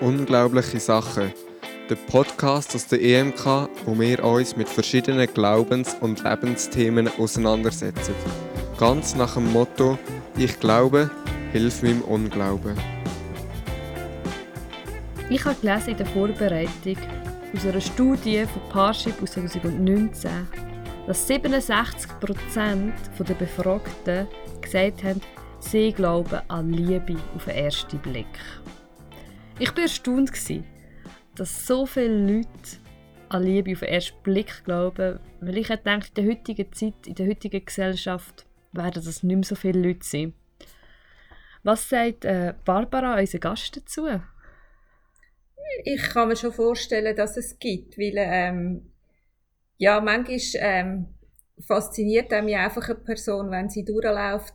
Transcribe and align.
Unglaubliche 0.00 0.80
Sachen. 0.80 1.30
Der 1.90 1.94
Podcast 1.94 2.74
aus 2.74 2.86
der 2.86 3.02
EMK, 3.02 3.68
wo 3.84 3.98
wir 3.98 4.24
uns 4.24 4.56
mit 4.56 4.66
verschiedenen 4.66 5.26
Glaubens- 5.34 5.94
und 6.00 6.24
Lebensthemen 6.24 7.10
auseinandersetzen. 7.18 8.14
Ganz 8.78 9.14
nach 9.14 9.34
dem 9.34 9.52
Motto: 9.52 9.98
Ich 10.38 10.58
glaube, 10.58 11.10
hilf 11.52 11.82
meinem 11.82 12.00
Unglauben. 12.00 12.78
Ich 15.28 15.44
habe 15.44 15.56
gelesen 15.60 15.90
in 15.90 15.96
der 15.98 16.06
Vorbereitung 16.06 16.96
aus 17.54 17.66
einer 17.66 17.80
Studie 17.82 18.46
von 18.46 18.62
Parship 18.70 19.22
aus 19.22 19.32
2019, 19.32 20.30
dass 21.06 21.28
67% 21.28 22.92
der 23.18 23.34
Befragten 23.34 24.26
gesagt 24.62 25.04
haben, 25.04 25.20
sie 25.58 25.92
glauben 25.92 26.40
an 26.48 26.70
Liebe 26.70 27.16
auf 27.36 27.44
den 27.44 27.54
ersten 27.54 27.98
Blick. 27.98 28.26
Ich 29.62 29.76
war 29.76 29.82
erstaunt, 29.82 30.32
dass 31.36 31.66
so 31.66 31.84
viele 31.84 32.16
Leute 32.16 32.48
an 33.28 33.42
Liebe 33.42 33.72
auf 33.72 33.80
den 33.80 33.90
ersten 33.90 34.22
Blick 34.22 34.64
glauben, 34.64 35.20
weil 35.42 35.58
ich 35.58 35.68
denke, 35.68 36.08
in 36.08 36.14
der 36.14 36.24
heutigen 36.24 36.72
Zeit, 36.72 37.06
in 37.06 37.14
der 37.14 37.28
heutigen 37.28 37.62
Gesellschaft 37.62 38.46
werden 38.72 39.04
das 39.04 39.22
nicht 39.22 39.36
mehr 39.36 39.44
so 39.44 39.54
viele 39.54 39.86
Leute 39.86 40.00
sein. 40.02 40.32
Was 41.62 41.86
sagt 41.90 42.24
äh, 42.24 42.54
Barbara, 42.64 43.18
unser 43.18 43.38
Gast, 43.38 43.76
dazu? 43.76 44.08
Ich 45.84 46.02
kann 46.04 46.28
mir 46.28 46.36
schon 46.36 46.54
vorstellen, 46.54 47.14
dass 47.14 47.36
es 47.36 47.58
gibt, 47.58 47.98
weil 47.98 48.14
ähm, 48.16 48.90
ja, 49.76 50.00
manchmal 50.00 50.38
ähm, 50.54 51.06
fasziniert 51.60 52.30
mich 52.44 52.56
einfach 52.56 52.88
eine 52.88 52.94
Person, 52.94 53.50
wenn 53.50 53.68
sie 53.68 53.84
durchläuft 53.84 54.54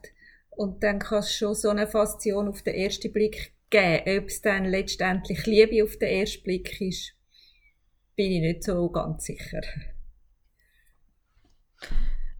und 0.49 0.83
dann 0.83 0.97
kann 0.97 1.19
es 1.19 1.31
schon 1.31 1.53
so 1.53 1.69
eine 1.69 1.85
Faszination 1.85 2.47
auf 2.47 2.63
den 2.63 2.73
ersten 2.73 3.13
Blick 3.13 3.54
geben. 3.75 4.23
Ob 4.23 4.27
es 4.27 4.41
dann 4.41 4.65
letztendlich 4.65 5.45
Liebe 5.45 5.83
auf 5.83 5.97
den 5.97 6.09
ersten 6.09 6.43
Blick 6.43 6.81
ist, 6.81 7.13
bin 8.15 8.31
ich 8.31 8.41
nicht 8.41 8.63
so 8.63 8.89
ganz 8.89 9.25
sicher. 9.25 9.61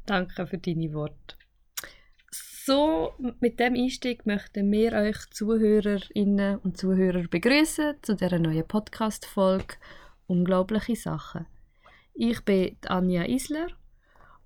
Danke 0.05 0.47
für 0.47 0.57
deine 0.57 0.93
Worte. 0.93 1.35
So, 2.31 3.13
mit 3.39 3.59
dem 3.59 3.75
Einstieg 3.75 4.25
möchten 4.25 4.71
wir 4.71 4.93
euch 4.93 5.17
Zuhörerinnen 5.31 6.57
und 6.59 6.77
Zuhörer 6.77 7.27
begrüßen 7.27 7.97
zu 8.01 8.15
dieser 8.15 8.39
neuen 8.39 8.67
Podcast-Folge 8.67 9.75
Unglaubliche 10.27 10.95
Sachen. 10.95 11.45
Ich 12.15 12.43
bin 12.43 12.77
Anja 12.87 13.25
Isler 13.25 13.67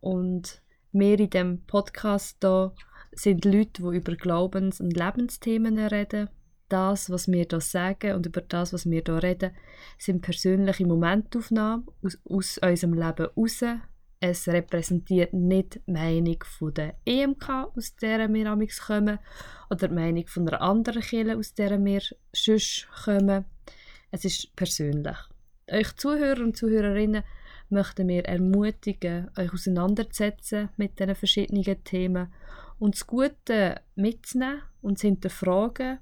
und 0.01 0.61
wir 0.91 1.19
in 1.19 1.29
dem 1.29 1.65
Podcast 1.65 2.37
hier 2.41 2.73
sind 3.11 3.45
Leute, 3.45 3.83
die 3.83 3.97
über 3.97 4.15
Glaubens- 4.15 4.81
und 4.81 4.97
Lebensthemen 4.97 5.79
reden. 5.79 6.29
Das, 6.69 7.09
was 7.09 7.27
wir 7.27 7.45
hier 7.49 7.61
sagen 7.61 8.13
und 8.13 8.27
über 8.27 8.41
das, 8.41 8.73
was 8.73 8.89
wir 8.89 9.01
hier 9.05 9.23
reden, 9.23 9.51
sind 9.97 10.21
persönliche 10.21 10.85
Momentaufnahmen 10.85 11.87
aus, 12.03 12.17
aus 12.29 12.57
unserem 12.61 12.93
Leben 12.93 13.27
heraus. 13.35 13.63
Es 14.21 14.47
repräsentiert 14.47 15.33
nicht 15.33 15.79
die 15.87 15.91
Meinung 15.91 16.43
von 16.43 16.73
der 16.73 16.95
EMK, 17.05 17.49
aus 17.75 17.95
der 17.95 18.31
wir 18.31 18.51
amigs 18.51 18.81
kommen, 18.81 19.17
oder 19.69 19.87
die 19.87 19.93
Meinung 19.95 20.27
von 20.27 20.47
einer 20.47 20.61
anderen 20.61 21.01
Kirche, 21.01 21.37
aus 21.37 21.53
der 21.53 21.83
wir 21.83 22.01
sonst 22.33 22.87
kommen. 23.03 23.45
Es 24.11 24.25
ist 24.25 24.55
persönlich. 24.55 25.17
Euch 25.71 25.95
Zuhörer 25.95 26.41
und 26.41 26.57
Zuhörerinnen 26.57 27.23
möchten 27.69 28.07
wir 28.07 28.25
ermutigen, 28.25 29.29
euch 29.37 29.53
auseinanderzusetzen 29.53 30.69
mit 30.77 30.99
diesen 30.99 31.15
verschiedenen 31.15 31.83
Themen 31.83 32.33
und 32.77 32.95
das 32.95 33.07
Gute 33.07 33.81
mitzunehmen 33.95 34.61
und 34.81 34.99
zu 34.99 35.07
hinterfragen 35.07 35.99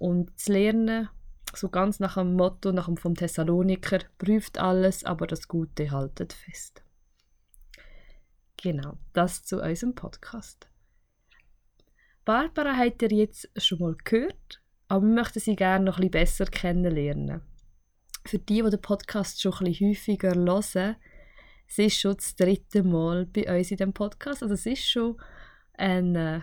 und 0.00 0.38
zu 0.40 0.52
lernen, 0.52 1.10
so 1.54 1.68
ganz 1.68 2.00
nach 2.00 2.14
dem 2.14 2.34
Motto 2.34 2.72
nach 2.72 2.86
dem 2.86 2.96
vom 2.96 3.14
Thessaloniker, 3.14 3.98
prüft 4.16 4.58
alles, 4.58 5.04
aber 5.04 5.26
das 5.26 5.46
Gute 5.46 5.90
haltet 5.90 6.32
fest. 6.32 6.82
Genau, 8.56 8.98
das 9.12 9.44
zu 9.44 9.60
unserem 9.60 9.94
Podcast. 9.94 10.68
Barbara 12.24 12.76
habt 12.76 13.02
ihr 13.02 13.12
jetzt 13.12 13.50
schon 13.56 13.78
mal 13.80 13.96
gehört, 14.04 14.62
aber 14.88 15.06
wir 15.06 15.14
möchten 15.14 15.40
sie 15.40 15.56
gerne 15.56 15.84
noch 15.84 15.98
ein 15.98 16.10
bisschen 16.10 16.10
besser 16.10 16.44
kennenlernen. 16.46 17.42
Für 18.24 18.38
die, 18.38 18.62
die 18.62 18.70
den 18.70 18.80
Podcast 18.80 19.40
schon 19.40 19.52
ein 19.52 19.64
bisschen 19.66 19.90
häufiger 19.90 20.34
hören, 20.34 20.96
sie 21.66 21.84
ist 21.86 22.00
schon 22.00 22.16
das 22.16 22.36
dritte 22.36 22.82
Mal 22.82 23.26
bei 23.26 23.58
uns 23.58 23.70
in 23.70 23.76
dem 23.76 23.92
Podcast. 23.92 24.42
Also 24.42 24.54
es 24.54 24.66
ist 24.66 24.88
schon 24.88 25.20
ein, 25.74 26.16
äh, 26.16 26.40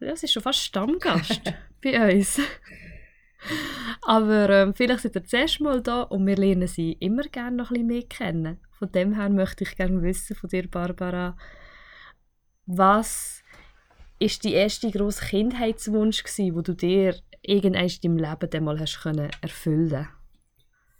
ja, 0.00 0.16
sie 0.16 0.26
ist 0.26 0.32
schon 0.32 0.42
fast 0.42 0.60
Stammgast 0.60 1.42
bei 1.82 2.14
uns. 2.14 2.40
Aber 4.02 4.50
ähm, 4.50 4.74
vielleicht 4.74 5.00
sind 5.00 5.16
ihr 5.16 5.22
das 5.22 5.32
erste 5.32 5.62
Mal 5.62 5.80
da 5.82 6.02
und 6.02 6.26
wir 6.26 6.36
lernen 6.36 6.68
sie 6.68 6.92
immer 7.00 7.22
gerne 7.22 7.56
noch 7.56 7.70
ein 7.70 7.74
bisschen 7.74 7.86
mehr 7.86 8.02
kennen. 8.02 8.58
Von 8.78 8.92
dem 8.92 9.14
her 9.14 9.30
möchte 9.30 9.64
ich 9.64 9.76
gerne 9.76 10.02
wissen 10.02 10.36
von 10.36 10.50
dir, 10.50 10.68
Barbara, 10.68 11.36
was 12.66 13.42
ist 14.18 14.44
die 14.44 14.54
erste 14.54 14.90
grosse 14.90 15.24
Kindheitswunsch 15.24 16.22
gsi, 16.22 16.54
wo 16.54 16.60
du 16.60 16.74
dir 16.74 17.16
irgendwann 17.42 17.88
in 17.88 18.00
deinem 18.02 18.16
Leben 18.16 18.50
dann 18.50 18.64
mal 18.64 18.80
hast 18.80 19.00
können 19.02 19.30
erfüllen? 19.40 20.08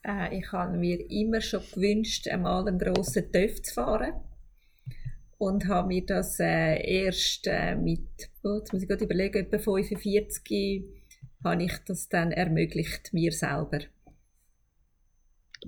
Äh, 0.02 0.38
ich 0.38 0.52
habe 0.52 0.76
mir 0.76 0.98
immer 1.10 1.40
schon 1.40 1.62
gewünscht, 1.74 2.28
einmal 2.28 2.66
einen 2.66 2.78
grossen 2.78 3.30
TÜV 3.32 3.62
zu 3.62 3.74
fahren 3.74 4.12
und 5.38 5.66
habe 5.68 5.88
mir 5.88 6.04
das 6.04 6.38
äh, 6.40 7.04
erst 7.04 7.46
äh, 7.46 7.74
mit, 7.76 8.06
oh, 8.42 8.58
jetzt 8.58 8.72
muss 8.72 8.82
ich 8.82 8.88
gerade 8.88 9.04
überlegen, 9.04 9.46
etwa 9.46 9.58
45 9.58 10.84
habe 11.44 11.62
ich 11.62 11.78
das 11.86 12.08
dann 12.08 12.32
ermöglicht, 12.32 13.12
mir 13.12 13.32
selber. 13.32 13.80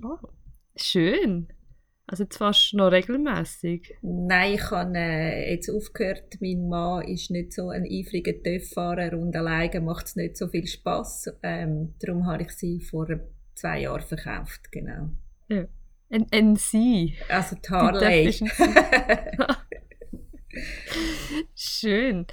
Oh, 0.03 0.17
schön. 0.75 1.47
Also 2.09 2.23
jetzt 2.23 2.37
fast 2.37 2.73
noch 2.73 2.91
regelmäßig. 2.91 3.95
Nein, 4.01 4.53
ich 4.53 4.71
habe 4.71 4.97
äh, 4.97 5.51
jetzt 5.51 5.69
aufgehört. 5.69 6.37
Mein 6.39 6.69
Mann 6.69 7.03
ist 7.05 7.31
nicht 7.31 7.51
so 7.51 7.69
ein 7.69 7.83
eifriger 7.83 8.31
TÜV-Fahrer 8.41 9.17
und 9.17 9.35
alleine 9.35 9.81
macht 9.81 10.07
es 10.07 10.15
nicht 10.15 10.37
so 10.37 10.47
viel 10.47 10.65
Spaß. 10.65 11.33
Ähm, 11.43 11.95
darum 11.99 12.25
habe 12.25 12.43
ich 12.43 12.51
sie 12.51 12.79
vor 12.79 13.07
zwei 13.55 13.81
Jahren 13.81 14.03
verkauft, 14.03 14.71
genau. 14.71 15.09
Ja. 15.49 15.65
Ein, 16.09 16.25
ein 16.31 16.55
Sie. 16.55 17.17
Also 17.27 17.57
die 17.57 17.69
Harley. 17.69 18.31
Schön. 21.55 22.25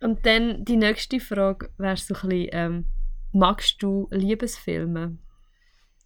Und 0.00 0.24
dann 0.24 0.64
die 0.64 0.76
nächste 0.76 1.20
Frage 1.20 1.70
wäre 1.76 1.96
so 1.96 2.14
ein 2.14 2.28
bisschen, 2.28 2.48
ähm, 2.52 2.84
magst 3.32 3.82
du 3.82 4.08
Liebesfilme? 4.10 5.18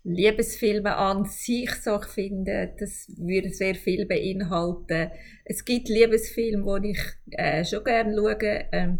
Liebesfilme 0.03 0.94
an 0.97 1.25
sich, 1.25 1.71
so 1.77 1.99
ich 1.99 2.09
finde, 2.09 2.75
das 2.78 3.09
würde 3.16 3.49
sehr 3.49 3.75
viel 3.75 4.05
beinhalten. 4.05 5.10
Es 5.44 5.65
gibt 5.65 5.88
Liebesfilme, 5.88 6.81
die 6.82 6.91
ich 6.91 7.03
äh, 7.31 7.65
schon 7.65 7.84
gerne 7.84 8.15
schaue. 8.15 8.66
Ähm, 8.72 8.99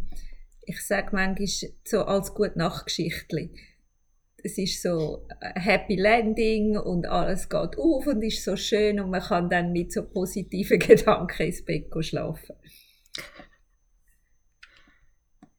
ich 0.63 0.81
sage 0.81 1.11
manchmal 1.13 1.73
so 1.85 2.05
als 2.05 2.33
gute 2.33 2.59
Nachtgeschichte. 2.59 3.51
Es 4.43 4.57
ist 4.57 4.81
so 4.83 5.27
ein 5.41 5.61
Happy 5.61 5.97
Landing 5.97 6.79
und 6.79 7.07
alles 7.07 7.49
geht 7.49 7.79
auf 7.79 8.07
und 8.07 8.23
ist 8.23 8.45
so 8.45 8.57
schön 8.57 9.01
und 9.01 9.11
man 9.11 9.23
kann 9.23 9.51
dann 9.51 9.73
mit 9.73 9.93
so 9.93 10.05
positiven 10.05 10.79
Gedanken 10.79 11.43
ins 11.43 11.65
Bett 11.65 11.87
schlafen. 12.01 12.57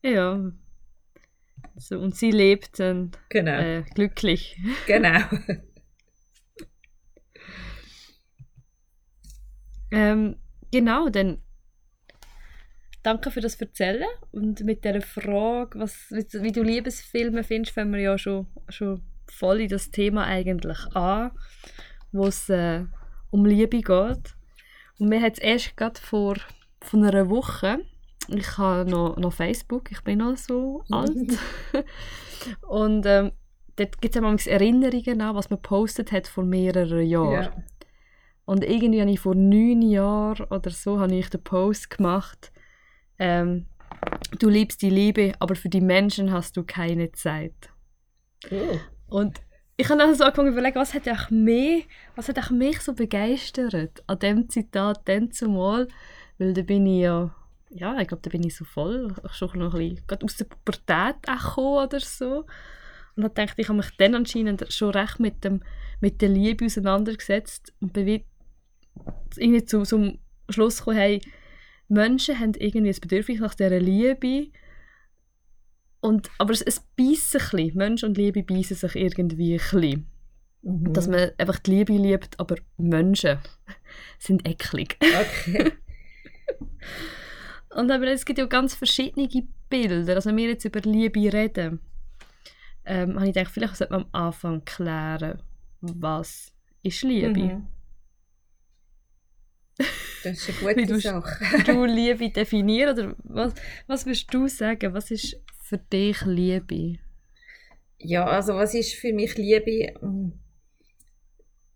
Ja. 0.06 0.40
So, 1.78 2.00
und 2.00 2.16
sie 2.16 2.30
lebt 2.32 2.80
dann 2.80 3.12
Genau. 3.30 3.60
äh, 3.60 3.84
glücklich. 3.96 4.58
Genau. 4.86 5.20
Ähm, 9.92 10.36
genau, 10.72 11.08
dann 11.08 11.42
danke 13.04 13.32
für 13.32 13.40
das 13.40 13.56
Erzählen 13.56 14.08
und 14.32 14.62
mit 14.62 14.84
der 14.84 15.02
Frage, 15.02 15.80
was, 15.80 16.10
wie, 16.10 16.52
du 16.52 16.64
Liebesfilme 16.64 17.44
findest, 17.44 17.76
fangen 17.76 17.94
wir 17.94 18.02
ja 18.02 18.18
schon, 18.18 18.48
schon 18.68 19.04
voll 19.32 19.62
in 19.62 19.70
das 19.70 19.92
Thema 19.92 20.26
eigentlich 20.26 20.80
an, 20.96 21.32
wo 22.12 22.26
es 22.28 22.50
äh, 22.50 22.84
um 23.30 23.46
Liebe 23.46 23.82
geht. 23.82 24.36
Und 24.98 25.08
mir 25.08 25.22
hat 25.22 25.34
es 25.34 25.40
erst 25.40 25.78
gerade 25.78 26.02
vor 26.02 26.36
von 26.82 27.06
einer 27.06 27.30
Woche, 27.30 27.80
ich 28.30 28.58
habe 28.58 28.90
noch, 28.90 29.18
noch 29.18 29.34
Facebook, 29.34 29.92
ich 29.92 30.02
bin 30.02 30.20
noch 30.20 30.38
so 30.38 30.84
alt, 30.92 31.38
und 32.68 33.06
ähm, 33.06 33.32
dort 33.76 34.02
gibt 34.02 34.16
es 34.16 34.22
manchmal 34.22 34.54
Erinnerungen 34.54 35.22
an, 35.22 35.36
was 35.36 35.50
man 35.50 35.62
postet 35.62 36.12
hat 36.12 36.28
vor 36.28 36.44
mehreren 36.44 37.06
Jahren. 37.06 37.44
Ja. 37.44 37.64
Und 38.46 38.64
irgendwie 38.64 39.02
habe 39.02 39.12
ich 39.12 39.20
vor 39.20 39.36
neun 39.36 39.82
Jahren 39.82 40.46
oder 40.50 40.70
so 40.70 41.00
habe 41.00 41.16
ich 41.16 41.30
den 41.30 41.44
Post 41.44 41.90
gemacht, 41.90 42.52
ähm, 43.18 43.66
du 44.40 44.50
liebst 44.50 44.82
die 44.82 44.90
Liebe, 44.90 45.34
aber 45.40 45.56
für 45.56 45.70
die 45.70 45.82
Menschen 45.82 46.32
hast 46.32 46.58
du 46.58 46.64
keine 46.64 47.12
Zeit. 47.12 47.72
Oh. 48.52 48.78
Und 49.08 49.42
ich 49.78 49.90
habe 49.90 50.00
dann 50.00 50.16
so 50.16 50.24
angefangen 50.24 50.50
zu 50.50 50.54
überlegen, 50.54 50.80
was 50.80 50.94
hat 50.94 51.08
auch 51.10 51.30
mich, 51.30 51.88
was 52.16 52.30
hat 52.30 52.40
auch 52.40 52.52
mich 52.52 52.80
so 52.82 52.94
begeistert 52.94 54.04
an 54.08 54.20
dem 54.20 54.50
Zitat 54.50 55.02
dann 55.06 55.32
zumal, 55.32 55.88
weil 56.38 56.54
da 56.54 56.62
bin 56.62 56.86
ich 56.86 57.02
ja, 57.02 57.36
ja, 57.76 58.00
ich 58.00 58.08
glaube, 58.08 58.22
da 58.22 58.30
bin 58.30 58.44
ich 58.44 58.56
so 58.56 58.64
voll, 58.64 59.14
schon 59.32 59.60
noch 59.60 59.74
ein 59.74 59.90
bisschen, 59.90 60.08
gerade 60.08 60.26
aus 60.26 60.38
der 60.38 60.46
Pubertät 60.46 61.22
gekommen 61.24 61.86
oder 61.86 62.00
so. 62.00 62.46
Und 63.16 63.24
dann 63.24 63.34
dachte 63.34 63.62
ich, 63.62 63.68
habe 63.68 63.78
mich 63.78 63.96
dann 63.98 64.16
anscheinend 64.16 64.72
schon 64.72 64.92
recht 64.92 65.20
mit, 65.20 65.44
dem, 65.44 65.62
mit 66.00 66.22
der 66.22 66.30
Liebe 66.30 66.66
auseinandergesetzt 66.66 67.74
und 67.82 67.94
bin 67.94 68.24
irgendwie 69.36 69.66
zu, 69.66 69.84
zum 69.84 70.20
Schluss 70.50 70.80
gekommen, 70.80 70.98
hey, 70.98 71.22
Menschen 71.88 72.40
haben 72.40 72.54
irgendwie 72.54 72.90
ein 72.90 73.02
Bedürfnis 73.02 73.40
nach 73.40 73.56
dieser 73.56 73.80
Liebe. 73.80 74.52
Und, 76.00 76.30
aber 76.38 76.54
es, 76.54 76.62
es 76.62 76.80
beißt 76.80 77.36
ein 77.36 77.42
bisschen. 77.42 77.78
Mensch 77.78 78.04
und 78.04 78.18
Liebe 78.18 78.44
beißen 78.44 78.78
sich 78.78 78.96
irgendwie 78.96 79.56
ein 79.56 79.60
bisschen. 79.60 80.08
Mhm. 80.62 80.94
Dass 80.94 81.08
man 81.08 81.32
einfach 81.38 81.60
die 81.60 81.72
Liebe 81.72 81.94
liebt, 81.94 82.40
aber 82.40 82.56
Menschen 82.78 83.40
sind 84.20 84.48
eklig. 84.48 84.98
Okay. 85.02 85.74
und 87.76 87.92
aber 87.92 88.08
es 88.08 88.26
gibt 88.26 88.40
ja 88.40 88.46
ganz 88.46 88.74
verschiedene 88.76 89.28
Bilder. 89.70 90.16
Also 90.16 90.30
wenn 90.30 90.38
wir 90.38 90.50
jetzt 90.50 90.66
über 90.66 90.80
Liebe 90.82 91.32
reden, 91.32 91.80
ähm, 92.86 93.16
habe 93.16 93.28
ich 93.28 93.34
gedacht, 93.34 93.52
vielleicht 93.52 93.76
sollte 93.76 93.94
man 93.94 94.04
am 94.04 94.10
Anfang 94.12 94.64
klären, 94.64 95.42
was 95.82 96.54
ist 96.84 97.04
Liebe. 97.04 97.40
Mhm. 97.40 97.68
Das 100.24 100.48
ist 100.48 100.64
eine 100.64 100.74
gute 100.76 100.86
du, 100.88 101.00
Sache. 101.00 101.64
du 101.66 101.86
Liebe 101.86 102.30
definieren 102.30 102.98
oder 102.98 103.16
was, 103.24 103.54
was 103.88 104.06
würdest 104.06 104.34
du 104.34 104.48
sagen? 104.48 104.94
Was 104.94 105.12
ist 105.12 105.40
für 105.64 105.78
dich 105.78 106.22
Liebe? 106.26 107.00
Ja, 107.98 108.26
also 108.26 108.56
was 108.56 108.74
ist 108.74 108.94
für 108.94 109.14
mich 109.14 109.36
Liebe? 109.36 109.94
Hm. 110.00 110.34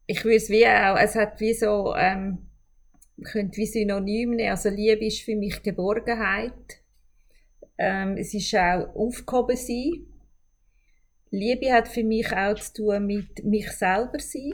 Ich 0.06 0.24
würde 0.24 0.38
es 0.38 0.50
wie 0.50 0.66
auch, 0.66 0.98
es 0.98 1.16
hat 1.16 1.40
wie 1.40 1.54
so, 1.54 1.94
ähm, 1.96 2.49
könnte 3.24 3.58
wie 3.58 3.66
Synonym 3.66 4.32
nehmen. 4.32 4.50
Also 4.50 4.70
Liebe 4.70 5.06
ist 5.06 5.22
für 5.22 5.36
mich 5.36 5.62
Geborgenheit. 5.62 6.82
Ähm, 7.78 8.18
es 8.18 8.34
ist 8.34 8.54
auch 8.56 8.96
aufgehoben 8.96 9.56
sein. 9.56 10.06
Liebe 11.32 11.72
hat 11.72 11.88
für 11.88 12.04
mich 12.04 12.32
auch 12.36 12.56
zu 12.56 12.74
tun 12.74 13.06
mit 13.06 13.44
mich 13.44 13.70
selber 13.72 14.20
sein, 14.20 14.54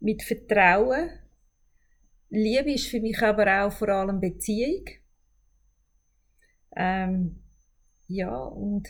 mit 0.00 0.22
Vertrauen 0.22 1.10
Liebe 2.34 2.72
ist 2.72 2.88
für 2.88 3.00
mich 3.00 3.22
aber 3.22 3.64
auch 3.64 3.72
vor 3.72 3.88
allem 3.90 4.18
Beziehung. 4.18 4.84
Ähm, 6.74 7.40
ja, 8.08 8.36
und 8.36 8.88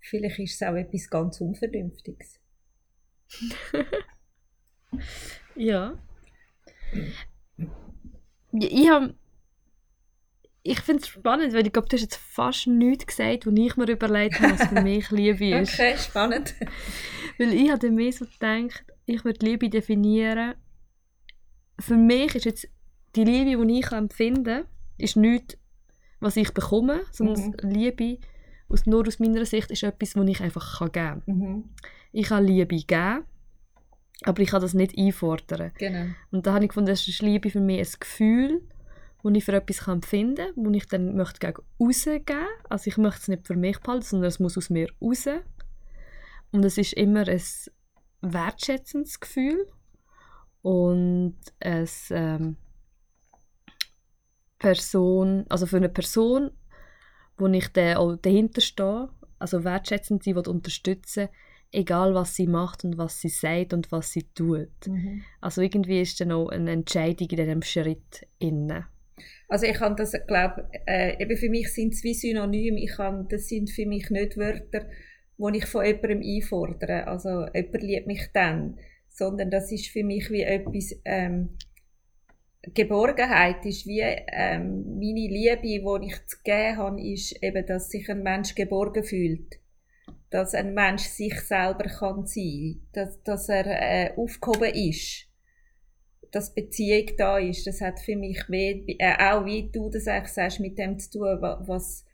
vielleicht 0.00 0.40
ist 0.40 0.54
es 0.54 0.62
auch 0.66 0.74
etwas 0.74 1.08
ganz 1.08 1.40
Unvernünftiges. 1.40 2.40
ja. 5.54 5.96
Ich 8.62 8.88
habe 8.88 9.14
ich 10.66 10.80
finde 10.80 11.02
es 11.02 11.08
spannend, 11.08 11.52
weil 11.52 11.66
ich 11.66 11.72
glaube, 11.74 11.88
du 11.88 11.96
hast 11.96 12.02
jetzt 12.02 12.16
fast 12.16 12.66
nichts 12.66 13.06
gesagt, 13.06 13.46
was 13.46 13.52
ich 13.54 13.76
mir 13.76 13.86
überlegt 13.86 14.40
habe, 14.40 14.58
was 14.58 14.66
für 14.66 14.80
mich 14.80 15.10
Liebe 15.10 15.58
ist. 15.60 15.74
Okay, 15.74 15.94
spannend. 15.98 16.54
weil 17.38 17.52
ich 17.52 17.70
habe 17.70 17.90
mir 17.90 18.10
so 18.12 18.24
gedacht, 18.24 18.84
ich 19.04 19.24
würde 19.24 19.44
Liebe 19.44 19.68
definieren 19.68 20.54
für 21.80 21.96
mich 21.96 22.34
ist 22.34 22.44
jetzt 22.44 22.68
die 23.16 23.24
Liebe, 23.24 23.66
die 23.66 23.80
ich 23.80 23.92
empfinde, 23.92 24.66
ist 24.98 25.16
nichts, 25.16 25.56
was 26.20 26.36
ich 26.36 26.52
bekomme, 26.52 27.00
sondern 27.10 27.54
mhm. 27.62 27.70
Liebe, 27.70 28.18
aus, 28.68 28.86
nur 28.86 29.06
aus 29.06 29.18
meiner 29.18 29.44
Sicht, 29.44 29.70
ist 29.70 29.82
etwas, 29.82 30.16
was 30.16 30.28
ich 30.28 30.40
einfach 30.40 30.80
geben 30.80 30.92
kann. 30.92 31.22
Mhm. 31.26 31.64
Ich 32.12 32.28
kann 32.28 32.44
Liebe 32.44 32.76
geben, 32.76 33.24
aber 34.22 34.42
ich 34.42 34.50
kann 34.50 34.62
das 34.62 34.74
nicht 34.74 34.96
einfordern. 34.96 35.72
Genau. 35.78 36.06
Und 36.30 36.46
da 36.46 36.54
habe 36.54 36.64
ich 36.64 36.68
gefunden, 36.68 36.90
das 36.90 37.06
ist 37.06 37.22
Liebe 37.22 37.50
für 37.50 37.60
mich 37.60 37.80
ein 37.80 38.00
Gefühl, 38.00 38.62
das 39.22 39.32
ich 39.34 39.44
für 39.44 39.52
etwas 39.52 39.88
empfinden 39.88 40.54
kann, 40.54 40.64
das 40.64 40.74
ich 40.74 40.86
dann 40.86 41.16
möchte 41.16 41.38
gegen 41.40 41.62
rausgeben 41.80 42.46
Also 42.68 42.88
ich 42.88 42.96
möchte 42.96 43.20
es 43.20 43.28
nicht 43.28 43.46
für 43.46 43.56
mich 43.56 43.80
behalten, 43.80 44.04
sondern 44.04 44.28
es 44.28 44.38
muss 44.38 44.56
aus 44.56 44.70
mir 44.70 44.88
raus. 45.00 45.26
Und 46.52 46.64
es 46.64 46.78
ist 46.78 46.92
immer 46.92 47.26
ein 47.26 47.42
wertschätzendes 48.20 49.20
Gefühl 49.20 49.66
und 50.62 51.36
es 51.58 52.10
ähm, 52.10 52.56
Person, 54.58 55.44
also 55.48 55.66
für 55.66 55.76
eine 55.76 55.88
Person, 55.90 56.50
wo 57.36 57.48
ich 57.48 57.68
da 57.68 57.96
auch 57.98 58.16
dahinter 58.16 58.60
stehe, 58.60 59.10
also 59.38 59.64
wertschätzend 59.64 60.22
sie 60.22 60.34
will 60.34 60.48
unterstützen, 60.48 61.28
egal 61.74 62.14
was 62.14 62.34
sie 62.34 62.46
macht 62.46 62.84
und 62.84 62.98
was 62.98 63.20
sie 63.20 63.28
sagt 63.28 63.72
und 63.72 63.92
was 63.92 64.12
sie 64.12 64.24
tut. 64.34 64.86
Mhm. 64.86 65.22
Also 65.40 65.60
irgendwie 65.60 66.00
ist 66.00 66.20
dann 66.20 66.32
auch 66.32 66.48
eine 66.48 66.72
Entscheidung 66.72 67.28
in 67.28 67.36
diesem 67.36 67.62
Schritt 67.62 68.26
inne. 68.38 68.86
Also 69.48 69.66
ich 69.66 69.74
kann 69.74 69.96
das, 69.96 70.12
glaube 70.26 70.68
äh, 70.86 71.22
eben 71.22 71.36
für 71.36 71.50
mich 71.50 71.72
sind 71.72 71.94
es 71.94 72.02
wie 72.02 72.14
Synonym. 72.14 72.76
Ich 72.76 72.92
kann, 72.96 73.28
das 73.28 73.48
sind 73.48 73.70
für 73.70 73.86
mich 73.86 74.10
nicht 74.10 74.36
Wörter, 74.36 74.86
die 75.38 75.58
ich 75.58 75.66
von 75.66 75.84
jemandem 75.84 76.22
einfordere. 76.22 77.06
Also 77.06 77.46
jemand 77.52 77.82
liebt 77.82 78.06
mich 78.06 78.28
dann 78.32 78.78
sondern 79.14 79.50
das 79.50 79.70
ist 79.70 79.86
für 79.88 80.02
mich 80.02 80.30
wie 80.30 80.42
etwas, 80.42 81.00
ähm, 81.04 81.56
Geborgenheit 82.62 83.64
ist 83.64 83.86
wie 83.86 84.00
ähm, 84.00 84.98
meine 84.98 85.28
Liebe, 85.28 85.60
die 85.62 86.06
ich 86.06 86.26
zu 86.26 86.36
geben 86.42 86.76
habe, 86.78 87.02
ist 87.02 87.42
eben, 87.42 87.64
dass 87.66 87.90
sich 87.90 88.08
ein 88.10 88.22
Mensch 88.22 88.54
geborgen 88.54 89.04
fühlt. 89.04 89.60
Dass 90.34 90.54
ein 90.54 90.74
Mensch 90.74 91.02
sich 91.02 91.40
selber 91.42 91.84
kann 91.84 92.26
sein 92.26 92.80
dass, 92.92 93.22
dass 93.22 93.48
er 93.48 93.66
äh, 93.66 94.16
aufgehoben 94.16 94.74
ist. 94.74 95.28
Dass 96.32 96.52
Beziehung 96.52 97.06
da 97.16 97.38
ist. 97.38 97.66
Das 97.66 97.80
hat 97.80 98.00
für 98.00 98.16
mich 98.16 98.42
wie, 98.48 98.96
äh, 98.98 99.14
auch, 99.16 99.44
wie 99.44 99.70
du 99.70 99.90
das 99.90 100.04
sagst, 100.04 100.58
mit 100.58 100.76
dem 100.76 100.98
zu 100.98 101.10
tun, 101.18 101.38
was, 101.40 102.04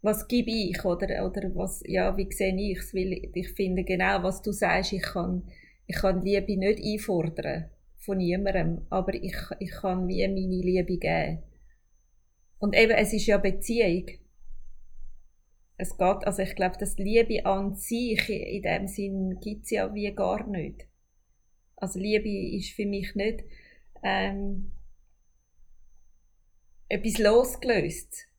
was 0.00 0.28
gebe 0.28 0.50
ich 0.52 0.84
oder, 0.84 1.26
oder 1.26 1.50
was, 1.56 1.82
ja, 1.86 2.16
wie 2.16 2.30
sehe 2.30 2.54
ich 2.54 2.78
es? 2.78 2.94
Weil 2.94 3.30
ich 3.34 3.48
finde 3.54 3.82
genau, 3.82 4.22
was 4.22 4.42
du 4.42 4.52
sagst, 4.52 4.92
ich 4.92 5.02
kann 5.02 5.42
ich 5.90 5.96
kann 5.96 6.22
Liebe 6.22 6.56
nicht 6.56 6.80
einfordern 6.80 7.68
von 7.96 8.18
niemandem, 8.18 8.86
aber 8.90 9.12
ich, 9.12 9.34
ich 9.58 9.72
kann 9.72 10.06
wie 10.06 10.26
meine 10.28 10.62
Liebe 10.62 10.98
geben. 10.98 11.42
Und 12.60 12.76
eben, 12.76 12.92
es 12.92 13.12
ist 13.12 13.26
ja 13.26 13.38
Beziehung. 13.38 14.06
Es 15.80 15.96
geht, 15.96 16.26
also 16.26 16.42
ich 16.42 16.54
glaube, 16.54 16.76
dass 16.78 16.98
Liebe 16.98 17.44
an 17.46 17.74
sich 17.74 18.28
in 18.28 18.62
dem 18.62 18.86
Sinn 18.86 19.40
gibt 19.40 19.64
es 19.64 19.70
ja 19.70 19.94
wie 19.94 20.14
gar 20.14 20.46
nicht. 20.46 20.86
Also 21.76 21.98
Liebe 21.98 22.56
ist 22.56 22.72
für 22.72 22.86
mich 22.86 23.14
nicht 23.14 23.44
ähm, 24.02 24.72
etwas 26.88 27.18
losgelöst 27.18 28.30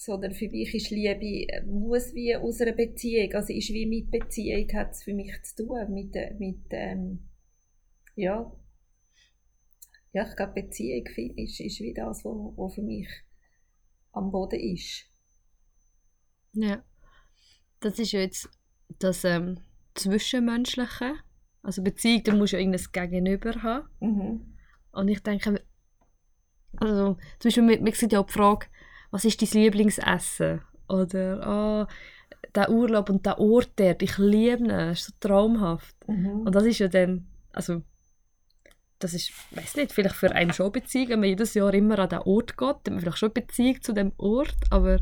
sondern 0.00 0.32
für 0.32 0.48
mich 0.48 0.74
ist 0.74 0.88
Liebe, 0.90 1.52
äh, 1.52 1.62
muss 1.66 2.14
wie 2.14 2.34
aus 2.34 2.62
einer 2.62 2.72
Beziehung, 2.72 3.34
also 3.34 3.52
ist 3.52 3.68
wie 3.68 3.84
mit 3.84 4.10
Beziehung, 4.10 4.66
hat 4.72 4.92
es 4.92 5.02
für 5.02 5.12
mich 5.12 5.30
zu 5.42 5.66
tun, 5.66 5.92
mit, 5.92 6.16
äh, 6.16 6.32
mit 6.38 6.60
ähm, 6.70 7.28
ja, 8.16 8.50
ja, 10.14 10.26
ich 10.26 10.36
glaube, 10.36 10.62
Beziehung 10.62 11.06
ist, 11.36 11.60
ist 11.60 11.80
wie 11.80 11.92
das, 11.92 12.24
was 12.24 12.74
für 12.74 12.82
mich 12.82 13.08
am 14.12 14.30
Boden 14.32 14.58
ist. 14.58 15.09
Ja, 16.52 16.82
das 17.80 17.98
ist 17.98 18.12
ja 18.12 18.20
jetzt 18.20 18.48
das 18.98 19.24
ähm, 19.24 19.58
Zwischenmenschliche. 19.94 21.14
Also 21.62 21.82
Beziehung, 21.82 22.24
da 22.24 22.34
musst 22.34 22.52
du 22.52 22.56
ja 22.56 22.62
irgendein 22.62 22.86
Gegenüber 22.92 23.62
haben. 23.62 23.88
Mhm. 24.00 24.54
Und 24.92 25.08
ich 25.08 25.22
denke, 25.22 25.62
also 26.76 27.16
zum 27.38 27.48
Beispiel, 27.48 27.62
mir, 27.62 27.80
mir 27.80 27.92
ja 27.92 28.20
auch 28.20 28.26
die 28.26 28.32
Frage, 28.32 28.66
was 29.10 29.24
ist 29.24 29.40
dein 29.42 29.62
Lieblingsessen? 29.62 30.62
Oder, 30.88 31.46
ah, 31.46 31.88
der 32.54 32.70
Urlaub 32.70 33.10
und 33.10 33.26
der 33.26 33.38
Ort 33.38 33.70
dort, 33.76 34.02
ich 34.02 34.18
liebe 34.18 34.64
ihn, 34.64 34.70
ist 34.70 35.04
so 35.04 35.12
traumhaft. 35.20 35.96
Mhm. 36.08 36.42
Und 36.42 36.54
das 36.54 36.64
ist 36.64 36.78
ja 36.78 36.88
dann, 36.88 37.26
also, 37.52 37.82
das 38.98 39.14
ist, 39.14 39.32
weiß 39.52 39.76
nicht, 39.76 39.92
vielleicht 39.92 40.16
für 40.16 40.32
einen 40.32 40.52
schon 40.52 40.72
Beziehung, 40.72 41.10
wenn 41.10 41.20
man 41.20 41.28
jedes 41.28 41.54
Jahr 41.54 41.72
immer 41.72 41.98
an 41.98 42.08
den 42.08 42.18
Ort 42.20 42.56
geht, 42.56 42.60
dann 42.68 42.74
hat 42.74 42.90
man 42.90 43.00
vielleicht 43.00 43.18
schon 43.18 43.32
Beziehung 43.32 43.82
zu 43.82 43.92
dem 43.92 44.12
Ort, 44.18 44.56
aber 44.70 44.98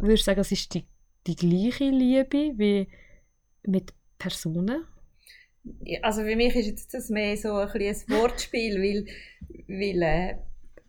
ich 0.00 0.08
würde 0.08 0.22
sagen, 0.22 0.40
es 0.40 0.52
ist 0.52 0.74
die, 0.74 0.84
die 1.26 1.36
gleiche 1.36 1.90
Liebe 1.90 2.54
wie 2.56 2.88
mit 3.64 3.92
Personen. 4.18 4.84
Also 6.02 6.22
für 6.22 6.36
mich 6.36 6.56
ist 6.56 6.94
das 6.94 7.10
mehr 7.10 7.36
so 7.36 7.54
ein, 7.54 7.68
ein 7.68 7.96
Wortspiel, 8.08 8.80
weil, 8.80 9.06
weil 9.68 10.02
äh, 10.02 10.36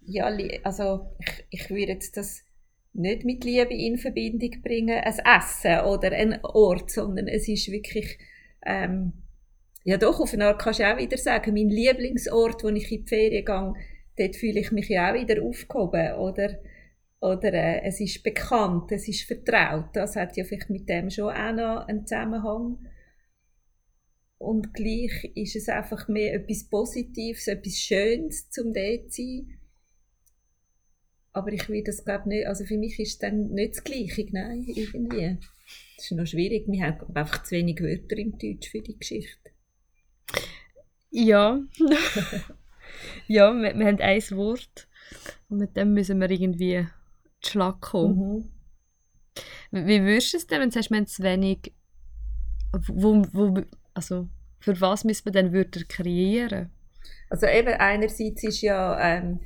ja, 0.06 0.32
also 0.63 1.12
ich, 1.20 1.62
ich 1.62 1.70
würde 1.70 1.94
jetzt 1.94 2.15
das 2.15 2.44
nicht 2.94 3.25
mit 3.25 3.44
Liebe 3.44 3.74
in 3.74 3.98
Verbindung 3.98 4.62
bringen, 4.62 5.00
ein 5.00 5.20
Essen 5.38 5.82
oder 5.82 6.12
ein 6.12 6.39
Ort, 6.44 6.91
sondern 6.91 7.27
es 7.27 7.48
ist 7.48 7.72
wirklich, 7.72 8.18
ähm, 8.65 9.13
ja 9.84 9.98
doch, 9.98 10.20
auf 10.20 10.34
eine 10.34 10.48
Art 10.48 10.62
kannst 10.62 10.80
du 10.80 10.91
auch 10.91 10.98
wieder 10.98 11.18
sagen, 11.18 11.53
mein 11.53 11.70
Lieblingsort, 11.70 12.63
wo 12.63 12.70
ich 12.70 12.91
in 12.91 13.06
die 13.06 13.08
Ferien 13.08 13.46
gehe, 13.46 13.74
dort 14.18 14.36
fühle 14.36 14.60
ich 14.60 14.72
mich 14.72 14.89
ja 14.89 15.12
auch 15.12 15.15
wieder 15.15 15.41
aufgehoben, 15.41 16.13
oder? 16.15 16.60
Oder 17.22 17.54
äh, 17.54 17.82
es 17.84 18.00
ist 18.00 18.24
bekannt, 18.24 18.92
es 18.92 19.08
ist 19.08 19.28
vertraut. 19.28 19.90
Das 19.94 20.16
hat 20.16 20.36
ja 20.38 20.44
vielleicht 20.44 20.72
mit 20.72 20.90
dem 20.90 21.12
schon 21.12 21.32
auch 21.32 21.54
noch 21.54 21.88
einen 21.88 22.08
Zusammenhang. 22.08 22.80
Und 24.40 24.74
gleich 24.74 25.32
ist 25.36 25.56
es 25.56 25.70
einfach 25.70 26.08
mehr 26.08 26.34
etwas 26.34 26.68
Positives, 26.68 27.48
etwas 27.48 27.78
Schönes, 27.78 28.50
zum 28.50 28.74
dort 28.74 29.13
zu 29.13 29.22
sein 29.22 29.60
Aber 31.32 31.54
ich 31.54 31.70
will 31.70 31.84
das 31.84 32.04
glaube 32.04 32.28
nicht, 32.28 32.48
also 32.48 32.66
für 32.66 32.78
mich 32.80 33.00
ist 33.00 33.12
es 33.12 33.20
dann 33.20 33.51
nicht 33.51 33.75
das 33.75 33.84
Gleiche, 33.84 34.25
nein, 34.32 34.63
irgendwie. 34.66 35.38
Das 35.96 36.06
ist 36.06 36.18
noch 36.18 36.25
schwierig, 36.25 36.66
wir 36.68 36.84
haben 36.84 37.16
einfach 37.16 37.44
zu 37.44 37.51
wenig 37.51 37.80
Wörter 37.82 38.18
im 38.18 38.36
Deutsch 38.40 38.70
für 38.72 38.82
die 38.82 38.98
Geschichte. 38.98 39.51
Ja. 41.12 41.62
ja, 43.28 43.54
wir, 43.54 43.78
wir 43.78 43.86
haben 43.86 44.00
ein 44.00 44.22
Wort 44.32 44.88
und 45.50 45.60
mit 45.60 45.78
dem 45.78 45.94
müssen 45.94 46.20
wir 46.20 46.32
irgendwie 46.32 46.88
kommen. 47.82 48.52
Mhm. 49.72 49.88
Wie 49.88 50.02
würdest 50.02 50.34
du 50.34 50.38
es 50.38 50.48
denn, 50.48 50.62
wenn 50.62 50.70
du 50.70 50.74
sagst, 50.74 50.90
wir 50.90 50.98
haben 50.98 51.08
zu 51.08 51.24
wenig... 51.24 51.74
Wo, 52.88 53.24
wo, 53.34 53.62
also, 53.94 54.30
für 54.60 54.80
was 54.80 55.04
müssen 55.04 55.26
wir 55.26 55.32
denn 55.32 55.54
Wörter 55.54 55.82
kreieren? 55.88 56.70
Also 57.30 57.48
eben 57.48 57.74
einerseits 57.74 58.44
ist 58.44 58.62
ja 58.62 59.00
ähm, 59.00 59.40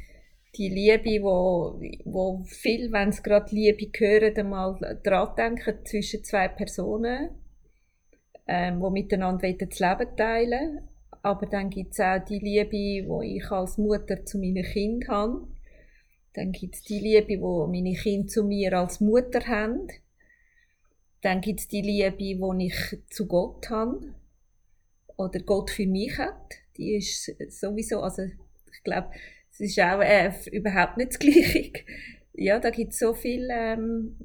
die 0.55 0.69
Liebe, 0.69 1.23
wo, 1.23 1.79
wo 2.05 2.43
viel, 2.45 2.91
wenn 2.91 3.11
sie 3.11 3.21
gerade 3.21 3.53
Liebe 3.53 3.91
hören, 3.97 4.35
einmal 4.37 4.99
dran 5.03 5.35
denken 5.37 5.85
zwischen 5.85 6.23
zwei 6.23 6.47
Personen, 6.47 7.29
ähm, 8.47 8.81
die 8.81 8.91
miteinander 8.91 9.51
das 9.53 9.79
Leben 9.79 10.17
teilen 10.17 10.87
Aber 11.21 11.45
dann 11.45 11.69
gibt 11.69 11.93
es 11.93 11.99
auch 11.99 12.23
die 12.23 12.39
Liebe, 12.39 12.69
die 12.69 13.37
ich 13.37 13.51
als 13.51 13.77
Mutter 13.77 14.25
zu 14.25 14.37
meinen 14.37 14.63
Kindern 14.63 15.09
habe. 15.09 15.47
Dann 16.35 16.51
gibt 16.51 16.75
es 16.75 16.81
die 16.81 16.99
Liebe, 16.99 17.27
die 17.27 17.37
meine 17.37 17.95
Kinder 17.95 18.27
zu 18.27 18.43
mir 18.43 18.73
als 18.77 18.99
Mutter 18.99 19.47
haben. 19.47 19.87
Dann 21.21 21.39
gibt 21.41 21.61
es 21.61 21.67
die 21.67 21.81
Liebe, 21.81 22.17
die 22.17 22.65
ich 22.67 22.99
zu 23.09 23.25
Gott 23.25 23.69
habe. 23.69 24.13
Oder 25.17 25.39
Gott 25.39 25.71
für 25.71 25.87
mich 25.87 26.17
hat. 26.17 26.55
Die 26.77 26.95
ist 26.95 27.33
sowieso, 27.49 28.01
also 28.01 28.23
ich 28.23 28.83
glaube, 28.83 29.11
es 29.49 29.61
ist 29.61 29.79
auch 29.79 30.01
äh, 30.01 30.33
überhaupt 30.51 30.97
nicht 30.97 31.13
das 31.13 31.19
Gleiche. 31.19 31.71
Ja, 32.33 32.59
da 32.59 32.69
gibt 32.69 32.91
es 32.91 32.99
so 32.99 33.13
viel, 33.13 33.47
ähm, 33.49 34.17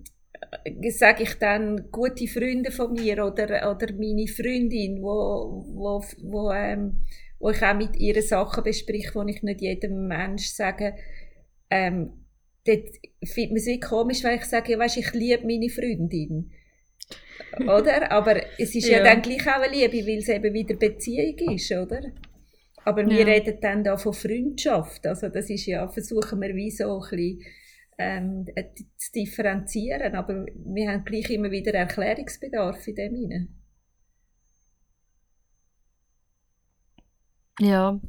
sage 0.90 1.22
ich 1.22 1.34
dann, 1.34 1.92
gute 1.92 2.26
Freunde 2.26 2.72
von 2.72 2.92
mir 2.92 3.24
oder, 3.24 3.70
oder 3.70 3.92
meine 3.92 4.26
Freundin, 4.26 5.00
wo, 5.00 5.64
wo, 5.68 6.04
wo, 6.22 6.50
ähm, 6.50 7.02
wo 7.38 7.50
ich 7.50 7.62
auch 7.62 7.76
mit 7.76 7.96
ihr 7.96 8.20
Sachen 8.20 8.64
bespreche, 8.64 9.14
wo 9.14 9.22
ich 9.22 9.44
nicht 9.44 9.60
jedem 9.60 10.08
Mensch 10.08 10.48
sage, 10.48 10.96
ähm, 11.70 12.26
dort 12.66 12.88
findet 13.24 13.50
man 13.50 13.56
es 13.58 13.66
wie 13.66 13.80
komisch, 13.80 14.22
wenn 14.24 14.38
ich 14.38 14.44
sage, 14.44 14.78
weißt, 14.78 14.96
ich 14.98 15.12
liebe 15.12 15.46
meine 15.46 15.68
Freundin. 15.68 16.52
oder? 17.62 18.10
Aber 18.12 18.36
es 18.58 18.74
ist 18.74 18.88
ja. 18.88 18.98
ja 18.98 19.04
dann 19.04 19.22
gleich 19.22 19.46
auch 19.48 19.60
eine 19.62 19.72
Liebe, 19.74 20.06
weil 20.06 20.18
es 20.18 20.28
eben 20.28 20.52
wieder 20.52 20.74
Beziehung 20.76 21.54
ist, 21.54 21.72
oder? 21.72 22.02
Aber 22.84 23.06
wir 23.06 23.20
Ja. 23.20 23.24
reden 23.26 23.58
dann 23.60 23.84
da 23.84 23.96
von 23.96 24.12
Freundschaft. 24.12 25.06
Also 25.06 25.28
das 25.28 25.50
ist 25.50 25.66
ja, 25.66 25.86
versuchen 25.88 26.40
wir 26.40 26.54
wie 26.54 26.70
so 26.70 26.94
ein 26.94 27.00
bisschen 27.10 27.42
ähm, 27.98 28.46
äh, 28.54 28.64
zu 28.96 29.12
differenzieren. 29.12 30.14
Aber 30.14 30.46
wir 30.54 30.90
haben 30.90 31.04
gleich 31.04 31.30
immer 31.30 31.50
wieder 31.50 31.74
Erklärungsbedarf 31.74 32.86
in 32.88 32.94
dem 32.94 33.14
hinein. 33.14 33.48
Ja. 37.60 38.00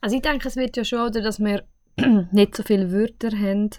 Also 0.00 0.16
ich 0.16 0.22
denke, 0.22 0.48
es 0.48 0.56
wird 0.56 0.76
ja 0.76 0.84
schon, 0.84 1.08
oder, 1.08 1.22
dass 1.22 1.38
wir 1.38 1.66
nicht 2.32 2.56
so 2.56 2.62
viele 2.62 2.90
Wörter 2.92 3.30
haben, 3.30 3.70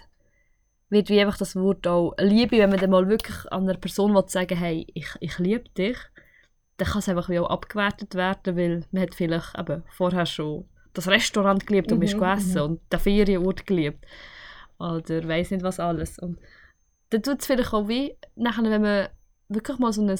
wird 0.88 1.08
wie 1.08 1.20
einfach 1.20 1.38
das 1.38 1.56
Wort 1.56 1.86
auch 1.86 2.14
Liebe, 2.18 2.58
wenn 2.58 2.70
man 2.70 2.78
dann 2.78 2.90
mal 2.90 3.08
wirklich 3.08 3.36
an 3.50 3.64
einer 3.64 3.78
Person 3.78 4.14
will 4.14 4.24
sagen 4.28 4.56
hey, 4.56 4.86
ich, 4.94 5.08
ich 5.20 5.38
liebe 5.38 5.68
dich, 5.70 5.98
dann 6.76 6.88
kann 6.88 6.98
es 7.00 7.08
einfach 7.08 7.28
wie 7.28 7.38
auch 7.38 7.50
abgewertet 7.50 8.14
werden, 8.14 8.56
weil 8.56 8.84
man 8.92 9.02
hat 9.02 9.14
vielleicht 9.14 9.58
eben 9.58 9.82
vorher 9.90 10.26
schon 10.26 10.66
das 10.92 11.08
Restaurant 11.08 11.66
geliebt 11.66 11.92
und 11.92 11.98
Mhm, 11.98 12.04
ist 12.04 12.14
gegessen 12.14 12.54
mhm. 12.54 12.62
und 12.62 12.92
den 12.92 13.00
Ferienort 13.00 13.66
geliebt. 13.66 14.04
Oder 14.78 15.26
weiß 15.26 15.50
nicht 15.50 15.62
was 15.62 15.80
alles. 15.80 16.18
Und 16.18 16.38
dann 17.10 17.22
tut 17.22 17.40
es 17.40 17.46
vielleicht 17.46 17.72
auch 17.72 17.88
wie, 17.88 18.16
nachher, 18.34 18.64
wenn 18.64 18.82
man 18.82 19.08
wirklich 19.48 19.78
mal 19.78 19.92
so 19.92 20.02
ein 20.02 20.18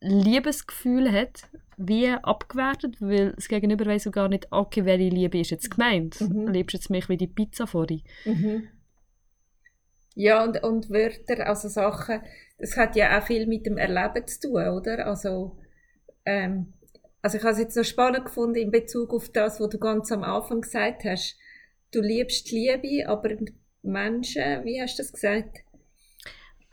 Liebesgefühl 0.00 1.10
hat, 1.10 1.48
wie 1.78 2.08
abgewertet, 2.08 2.96
weil 3.00 3.32
das 3.32 3.48
Gegenüber 3.48 3.86
weiß 3.86 4.04
so 4.04 4.10
gar 4.10 4.28
nicht, 4.28 4.48
okay, 4.50 4.84
welche 4.84 5.08
Liebe 5.08 5.38
ist 5.38 5.50
jetzt 5.50 5.70
gemeint. 5.70 6.20
Mhm. 6.20 6.48
Liebst 6.48 6.74
jetzt 6.74 6.90
mich 6.90 7.08
wie 7.08 7.16
die 7.16 7.28
Pizza 7.28 7.66
vorhin? 7.66 8.02
Ja, 10.14 10.42
und, 10.42 10.62
und 10.64 10.90
Wörter, 10.90 11.46
also 11.46 11.68
Sachen, 11.68 12.20
das 12.58 12.76
hat 12.76 12.96
ja 12.96 13.16
auch 13.16 13.24
viel 13.24 13.46
mit 13.46 13.66
dem 13.66 13.78
Erleben 13.78 14.26
zu 14.26 14.40
tun, 14.40 14.68
oder? 14.68 15.06
Also, 15.06 15.56
ähm, 16.24 16.72
also 17.22 17.38
ich 17.38 17.44
habe 17.44 17.52
es 17.52 17.60
jetzt 17.60 17.76
noch 17.76 17.84
spannend 17.84 18.24
gefunden 18.24 18.56
in 18.56 18.72
Bezug 18.72 19.14
auf 19.14 19.28
das, 19.28 19.60
was 19.60 19.68
du 19.68 19.78
ganz 19.78 20.10
am 20.10 20.24
Anfang 20.24 20.62
gesagt 20.62 21.04
hast. 21.04 21.38
Du 21.92 22.00
liebst 22.00 22.50
die 22.50 22.68
Liebe, 22.82 23.08
aber 23.08 23.36
Menschen, 23.82 24.64
wie 24.64 24.82
hast 24.82 24.98
du 24.98 25.02
das 25.04 25.12
gesagt? 25.12 25.58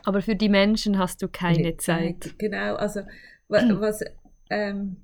Aber 0.04 0.22
für 0.22 0.36
die 0.36 0.50
Menschen 0.50 0.98
hast 0.98 1.22
du 1.22 1.28
keine 1.28 1.62
Nicht 1.62 1.82
Zeit. 1.82 2.36
Genau, 2.40 2.76
also 2.76 3.02
wa, 3.48 3.62
was, 3.80 4.04
ähm, 4.50 4.98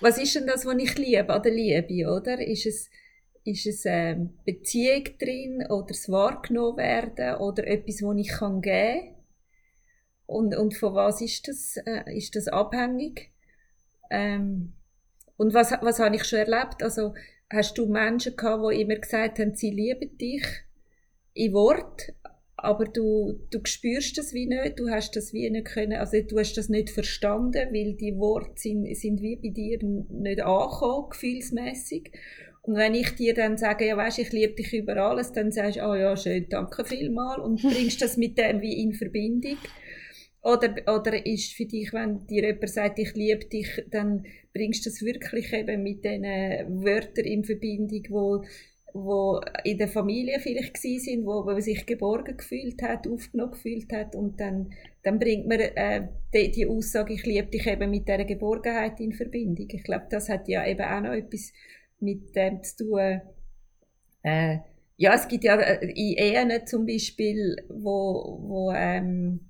was 0.00 0.18
ist 0.18 0.34
denn 0.34 0.46
das, 0.46 0.64
was 0.64 0.76
ich 0.78 0.96
liebe 0.96 1.32
an 1.32 1.42
der 1.42 1.52
Liebe, 1.52 2.10
oder? 2.10 2.40
Ist 2.40 2.66
es, 2.66 2.90
ist 3.44 3.66
es 3.66 3.84
ähm, 3.84 4.38
Beziehung 4.44 5.04
drin 5.18 5.66
oder 5.68 5.88
das 5.88 6.08
Wahrgenommen 6.08 6.78
werden 6.78 7.36
oder 7.36 7.66
etwas, 7.66 8.02
was 8.02 8.16
ich 8.16 8.28
kann 8.28 8.62
geben 8.62 9.14
und, 10.30 10.56
und 10.56 10.76
von 10.76 10.94
was 10.94 11.20
ist 11.20 11.48
das, 11.48 11.76
äh, 11.84 12.16
ist 12.16 12.36
das 12.36 12.46
abhängig? 12.48 13.32
Ähm, 14.10 14.74
und 15.36 15.54
was, 15.54 15.72
was 15.80 15.98
habe 15.98 16.16
ich 16.16 16.24
schon 16.24 16.38
erlebt? 16.38 16.82
Also, 16.82 17.14
hast 17.50 17.76
du 17.76 17.86
Menschen 17.86 18.36
gehabt, 18.36 18.62
die 18.70 18.80
immer 18.80 18.96
gesagt 18.96 19.40
haben, 19.40 19.54
sie 19.56 19.70
lieben 19.70 20.16
dich 20.18 20.44
in 21.34 21.52
Wort, 21.52 22.12
aber 22.62 22.84
du, 22.84 23.40
du 23.50 23.60
spürst 23.64 24.18
das 24.18 24.34
wie 24.34 24.46
nicht, 24.46 24.78
du 24.78 24.90
hast 24.90 25.16
das 25.16 25.32
wie 25.32 25.48
nicht 25.48 25.66
können, 25.66 25.94
also 25.98 26.20
du 26.20 26.38
hast 26.38 26.54
das 26.54 26.68
nicht 26.68 26.90
verstanden, 26.90 27.72
weil 27.72 27.94
die 27.94 28.16
Worte 28.16 28.52
sind, 28.56 28.94
sind 28.96 29.22
wie 29.22 29.36
bei 29.36 29.48
dir 29.48 29.78
nicht 29.82 30.42
angekommen, 30.42 31.08
gefühlsmässig. 31.10 32.12
Und 32.62 32.76
wenn 32.76 32.94
ich 32.94 33.14
dir 33.14 33.32
dann 33.32 33.56
sage, 33.56 33.86
ja 33.86 33.96
weisst, 33.96 34.18
ich 34.18 34.32
liebe 34.32 34.52
dich 34.52 34.74
über 34.74 34.96
alles, 34.96 35.32
dann 35.32 35.50
sagst 35.50 35.78
du, 35.78 35.82
ah 35.82 35.96
ja, 35.96 36.16
schön, 36.16 36.46
danke 36.50 36.84
vielmal 36.84 37.40
und 37.40 37.62
bringst 37.62 38.02
das 38.02 38.18
mit 38.18 38.36
dem 38.36 38.60
wie 38.60 38.82
in 38.82 38.92
Verbindung. 38.92 39.56
Oder, 40.42 40.74
oder 40.86 41.26
ist 41.26 41.52
für 41.52 41.66
dich, 41.66 41.92
wenn 41.92 42.26
dir 42.26 42.46
jemand 42.46 42.70
sagt, 42.70 42.98
ich 42.98 43.14
liebe 43.14 43.44
dich, 43.46 43.84
dann 43.90 44.24
bringst 44.52 44.84
du 44.84 44.90
das 44.90 45.02
wirklich 45.02 45.52
eben 45.52 45.82
mit 45.82 46.04
diesen 46.04 46.24
Wörtern 46.82 47.24
in 47.24 47.44
Verbindung, 47.44 48.02
wo, 48.08 48.44
wo 48.92 49.40
in 49.64 49.78
der 49.78 49.88
Familie 49.88 50.40
vielleicht 50.40 50.74
gsi 50.74 50.98
sind, 50.98 51.24
wo, 51.24 51.44
wo 51.44 51.52
man 51.52 51.60
sich 51.60 51.86
geborgen 51.86 52.36
gefühlt 52.36 52.82
hat, 52.82 53.06
aufgenommen 53.06 53.52
gefühlt 53.52 53.92
hat 53.92 54.14
und 54.14 54.40
dann, 54.40 54.72
dann 55.02 55.18
bringt 55.18 55.46
man 55.46 55.60
äh, 55.60 56.08
die, 56.34 56.50
die 56.50 56.66
Aussage, 56.66 57.14
ich 57.14 57.24
liebe 57.24 57.48
dich 57.48 57.66
eben 57.66 57.90
mit 57.90 58.08
dieser 58.08 58.24
Geborgenheit 58.24 59.00
in 59.00 59.12
Verbindung. 59.12 59.68
Ich 59.70 59.84
glaube, 59.84 60.06
das 60.10 60.28
hat 60.28 60.48
ja 60.48 60.66
eben 60.66 60.82
auch 60.82 61.00
noch 61.00 61.12
etwas 61.12 61.52
mit 62.00 62.34
dem 62.34 62.62
zu 62.62 62.84
tun. 62.84 63.20
Äh, 64.22 64.58
ja, 64.96 65.14
es 65.14 65.28
gibt 65.28 65.44
ja 65.44 65.56
äh, 65.58 65.86
in 65.86 66.16
Ehen 66.16 66.66
zum 66.66 66.86
Beispiel, 66.86 67.56
wo, 67.68 68.38
wo 68.42 68.72
ähm, 68.72 69.40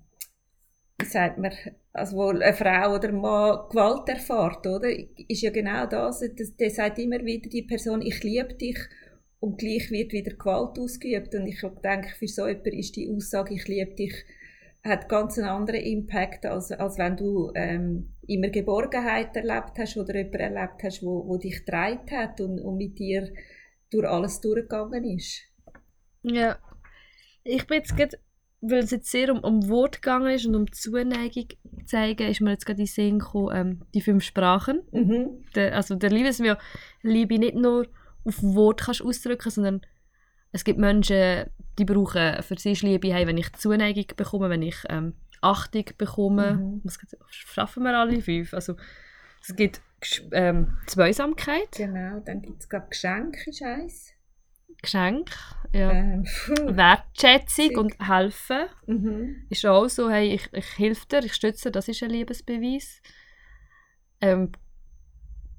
sagt 1.05 1.39
man, 1.39 1.53
also 1.93 2.17
wo 2.17 2.29
eine 2.29 2.53
Frau 2.55 2.95
oder 2.95 3.09
ein 3.09 3.21
Mann 3.21 3.69
Gewalt 3.69 4.09
erfährt, 4.09 4.67
oder? 4.67 4.89
Ist 5.29 5.43
ja 5.43 5.51
genau 5.51 5.87
das 5.87 6.23
der 6.59 6.71
sagt 6.71 6.99
immer 6.99 7.25
wieder 7.25 7.49
die 7.49 7.63
Person, 7.63 8.03
ich 8.03 8.23
liebe 8.23 8.55
dich 8.55 8.79
und 9.41 9.59
gleich 9.59 9.91
wird 9.91 10.13
wieder 10.13 10.35
Gewalt 10.37 10.79
ausgeübt 10.79 11.35
und 11.35 11.47
ich 11.47 11.61
denke, 11.83 12.11
für 12.19 12.29
so 12.29 12.47
jemanden 12.47 12.79
ist 12.79 12.95
die 12.97 13.11
Aussage, 13.11 13.55
ich 13.55 13.67
liebe 13.67 13.95
dich, 13.95 14.15
hat 14.85 15.09
ganz 15.09 15.39
einen 15.39 15.49
anderen 15.49 15.81
Impact, 15.81 16.47
als, 16.47 16.73
als 16.73 16.99
wenn 16.99 17.17
du 17.17 17.51
ähm, 17.55 18.15
immer 18.27 18.49
Geborgenheit 18.49 19.37
erlebt 19.37 19.79
hast 19.79 19.97
oder 19.97 20.15
jemanden 20.15 20.41
erlebt 20.41 20.83
hast, 20.83 21.03
wo, 21.03 21.27
wo 21.27 21.37
dich 21.37 21.65
getragen 21.65 22.11
hat 22.11 22.41
und, 22.41 22.61
und 22.61 22.77
mit 22.77 22.99
dir 22.99 23.31
durch 23.91 24.07
alles 24.07 24.41
durchgegangen 24.41 25.05
ist. 25.05 25.43
Ja. 26.23 26.59
Ich 27.45 27.67
bin 27.67 27.79
jetzt 27.79 27.97
gerade, 27.97 28.19
weil 28.61 28.85
es 28.85 28.91
jetzt 28.91 29.11
sehr 29.11 29.33
um, 29.33 29.41
um 29.41 29.69
Wort 29.69 30.03
gegangen 30.03 30.35
ist 30.35 30.47
und 30.47 30.55
um 30.55 30.73
Zuneigung 30.73 31.49
zeigen, 31.87 32.29
ist 32.29 32.41
mir 32.41 32.53
jetzt 32.53 32.67
gerade 32.67 32.81
in 32.81 32.87
den 32.87 32.93
Sinn 32.93 33.19
gekommen, 33.19 33.57
ähm, 33.57 33.83
die 33.95 34.03
fünf 34.03 34.23
Sprachen. 34.23 34.83
Mhm. 34.93 35.45
Der, 35.55 35.75
also 35.75 35.95
der 35.95 36.11
Liebesmühe, 36.11 36.59
Liebe 37.03 37.39
nicht 37.39 37.55
nur 37.55 37.87
auf 38.25 38.43
Wort 38.43 38.81
kannst 38.83 39.03
ausdrücken, 39.03 39.51
sondern 39.51 39.81
es 40.53 40.65
gibt 40.65 40.79
Menschen, 40.79 41.45
die 41.79 41.85
brauchen 41.85 42.43
für 42.43 42.55
ist 42.57 42.83
Liebe, 42.83 43.13
hey, 43.15 43.27
wenn 43.27 43.39
ich 43.39 43.53
Zuneigung 43.53 44.07
bekomme, 44.17 44.51
wenn 44.51 44.63
ich 44.63 44.77
ähm, 44.89 45.15
Achtung 45.41 45.85
bekomme. 45.97 46.55
Mhm. 46.55 46.83
Gibt's- 46.83 47.17
schaffen 47.31 47.83
wir 47.85 47.97
alle 47.99 48.21
fünf? 48.21 48.53
Also 48.53 48.77
es 49.43 49.55
gibt 49.57 49.81
ähm, 50.33 50.77
Zweisamkeit, 50.87 51.73
Genau, 51.77 52.21
dann 52.21 52.43
gibt 52.43 52.61
es, 52.63 52.69
glaube 52.69 52.87
ich, 52.87 52.91
Geschenk 52.91 53.47
ist 53.47 53.63
eins. 53.63 54.11
Geschenk, 54.83 55.31
ja. 55.73 55.91
Ähm. 55.93 56.25
Wertschätzung 56.67 57.77
und 57.77 58.09
helfen. 58.09 58.67
mhm. 58.87 59.47
ist 59.51 59.65
auch 59.67 59.89
so, 59.89 60.11
hey, 60.11 60.35
ich, 60.35 60.49
ich 60.53 60.79
helfe 60.79 61.07
dir, 61.07 61.25
ich 61.25 61.35
stütze 61.35 61.69
dir, 61.69 61.73
das 61.73 61.89
ist 61.89 62.03
ein 62.03 62.11
Liebesbeweis. 62.11 63.03
Ähm, 64.21 64.53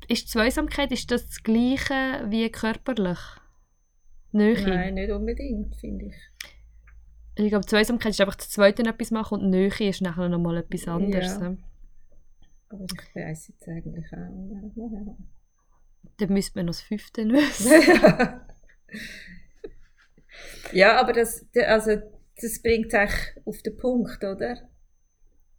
ist 0.10 0.30
Zweisamkeit, 0.30 0.92
ist 0.92 1.12
das 1.12 1.26
das 1.26 1.44
Gleiche 1.44 2.26
wie 2.30 2.50
körperlich? 2.50 3.20
Nähe. 4.32 4.62
Nein, 4.62 4.94
nicht 4.94 5.12
unbedingt, 5.12 5.76
finde 5.76 6.06
ich. 6.06 6.16
Ich 7.36 7.50
glaube, 7.50 7.66
Zweisamkeit 7.66 8.12
ist 8.12 8.22
einfach 8.22 8.36
das 8.36 8.50
Zweite 8.50 8.84
etwas 8.84 9.12
machen 9.12 9.42
und 9.42 9.50
Nähe 9.50 9.72
ist 9.90 10.02
nachher 10.02 10.30
nochmal 10.30 10.58
etwas 10.58 10.88
anderes. 10.88 11.40
Ja. 11.40 11.56
Aber 12.70 12.86
ich 12.86 13.16
weiß 13.16 13.50
jetzt 13.50 13.68
eigentlich 13.68 14.06
auch. 14.14 15.18
Dann 16.18 16.34
müsste 16.34 16.60
man 16.60 16.68
noch 16.68 16.74
das 16.74 16.82
Fünfte 16.82 17.24
lösen. 17.24 17.72
ja, 20.72 21.00
aber 21.00 21.14
das, 21.14 21.46
also, 21.66 21.98
das 22.42 22.62
bringt 22.62 22.94
es 22.94 23.12
auf 23.46 23.62
den 23.62 23.78
Punkt, 23.78 24.24
oder? 24.24 24.70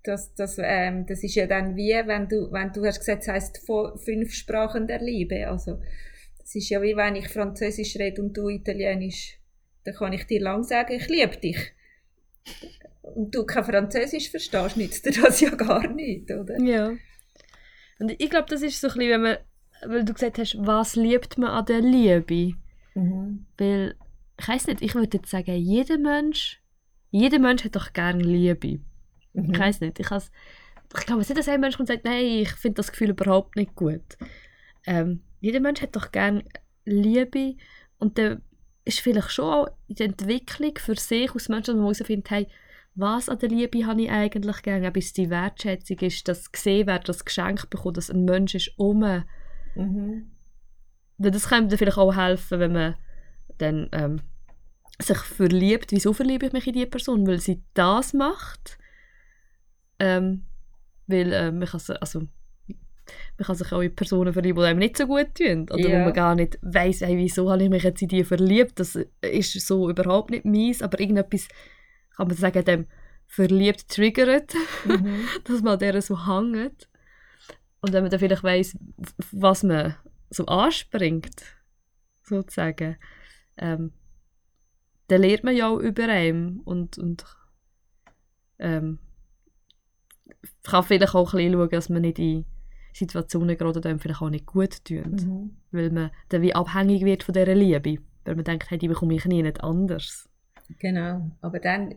Das, 0.05 0.35
das, 0.35 0.59
ähm, 0.59 1.07
das 1.07 1.23
ist 1.23 1.37
ja 1.37 1.47
dann 1.47 1.77
wie, 1.77 1.93
wenn 1.93 2.29
du, 2.29 2.51
wenn 2.51 2.73
du 2.73 2.85
hast 2.85 2.99
gesagt, 2.99 3.23
es 3.23 3.29
heisst 3.29 3.65
fünf 4.05 4.33
Sprachen 4.33 4.87
der 4.87 5.01
Liebe. 5.01 5.49
Also, 5.49 5.81
es 6.43 6.55
ist 6.55 6.71
ja 6.71 6.83
wie 6.83 6.97
wenn 6.97 7.17
ich 7.17 7.29
Französisch 7.29 7.97
rede 7.97 8.21
und 8.21 8.37
du 8.37 8.49
Italienisch, 8.49 9.39
dann 9.85 9.95
kann 9.95 10.13
ich 10.13 10.27
dir 10.27 10.41
lang 10.41 10.65
sagen, 10.65 10.95
ich 10.95 11.09
liebe 11.09 11.37
dich. 11.37 11.73
Und 13.03 13.35
du 13.35 13.45
kein 13.45 13.65
Französisch 13.65 14.31
verstehst, 14.31 14.77
nützt 14.77 15.07
dir 15.07 15.13
das 15.23 15.41
ja 15.41 15.51
gar 15.51 15.87
nicht, 15.89 16.31
oder? 16.31 16.59
Ja. 16.61 16.93
Und 17.99 18.11
ich 18.19 18.31
glaube, 18.31 18.47
das 18.49 18.63
ist 18.63 18.81
so 18.81 18.89
ein 18.89 18.95
bisschen, 18.95 19.11
wenn 19.11 19.23
man, 19.23 19.37
weil 19.87 20.05
du 20.05 20.13
gesagt 20.13 20.39
hast, 20.39 20.57
was 20.59 20.97
liebt 20.97 21.39
man 21.39 21.51
an 21.51 21.67
der 21.67 21.81
Liebe? 21.81 22.57
Mhm. 22.95 23.47
Weil, 23.59 23.95
ich 24.39 24.49
weiß 24.49 24.67
nicht, 24.67 24.83
ich 24.83 24.95
würde 24.95 25.19
jetzt 25.19 25.31
sagen, 25.31 25.55
jeder 25.55 25.99
Mensch, 25.99 26.61
jeder 27.11 27.39
Mensch 27.39 27.65
hat 27.65 27.77
doch 27.77 27.93
gerne 27.93 28.23
Liebe. 28.23 28.81
Mhm. 29.33 29.53
Ich 29.53 29.59
weiß 29.59 29.81
nicht, 29.81 30.01
ich, 30.01 30.11
has, 30.11 30.31
ich 30.97 31.07
glaube, 31.07 31.23
es 31.23 31.31
ist 31.31 31.37
nicht, 31.37 31.47
dass 31.47 31.55
ein 31.55 31.61
Mensch 31.61 31.77
kommt 31.77 31.89
und 31.89 31.95
sagt, 31.95 32.05
nein, 32.05 32.25
ich 32.25 32.51
finde 32.51 32.77
das 32.77 32.93
Gefühl 32.93 33.11
überhaupt 33.11 33.57
nicht 33.57 33.75
gut. 33.75 34.17
Ähm, 34.87 35.23
jeder 35.41 35.61
Mensch 35.61 35.81
hat 35.83 35.97
doch 35.97 36.13
gerne 36.13 36.45
Liebe 36.85 37.57
und 37.99 38.19
dann 38.19 38.43
ist 38.85 39.01
vielleicht 39.01 39.31
schon 39.31 39.45
auch 39.45 39.69
in 39.87 39.95
der 39.97 40.07
Entwicklung 40.07 40.77
für 40.77 40.97
sich 40.97 41.35
aus 41.35 41.49
Menschen, 41.49 41.67
dass 41.67 41.77
man 41.77 41.85
herausfindet, 41.85 42.31
hey, 42.31 42.49
was 42.95 43.29
an 43.29 43.39
der 43.39 43.49
Liebe 43.49 43.87
habe 43.87 44.03
ich 44.03 44.11
eigentlich 44.11 44.63
gerne, 44.63 44.89
ob 44.89 44.97
es 44.97 45.13
die 45.13 45.31
Wertschätzung 45.31 45.99
ist, 46.01 46.29
dass 46.29 46.53
gesehen 46.53 46.87
wird, 46.87 47.09
das 47.09 47.25
Geschenk 47.25 47.71
bekommt, 47.71 47.97
dass 47.97 48.11
ein 48.11 48.25
Mensch 48.25 48.55
ist 48.55 48.73
um. 48.77 49.25
Mhm. 49.75 50.31
Das 51.19 51.49
kann 51.49 51.69
dann 51.69 51.79
vielleicht 51.79 51.99
auch 51.99 52.15
helfen, 52.15 52.61
wenn 52.61 52.73
man 52.73 52.95
dann 53.59 53.89
ähm, 53.93 54.21
sich 55.01 55.19
verliebt. 55.19 55.93
Wieso 55.93 56.13
verliebe 56.13 56.47
ich 56.47 56.53
mich 56.53 56.67
in 56.67 56.75
die 56.75 56.87
Person? 56.87 57.27
Weil 57.27 57.41
sie 57.41 57.63
das 57.75 58.13
macht. 58.13 58.79
Ähm, 60.03 60.43
weil 61.07 61.33
äh, 61.33 61.53
man, 61.53 61.69
kann 61.69 61.79
sich, 61.81 62.01
also, 62.01 62.21
man 62.21 63.47
kann 63.47 63.55
sich 63.55 63.71
auch 63.73 63.81
in 63.81 63.95
Personen 63.95 64.33
verlieben, 64.33 64.61
die 64.61 64.67
einem 64.67 64.79
nicht 64.81 64.97
so 64.97 65.07
gut 65.07 65.35
tun. 65.37 65.69
Oder 65.71 65.85
wo 65.85 65.93
Ja. 65.93 66.05
man 66.05 66.13
gar 66.13 66.35
nicht 66.35 66.59
weiss, 66.63 67.03
hey, 67.03 67.17
wieso 67.17 67.51
habe 67.51 67.63
ich 67.63 67.71
mich 67.71 67.85
jetzt 67.85 68.03
in 68.03 68.09
die 68.09 68.25
verliebt. 68.25 68.81
Das 68.81 68.99
ist 69.21 69.67
so 69.67 69.89
überhaupt 69.89 70.31
nicht 70.31 70.45
meins. 70.45 70.83
Aber 70.83 70.99
irgendetwas, 70.99 71.47
kann 72.17 72.27
man 72.27 72.37
sagen, 72.37 72.65
dem 72.65 72.87
verliebt 73.27 73.89
triggert 73.89 74.55
Mhm. 74.85 75.25
dass 75.45 75.63
man 75.63 75.75
an 75.75 75.79
der 75.79 76.03
so 76.03 76.27
hängt. 76.27 76.89
Und 77.81 77.93
wenn 77.93 78.03
man 78.03 78.11
dann 78.11 78.21
vielleicht 78.21 78.43
weiss, 78.43 78.77
was 79.31 79.63
man 79.63 79.97
so 80.31 80.47
anspringt, 80.47 81.43
sozusagen, 82.25 82.97
ähm, 83.57 83.93
dann 85.09 85.21
lernt 85.21 85.45
man 85.45 85.57
ja 85.57 85.69
auch 85.69 85.79
über 85.79 86.05
einem 86.05 86.61
und, 86.65 86.99
und 86.99 87.25
ähm, 88.59 88.99
kann 90.65 90.85
vielleicht 90.85 91.15
auch 91.15 91.33
ein 91.35 91.37
bisschen 91.39 91.53
schauen, 91.53 91.69
dass 91.71 91.89
man 91.89 92.03
nicht 92.03 92.19
in 92.19 92.45
Situationen 92.95 93.57
gerade 93.57 93.89
einem 93.89 93.99
vielleicht 93.99 94.21
auch 94.23 94.31
nicht 94.31 94.47
gut 94.47 94.85
tun, 94.85 95.13
Mhm. 95.13 95.57
weil 95.71 95.91
man 95.91 96.11
dann 96.29 96.43
wie 96.43 96.55
abhängig 96.55 97.05
wird 97.05 97.23
von 97.23 97.33
dieser 97.33 97.55
Liebe, 97.55 97.99
weil 98.25 98.35
man 98.35 98.45
denkt, 98.45 98.71
hey, 98.71 98.79
die 98.79 98.89
bekomme 98.89 99.15
ich 99.15 99.25
nie 99.25 99.43
nicht 99.43 99.63
anders. 99.63 100.29
Genau, 100.79 101.31
aber 101.41 101.59
dann 101.59 101.95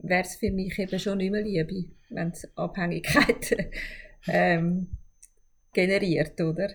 wäre 0.00 0.22
es 0.22 0.36
für 0.36 0.50
mich 0.50 0.78
eben 0.78 0.98
schon 0.98 1.18
nicht 1.18 1.30
mehr 1.32 1.42
Liebe, 1.42 1.86
wenn 2.10 2.28
es 2.28 2.56
Abhängigkeit 2.56 3.56
ähm, 4.28 4.88
generiert, 5.72 6.40
oder? 6.40 6.68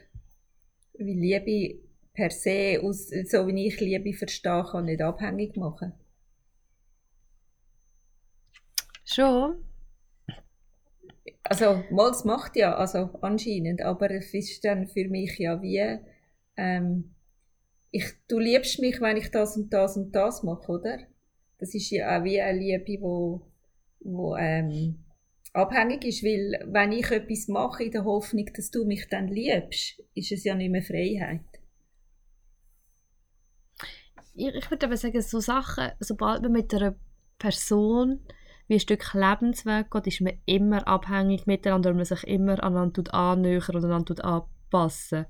Weil 0.98 1.08
Liebe 1.08 1.80
per 2.14 2.32
se, 2.32 2.80
aus, 2.82 3.10
so 3.10 3.48
wie 3.48 3.68
ich 3.68 3.80
Liebe 3.80 4.14
verstehe, 4.14 4.66
kann 4.72 4.86
nicht 4.86 5.02
abhängig 5.02 5.56
machen. 5.56 5.94
Schon? 9.06 9.56
Also, 11.50 11.84
mal, 11.92 12.12
es 12.12 12.26
macht 12.26 12.58
ja, 12.58 12.76
also 12.76 13.10
anscheinend, 13.22 13.82
aber 13.82 14.12
es 14.12 14.34
ist 14.34 14.66
dann 14.66 14.88
für 14.88 15.08
mich 15.08 15.38
ja 15.40 15.62
wie, 15.62 16.00
ähm, 16.58 17.16
ich, 17.92 18.06
du 18.28 18.38
liebst 18.40 18.80
mich, 18.80 19.00
wenn 19.00 19.16
ich 19.16 19.32
das 19.32 19.56
und 19.56 19.72
das 19.72 19.96
und 19.96 20.12
das 20.12 20.44
mache, 20.44 20.72
oder? 20.72 21.00
Das 21.58 21.74
ist 21.74 21.90
ja 21.90 22.20
auch 22.20 22.24
wie 22.26 22.42
eine 22.42 22.60
Liebe, 22.60 23.02
wo, 23.02 23.42
wo 24.02 24.36
ähm, 24.36 25.06
abhängig 25.54 26.04
ist, 26.06 26.24
weil 26.24 26.68
wenn 26.68 26.92
ich 26.92 27.10
etwas 27.12 27.48
mache 27.48 27.86
in 27.86 27.92
der 27.92 28.04
Hoffnung, 28.04 28.46
dass 28.54 28.70
du 28.70 28.86
mich 28.86 29.08
dann 29.10 29.30
liebst, 29.30 30.04
ist 30.16 30.32
es 30.34 30.44
ja 30.44 30.54
nicht 30.54 30.72
mehr 30.72 30.84
Freiheit. 30.84 31.46
ich, 34.38 34.54
ich 34.54 34.70
würde 34.70 34.86
aber 34.86 34.98
sagen, 34.98 35.22
so 35.22 35.40
Sachen, 35.40 35.92
sobald 36.00 36.42
man 36.44 36.52
mit 36.52 36.74
einer 36.74 36.96
Person 37.40 38.20
wie 38.68 38.76
ein 38.76 38.80
Stück 38.80 39.14
Lebensweg 39.14 39.90
geht, 39.92 40.08
ist 40.08 40.22
man 40.22 40.34
immer 40.46 40.88
abhängig 40.88 41.48
miteinander, 41.48 41.90
weil 41.90 41.96
man 41.96 42.06
sich 42.06 42.24
immer 42.26 42.62
aneinander 42.64 43.14
annähern 43.14 43.64
oder 43.76 43.78
aneinander 43.86 44.26
anpassen. 44.26 45.26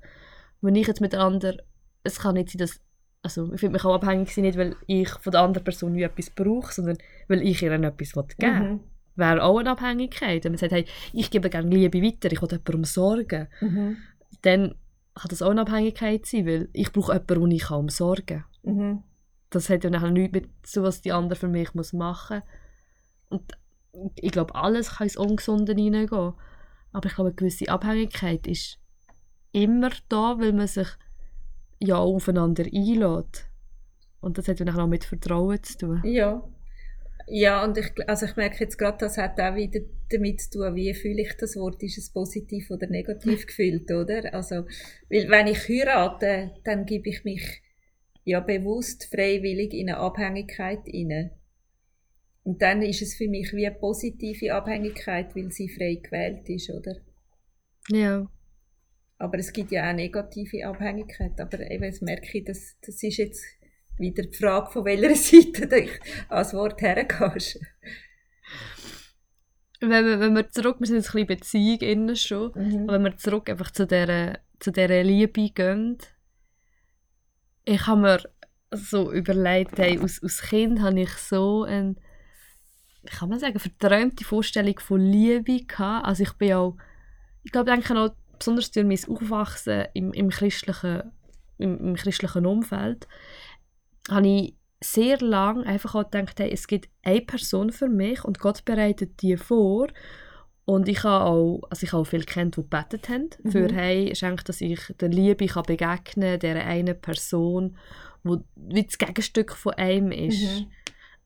Wenn 0.60 0.74
ich 0.74 0.86
jetzt 0.88 1.00
mit 1.00 1.12
der 1.12 1.20
anderen, 1.20 1.58
es 2.02 2.18
kann 2.20 2.34
nicht 2.34 2.50
sein, 2.50 2.58
dass, 2.58 2.80
also 3.22 3.52
ich 3.52 3.60
finde 3.60 3.74
mich 3.74 3.84
auch 3.84 3.94
abhängig 3.94 4.34
sein, 4.34 4.42
nicht 4.44 4.58
weil 4.58 4.74
ich 4.86 5.08
von 5.08 5.30
der 5.30 5.42
anderen 5.42 5.64
Person 5.64 5.94
wie 5.94 6.02
etwas 6.02 6.30
brauche, 6.30 6.72
sondern 6.72 6.98
weil 7.28 7.42
ich 7.42 7.62
ihr 7.62 7.72
etwas 7.72 8.12
geben 8.12 8.36
will. 8.40 8.70
Mhm. 8.72 8.80
Wäre 9.14 9.42
auch 9.42 9.58
eine 9.58 9.70
Abhängigkeit. 9.70 10.44
Wenn 10.44 10.52
man 10.52 10.58
sagt, 10.58 10.72
hey, 10.72 10.84
ich 11.12 11.30
gebe 11.30 11.50
gerne 11.50 11.68
Liebe 11.70 12.02
weiter, 12.02 12.30
ich 12.32 12.40
will 12.42 12.48
jemandem 12.50 12.84
sorgen, 12.84 13.48
Mhm. 13.60 13.96
dann 14.42 14.74
kann 15.14 15.28
das 15.30 15.42
auch 15.42 15.50
eine 15.50 15.62
Abhängigkeit 15.62 16.26
sein, 16.26 16.46
weil 16.46 16.68
ich 16.72 16.92
brauche 16.92 17.12
jemanden, 17.12 17.40
den 17.42 17.50
ich 17.52 17.62
kann 17.64 17.78
umsorgen 17.80 18.26
kann 18.26 18.44
Mhm. 18.74 19.02
das 19.50 19.70
hat 19.70 19.82
ja 19.84 19.90
nachher 19.90 20.10
nichts 20.10 20.32
mit 20.32 20.48
so, 20.64 20.82
was 20.82 21.00
die 21.00 21.12
andere 21.12 21.38
für 21.38 21.48
mich 21.48 21.74
muss 21.74 21.92
machen 21.92 22.42
Und 23.28 23.52
ich 24.16 24.32
glaube, 24.32 24.54
alles 24.54 24.96
kann 24.96 25.06
ins 25.06 25.16
Ungesunde 25.16 25.74
hineingehen. 25.74 26.34
Aber 26.92 27.06
ich 27.06 27.14
glaube, 27.14 27.30
eine 27.30 27.36
gewisse 27.36 27.68
Abhängigkeit 27.68 28.46
ist 28.46 28.78
immer 29.52 29.90
da, 30.08 30.38
weil 30.38 30.52
man 30.52 30.66
sich 30.66 30.88
ja 31.80 31.96
aufeinander 31.96 32.64
einlädt. 32.64 33.46
Und 34.20 34.38
das 34.38 34.48
hat 34.48 34.58
ja 34.58 34.64
nachher 34.66 34.84
auch 34.84 34.88
mit 34.88 35.04
Vertrauen 35.04 35.62
zu 35.62 35.78
tun. 35.78 36.02
Ja. 36.04 36.42
Ja, 37.30 37.62
und 37.62 37.76
ich, 37.76 37.92
also 38.08 38.24
ich 38.24 38.36
merke 38.36 38.64
jetzt 38.64 38.78
gerade, 38.78 38.96
das 38.98 39.18
hat 39.18 39.38
auch 39.38 39.54
wieder 39.54 39.80
damit 40.10 40.40
zu 40.40 40.50
tun, 40.50 40.74
wie 40.74 40.94
fühle 40.94 41.22
ich 41.22 41.36
das 41.36 41.56
Wort, 41.56 41.82
ist 41.82 41.98
es 41.98 42.10
positiv 42.10 42.70
oder 42.70 42.86
negativ 42.86 43.46
gefühlt, 43.46 43.90
oder? 43.90 44.32
Also, 44.32 44.64
weil 45.10 45.28
wenn 45.28 45.46
ich 45.46 45.68
heirate, 45.68 46.52
dann 46.64 46.86
gebe 46.86 47.10
ich 47.10 47.24
mich 47.24 47.62
ja 48.24 48.40
bewusst 48.40 49.08
freiwillig 49.14 49.74
in 49.74 49.90
eine 49.90 49.98
Abhängigkeit 49.98 50.88
inne. 50.88 51.32
Und 52.48 52.62
dann 52.62 52.80
ist 52.80 53.02
es 53.02 53.14
für 53.14 53.28
mich 53.28 53.52
wie 53.52 53.66
eine 53.66 53.76
positive 53.76 54.54
Abhängigkeit, 54.54 55.36
weil 55.36 55.52
sie 55.52 55.68
frei 55.68 56.00
gewählt 56.02 56.48
ist, 56.48 56.70
oder? 56.70 56.96
Ja. 57.90 58.26
Aber 59.18 59.38
es 59.38 59.52
gibt 59.52 59.70
ja 59.70 59.90
auch 59.90 59.94
negative 59.94 60.66
Abhängigkeit. 60.66 61.38
Aber 61.42 61.60
eben, 61.70 61.90
das 61.90 62.00
merke 62.00 62.38
ich, 62.38 62.44
das, 62.44 62.76
das 62.80 63.02
ist 63.02 63.18
jetzt 63.18 63.44
wieder 63.98 64.22
die 64.22 64.34
Frage, 64.34 64.70
von 64.70 64.86
welcher 64.86 65.14
Seite 65.14 65.66
du 65.66 65.90
ans 66.30 66.54
Wort 66.54 66.80
hergehst. 66.80 67.60
Wenn 69.80 70.06
wir, 70.06 70.18
wenn 70.18 70.34
wir 70.34 70.48
zurück, 70.48 70.76
wir 70.78 70.86
sind 70.86 70.96
jetzt 70.96 71.14
ein 71.14 71.26
bisschen 71.26 71.26
Beziehung 71.26 71.80
innen 71.80 72.16
schon, 72.16 72.52
Mhm. 72.54 72.84
Aber 72.84 72.94
wenn 72.94 73.04
wir 73.04 73.16
zurück 73.18 73.50
einfach 73.50 73.72
zu 73.72 73.86
dieser, 73.86 74.38
zu 74.58 74.72
dieser 74.72 75.04
Liebe 75.04 75.50
gehen, 75.50 75.98
ich 77.66 77.86
habe 77.86 78.00
mir 78.00 78.22
so 78.70 79.12
überlegt, 79.12 79.76
hey, 79.76 79.98
als, 79.98 80.22
als 80.22 80.40
Kind 80.40 80.80
habe 80.80 80.98
ich 81.02 81.10
so 81.10 81.64
eine, 81.64 81.94
wie 81.94 82.07
kann 83.10 83.28
man 83.28 83.38
sagen, 83.38 83.58
verträumte 83.58 84.24
Vorstellung 84.24 84.78
von 84.78 85.00
Liebe 85.00 85.64
gehabt. 85.64 86.06
Also 86.06 86.22
ich 86.22 86.32
bin 86.34 86.52
auch, 86.54 86.76
ich 87.42 87.52
glaube, 87.52 87.70
denke 87.70 87.98
auch 87.98 88.10
besonders 88.38 88.70
durch 88.70 88.86
mein 88.86 89.16
Aufwachsen 89.16 89.86
im, 89.94 90.12
im, 90.12 90.30
christlichen, 90.30 91.02
im, 91.58 91.78
im 91.78 91.94
christlichen 91.96 92.46
Umfeld, 92.46 93.08
habe 94.10 94.26
ich 94.26 94.54
sehr 94.80 95.18
lange 95.18 95.66
einfach 95.66 95.94
auch 95.94 96.08
gedacht, 96.08 96.38
hey, 96.38 96.50
es 96.52 96.66
gibt 96.66 96.88
eine 97.02 97.20
Person 97.20 97.70
für 97.72 97.88
mich 97.88 98.24
und 98.24 98.38
Gott 98.38 98.64
bereitet 98.64 99.22
die 99.22 99.36
vor 99.36 99.88
und 100.64 100.86
ich 100.88 101.02
habe 101.02 101.24
auch, 101.24 101.62
also 101.70 101.84
ich 101.84 101.92
habe 101.92 102.02
auch 102.02 102.06
viele 102.06 102.24
kennt, 102.24 102.56
die 102.56 102.60
gebetet 102.60 103.08
haben, 103.08 103.30
Mhm. 103.42 103.50
für 103.50 103.72
hey, 103.72 104.14
schenk, 104.14 104.44
dass 104.44 104.60
ich 104.60 104.80
der 105.00 105.08
Liebe 105.08 105.46
kann 105.46 105.64
begegnen 105.64 106.38
dieser 106.38 106.64
einen 106.64 107.00
Person, 107.00 107.76
wo 108.22 108.44
wie 108.54 108.84
das 108.84 108.98
Gegenstück 108.98 109.52
von 109.52 109.72
einem 109.74 110.12
ist. 110.12 110.42
Mhm. 110.42 110.66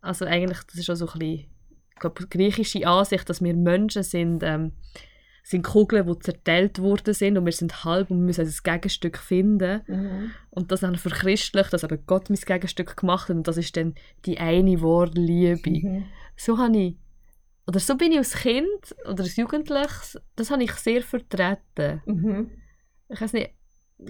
Also 0.01 0.25
eigentlich, 0.25 0.61
das 0.63 0.77
ist 0.77 0.89
auch 0.91 0.95
so 0.95 1.09
ein 1.09 1.19
bisschen, 1.19 1.47
glaube, 2.03 2.27
griechische 2.27 2.87
Ansicht, 2.87 3.29
dass 3.29 3.43
wir 3.43 3.55
Menschen 3.55 4.03
sind, 4.03 4.43
ähm, 4.43 4.73
sind 5.43 5.65
Kugeln, 5.65 6.07
die 6.07 6.19
zerteilt 6.21 6.79
worden 6.79 7.15
sind 7.15 7.37
und 7.37 7.45
wir 7.45 7.53
sind 7.53 7.85
halb 7.85 8.11
und 8.11 8.19
wir 8.19 8.27
müssen 8.27 8.43
also 8.43 8.61
ein 8.65 8.75
Gegenstück 8.75 9.19
finden. 9.19 9.83
Mhm. 9.87 10.31
Und 10.51 10.71
das 10.71 10.81
dann 10.81 10.97
verchristlicht, 10.97 11.73
dass 11.73 11.83
eben 11.83 12.05
Gott 12.07 12.31
mein 12.31 12.39
Gegenstück 12.39 12.97
gemacht 12.97 13.29
hat 13.29 13.37
und 13.37 13.49
das 13.49 13.57
ist 13.57 13.77
dann 13.77 13.95
die 14.25 14.39
eine 14.39 14.81
wahre 14.83 15.11
Liebe. 15.15 15.71
Mhm. 15.71 16.05
So 16.37 16.59
habe 16.59 16.77
ich, 16.77 16.97
oder 17.67 17.81
so 17.81 17.97
bin 17.97 18.13
ich 18.13 18.19
als 18.19 18.35
Kind 18.35 18.95
oder 19.09 19.25
als 19.25 19.37
Jugendliches, 19.37 20.21
das 20.37 20.51
habe 20.51 20.63
ich 20.63 20.73
sehr 20.73 21.03
vertreten. 21.03 22.03
Mhm. 22.07 22.51
Ich 23.09 23.21
weiß 23.21 23.33
nicht, 23.33 23.51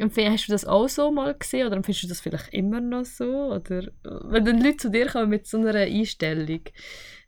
hast 0.00 0.48
du 0.48 0.52
das 0.52 0.64
auch 0.64 0.88
so 0.88 1.10
mal 1.10 1.34
gesehen 1.34 1.66
oder 1.66 1.76
empfindest 1.76 2.04
du 2.04 2.08
das 2.08 2.20
vielleicht 2.20 2.52
immer 2.52 2.80
noch 2.80 3.04
so? 3.04 3.52
Oder 3.52 3.88
wenn 4.02 4.44
dann 4.44 4.60
Leute 4.60 4.76
zu 4.78 4.90
dir 4.90 5.06
kommen 5.06 5.30
mit 5.30 5.46
so 5.46 5.58
einer 5.58 5.74
Einstellung, 5.74 6.60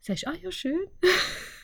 sagst 0.01 0.23
du, 0.23 0.29
ah 0.29 0.35
ja, 0.41 0.51
schön. 0.51 0.87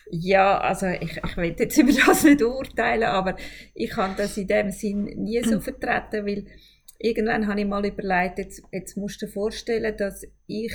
Ja, 0.09 0.57
also 0.59 0.87
ich, 0.87 1.17
ich 1.23 1.37
will 1.37 1.55
jetzt 1.57 1.77
über 1.77 1.93
das 1.93 2.23
nicht 2.23 2.41
urteilen, 2.41 3.03
aber 3.03 3.37
ich 3.73 3.91
kann 3.91 4.15
das 4.17 4.37
in 4.37 4.47
dem 4.47 4.71
Sinn 4.71 5.05
nie 5.05 5.41
so 5.43 5.59
vertreten, 5.61 6.25
weil 6.25 6.45
irgendwann 6.99 7.47
habe 7.47 7.61
ich 7.61 7.67
mal 7.67 7.85
überlegt, 7.85 8.39
jetzt, 8.39 8.61
jetzt 8.71 8.97
musst 8.97 9.21
du 9.21 9.25
dir 9.25 9.31
vorstellen, 9.31 9.95
dass 9.97 10.25
ich 10.47 10.73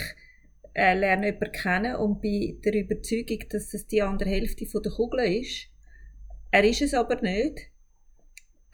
äh, 0.74 0.98
lerne 0.98 1.26
jemanden 1.26 1.52
kennen 1.52 1.96
und 1.96 2.20
bin 2.20 2.60
der 2.62 2.74
Überzeugung, 2.74 3.40
dass 3.50 3.74
es 3.74 3.86
die 3.86 4.02
andere 4.02 4.30
Hälfte 4.30 4.66
von 4.66 4.82
der 4.82 4.92
Kugel 4.92 5.40
ist. 5.40 5.68
Er 6.50 6.64
ist 6.64 6.82
es 6.82 6.94
aber 6.94 7.20
nicht. 7.20 7.70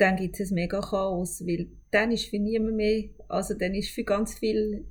Dann 0.02 0.16
gibt 0.16 0.40
es 0.40 0.50
ein 0.50 0.56
mega 0.56 0.80
Chaos, 0.80 1.46
weil 1.46 1.68
dann 1.92 2.10
ist 2.10 2.24
für 2.24 2.40
niemand 2.40 2.74
mehr, 2.74 3.04
also 3.28 3.54
dann 3.54 3.72
ist 3.72 3.90
für 3.90 4.02
ganz 4.02 4.36
viel 4.36 4.84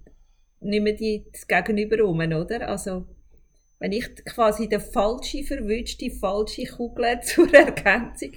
nicht 0.61 0.81
mehr 0.81 0.93
die, 0.93 1.25
das 1.33 1.45
Gegenüber 1.45 1.99
rum, 1.99 2.19
oder? 2.19 2.69
Also 2.69 3.05
wenn 3.79 3.91
ich 3.91 4.15
quasi 4.23 4.69
den 4.69 4.79
falsche 4.79 5.43
verwünsche, 5.43 5.97
die 5.97 6.11
falsche 6.11 6.63
Kugel 6.63 7.19
zur 7.23 7.53
Ergänzung, 7.53 8.31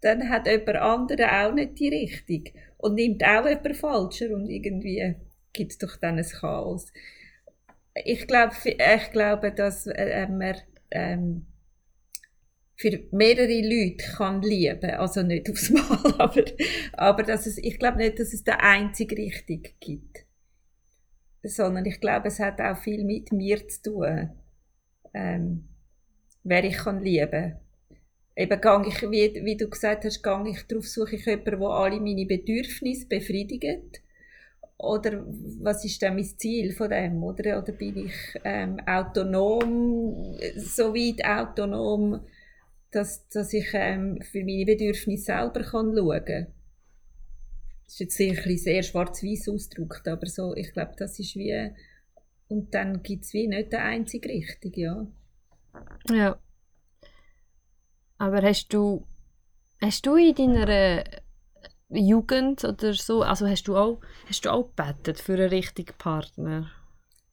dann 0.00 0.28
hat 0.28 0.48
jemand 0.48 0.78
anderer 0.78 1.46
auch 1.46 1.54
nicht 1.54 1.78
die 1.78 1.90
richtige 1.90 2.50
und 2.78 2.96
nimmt 2.96 3.22
auch 3.22 3.46
jemand 3.46 3.76
falscher 3.76 4.34
und 4.34 4.48
irgendwie 4.48 5.14
gibt 5.52 5.70
es 5.70 5.78
doch 5.78 5.96
dann 5.96 6.18
ein 6.18 6.24
Chaos. 6.24 6.92
Ich 8.04 8.26
glaube, 8.26 8.52
ich 8.64 9.12
glaube 9.12 9.52
dass 9.52 9.86
äh, 9.86 10.26
man 10.26 10.56
ähm, 10.90 11.46
für 12.76 13.00
mehrere 13.10 13.62
Leute 13.62 14.04
kann 14.16 14.42
lieben, 14.42 14.90
also 14.90 15.22
nicht 15.22 15.50
aufs 15.50 15.70
Mal, 15.70 16.14
aber, 16.18 16.44
aber 16.92 17.22
dass 17.22 17.46
es, 17.46 17.58
ich 17.58 17.78
glaube 17.78 17.98
nicht, 17.98 18.18
dass 18.18 18.32
es 18.32 18.44
den 18.44 18.54
einzig 18.54 19.12
richtig 19.12 19.80
gibt, 19.80 20.26
sondern 21.42 21.84
ich 21.86 22.00
glaube, 22.00 22.28
es 22.28 22.38
hat 22.38 22.60
auch 22.60 22.76
viel 22.76 23.04
mit 23.04 23.32
mir 23.32 23.66
zu 23.68 23.82
tun 23.82 24.30
ähm, 25.16 25.68
wer 26.44 26.64
ich 26.64 26.76
kann 26.76 27.02
lieben 27.02 27.56
Eben 28.38 28.60
gang 28.60 28.86
ich, 28.86 29.00
wie, 29.10 29.40
wie 29.46 29.56
du 29.56 29.66
gesagt 29.70 30.04
hast, 30.04 30.22
gang 30.22 30.46
ich 30.46 30.66
darauf, 30.66 30.86
suche 30.86 31.16
ich 31.16 31.24
jemanden, 31.24 31.58
der 31.58 31.70
alle 31.70 32.00
meine 32.00 32.26
Bedürfnisse 32.26 33.06
befriedigt. 33.08 34.02
Oder 34.76 35.24
was 35.62 35.86
ist 35.86 36.02
dann 36.02 36.16
mein 36.16 36.24
Ziel 36.24 36.72
von 36.72 36.90
dem? 36.90 37.24
Oder, 37.24 37.62
oder 37.62 37.72
bin 37.72 37.96
ich 37.96 38.14
ähm, 38.44 38.78
autonom, 38.86 40.36
so 40.56 40.94
weit 40.94 41.24
autonom, 41.24 42.20
dass, 42.96 43.28
dass 43.28 43.52
ich 43.52 43.68
ähm, 43.74 44.20
für 44.22 44.42
meine 44.42 44.64
Bedürfnisse 44.64 45.24
selber 45.24 45.62
kann 45.62 45.94
schauen 45.94 46.24
kann? 46.24 46.46
Das 47.84 47.92
ist 47.94 48.00
jetzt 48.00 48.16
sicher 48.16 48.46
ein 48.46 48.58
sehr 48.58 48.82
schwarz-weiß 48.82 49.48
ausgedrückt, 49.50 50.08
aber 50.08 50.26
so, 50.26 50.54
ich 50.56 50.72
glaube, 50.72 50.94
das 50.96 51.18
ist 51.18 51.36
wie, 51.36 51.70
und 52.48 52.74
dann 52.74 53.02
gibt 53.02 53.24
es 53.24 53.32
wie 53.32 53.46
nicht 53.46 53.72
den 53.72 53.80
einzig 53.80 54.26
richtig, 54.26 54.76
ja. 54.76 55.06
Ja. 56.10 56.38
Aber 58.18 58.42
hast 58.42 58.72
du, 58.72 59.06
hast 59.80 60.06
du 60.06 60.16
in 60.16 60.34
deiner 60.34 61.04
Jugend 61.90 62.64
oder 62.64 62.94
so, 62.94 63.22
also 63.22 63.46
hast 63.46 63.68
du 63.68 63.76
auch, 63.76 64.00
hast 64.26 64.44
du 64.46 64.50
auch 64.50 64.74
gebetet 64.74 65.20
für 65.20 65.34
einen 65.34 65.50
richtigen 65.50 65.94
Partner? 65.98 66.70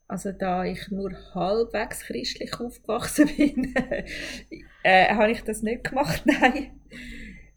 Also 0.07 0.31
da 0.31 0.65
ich 0.65 0.89
nur 0.89 1.11
halbwegs 1.33 2.01
christlich 2.01 2.59
aufgewachsen 2.59 3.29
bin, 3.35 3.73
äh, 4.83 5.13
habe 5.13 5.31
ich 5.31 5.41
das 5.43 5.63
nicht 5.63 5.85
gemacht, 5.85 6.23
nein. 6.25 6.79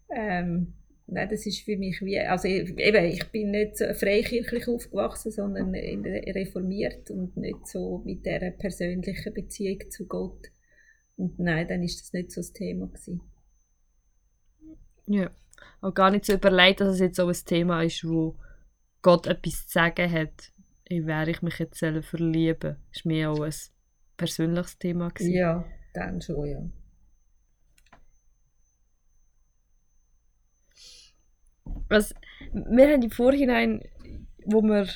Ähm, 0.09 0.73
nein, 1.07 1.29
das 1.29 1.45
ist 1.45 1.61
für 1.61 1.77
mich 1.77 2.01
wie, 2.01 2.19
also 2.19 2.47
eben, 2.47 3.05
ich 3.05 3.25
bin 3.31 3.51
nicht 3.51 3.77
so 3.77 3.85
freikirchlich 3.93 4.67
aufgewachsen, 4.67 5.31
sondern 5.31 5.75
reformiert 5.75 7.11
und 7.11 7.35
nicht 7.37 7.67
so 7.67 8.01
mit 8.05 8.25
der 8.25 8.51
persönlichen 8.51 9.33
Beziehung 9.33 9.91
zu 9.91 10.07
Gott. 10.07 10.47
Und 11.17 11.39
nein, 11.39 11.67
dann 11.67 11.83
ist 11.83 12.01
das 12.01 12.13
nicht 12.13 12.31
so 12.31 12.41
das 12.41 12.53
Thema 12.53 12.87
gewesen. 12.87 13.21
Ja. 15.07 15.31
Auch 15.81 15.93
gar 15.93 16.11
nicht 16.11 16.25
so 16.25 16.33
überlegt, 16.33 16.81
dass 16.81 16.95
es 16.95 16.99
jetzt 16.99 17.19
auch 17.19 17.29
ein 17.29 17.45
Thema 17.45 17.83
ist, 17.83 18.07
wo 18.07 18.37
Gott 19.01 19.27
etwas 19.27 19.67
zu 19.67 19.73
sagen 19.73 20.11
hat. 20.11 20.51
In 20.89 21.05
wer 21.05 21.27
ich 21.27 21.41
mich 21.41 21.59
jetzt 21.59 21.79
soll 21.79 22.01
verlieben 22.01 22.75
war 22.75 23.01
mehr 23.03 23.31
auch 23.31 23.41
ein 23.41 23.53
persönliches 24.15 24.77
Thema. 24.77 25.09
Gewesen. 25.09 25.33
Ja, 25.33 25.65
dann 25.93 26.21
schon, 26.21 26.45
ja. 26.45 26.69
Was, 31.89 32.13
wir 32.53 32.87
haben 32.87 33.01
im 33.01 33.11
Vorhinein, 33.11 33.81
wo 34.45 34.61
wir, 34.61 34.87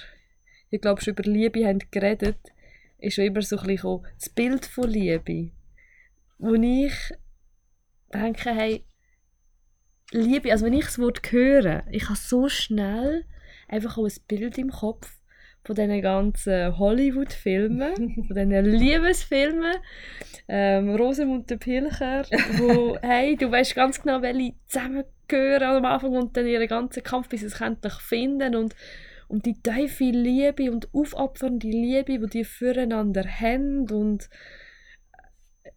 ich 0.69 0.82
glaube, 0.82 1.01
schon 1.01 1.13
über 1.13 1.23
Liebe 1.23 1.65
haben 1.65 1.80
geredet, 1.91 2.38
ist 2.97 3.15
schon 3.15 3.25
immer 3.25 3.41
so 3.41 3.58
ein 3.58 3.67
bisschen 3.67 4.06
das 4.17 4.30
Bild 4.30 4.65
von 4.65 4.89
Liebe. 4.89 5.51
Wo 6.38 6.54
ich 6.54 6.93
denke, 8.13 8.54
hey, 8.54 8.86
Liebe, 10.12 10.51
also 10.51 10.65
wenn 10.65 10.73
ich 10.73 10.86
das 10.86 10.99
Wort 10.99 11.32
höre, 11.32 11.86
ich 11.91 12.06
habe 12.06 12.17
so 12.17 12.49
schnell 12.49 13.25
einfach 13.67 13.97
auch 13.97 14.06
ein 14.06 14.21
Bild 14.27 14.58
im 14.58 14.69
Kopf 14.69 15.20
von 15.63 15.76
diesen 15.76 16.02
ganzen 16.02 16.78
Hollywood-Filmen, 16.78 17.95
von 17.95 18.36
diesen 18.36 18.65
Liebesfilmen, 18.65 19.76
ähm, 20.47 20.95
Rosamund 20.95 21.50
der 21.50 21.58
Pilcher, 21.58 22.26
wo, 22.58 22.97
hey, 23.02 23.36
du 23.36 23.52
weißt 23.52 23.76
ganz 23.76 24.02
genau, 24.02 24.21
welche 24.21 24.56
zusammengehören 24.67 25.78
am 25.78 25.86
Anfang 25.86 26.15
und 26.15 26.36
dann 26.36 26.47
ihren 26.47 26.67
ganzen 26.67 27.04
Kampf, 27.04 27.30
bis 27.30 27.41
sie 27.41 27.47
es 27.47 27.62
endlich 27.62 27.93
finden 27.93 28.56
und, 28.56 28.76
und 29.28 29.45
die 29.45 29.62
tiefe 29.62 30.06
Liebe 30.06 30.71
und 30.71 30.89
aufopfernde 30.93 31.67
Liebe, 31.67 32.19
die 32.19 32.30
die 32.30 32.43
füreinander 32.43 33.24
haben 33.24 33.89
und 33.91 34.30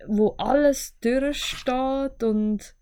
wo 0.06 0.34
alles 0.38 0.98
durchsteht 1.00 2.22
und 2.22 2.74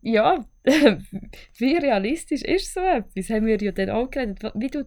ja, 0.00 0.44
wie 1.58 1.76
realistisch 1.76 2.42
ist 2.42 2.72
so 2.74 2.80
etwas? 2.80 3.30
Haben 3.30 3.46
wir 3.46 3.58
ja 3.60 3.72
dann 3.72 3.90
auch 3.90 4.10
geredet. 4.10 4.38
Wie 4.54 4.68
tut, 4.70 4.86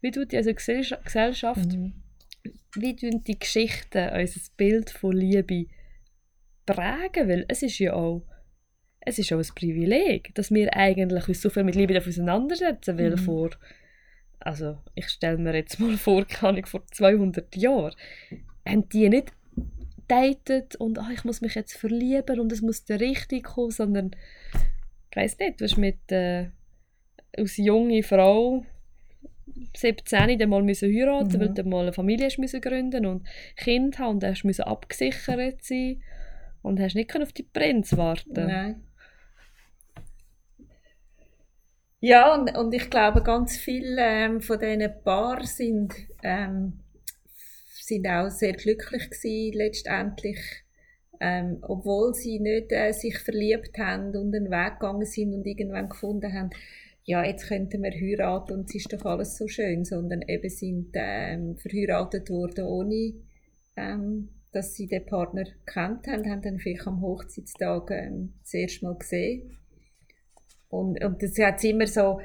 wie 0.00 0.10
tut 0.10 0.32
die 0.32 0.36
also 0.36 0.52
Gesellschaft, 0.54 1.72
Mhm. 1.72 1.92
wie 2.76 2.96
tun 2.96 3.22
die 3.26 3.38
Geschichten 3.38 4.08
unser 4.10 4.40
Bild 4.56 4.90
von 4.90 5.12
Liebe 5.12 5.66
prägen? 6.66 7.28
Weil 7.28 7.44
es 7.48 7.62
ist 7.62 7.78
ja 7.78 7.92
auch, 7.94 8.26
es 9.00 9.18
ist 9.18 9.32
auch 9.32 9.38
ein 9.38 9.54
Privileg, 9.54 10.34
dass 10.34 10.50
wir 10.50 10.74
eigentlich 10.76 11.28
uns 11.28 11.40
so 11.40 11.50
viel 11.50 11.64
mit 11.64 11.74
Liebe 11.74 11.96
auseinandersetzen 11.98 12.98
weil 12.98 13.12
Mhm. 13.12 13.18
vor, 13.18 13.50
also 14.40 14.78
ich 14.94 15.08
stelle 15.08 15.38
mir 15.38 15.54
jetzt 15.54 15.80
mal 15.80 15.96
vor, 15.96 16.24
keine 16.24 16.50
Ahnung, 16.50 16.66
vor 16.66 16.86
200 16.86 17.56
Jahren, 17.56 17.94
haben 18.66 18.88
die 18.88 19.08
nicht 19.08 19.32
datet 20.08 20.76
und 20.76 20.98
ah, 20.98 21.10
ich 21.12 21.24
muss 21.24 21.40
mich 21.42 21.54
jetzt 21.54 21.76
verlieben 21.76 22.40
und 22.40 22.50
es 22.52 22.62
muss 22.62 22.84
der 22.84 22.98
richtig 23.00 23.44
kommen, 23.44 23.70
sondern 23.70 24.10
ich 25.10 25.16
weiß 25.16 25.38
nicht, 25.38 25.60
du 25.60 25.64
hast 25.64 25.76
mit 25.78 26.10
äh, 26.12 26.48
als 27.36 27.56
junge 27.56 28.02
Frau 28.02 28.64
17 29.76 30.38
dann 30.38 30.48
mal 30.50 30.62
müssen 30.62 30.92
heiraten, 30.92 31.38
Mhm. 31.38 31.40
weil 31.40 31.48
du 31.50 31.64
mal 31.64 31.82
eine 31.82 31.92
Familie 31.92 32.28
müssen 32.38 32.60
gründen 32.60 33.06
und 33.06 33.26
Kind 33.56 33.98
haben 33.98 34.10
und 34.16 34.22
dann 34.22 34.32
hast 34.32 34.44
müssen 34.44 34.62
abgesichert 34.62 35.62
sein 35.64 36.02
und 36.62 36.80
hast 36.80 36.94
nicht 36.94 37.14
auf 37.20 37.32
die 37.32 37.42
Prinz 37.44 37.96
warten. 37.96 38.46
Nein. 38.46 38.84
Ja, 42.00 42.32
und, 42.34 42.56
und 42.56 42.72
ich 42.74 42.90
glaube, 42.90 43.22
ganz 43.22 43.56
viele 43.56 43.96
ähm, 44.00 44.40
von 44.40 44.58
diesen 44.60 45.02
Paaren 45.02 45.46
sind, 45.46 45.94
ähm, 46.22 46.80
sind 47.80 48.06
auch 48.06 48.30
sehr 48.30 48.52
glücklich 48.52 49.10
gewesen, 49.10 49.58
letztendlich. 49.58 50.38
Ähm, 51.20 51.58
obwohl 51.62 52.14
sie 52.14 52.38
nicht 52.38 52.70
äh, 52.70 52.92
sich 52.92 53.18
verliebt 53.18 53.76
haben 53.78 54.16
und 54.16 54.34
einen 54.34 54.50
Weg 54.50 54.74
gegangen 54.78 55.04
sind 55.04 55.34
und 55.34 55.46
irgendwann 55.46 55.88
gefunden 55.88 56.32
haben, 56.32 56.50
ja, 57.04 57.24
jetzt 57.24 57.48
könnten 57.48 57.82
wir 57.82 57.90
heiraten 57.90 58.52
und 58.52 58.68
es 58.68 58.74
ist 58.74 58.92
doch 58.92 59.04
alles 59.06 59.36
so 59.36 59.48
schön, 59.48 59.84
sondern 59.84 60.22
eben 60.22 60.50
sind 60.50 60.90
ähm, 60.94 61.56
verheiratet 61.56 62.28
worden, 62.28 62.66
ohne 62.66 63.14
ähm, 63.76 64.28
dass 64.52 64.74
sie 64.74 64.86
den 64.86 65.06
Partner 65.06 65.44
kennt 65.66 66.06
haben, 66.06 66.30
haben 66.30 66.42
dann 66.42 66.58
vielleicht 66.58 66.86
am 66.86 67.00
Hochzeitstag 67.00 67.90
ähm, 67.90 68.34
das 68.42 68.54
erste 68.54 68.84
Mal 68.84 68.96
gesehen. 68.96 69.58
Und, 70.68 71.02
und 71.02 71.22
das 71.22 71.38
hat 71.38 71.64
immer 71.64 71.86
so, 71.86 72.20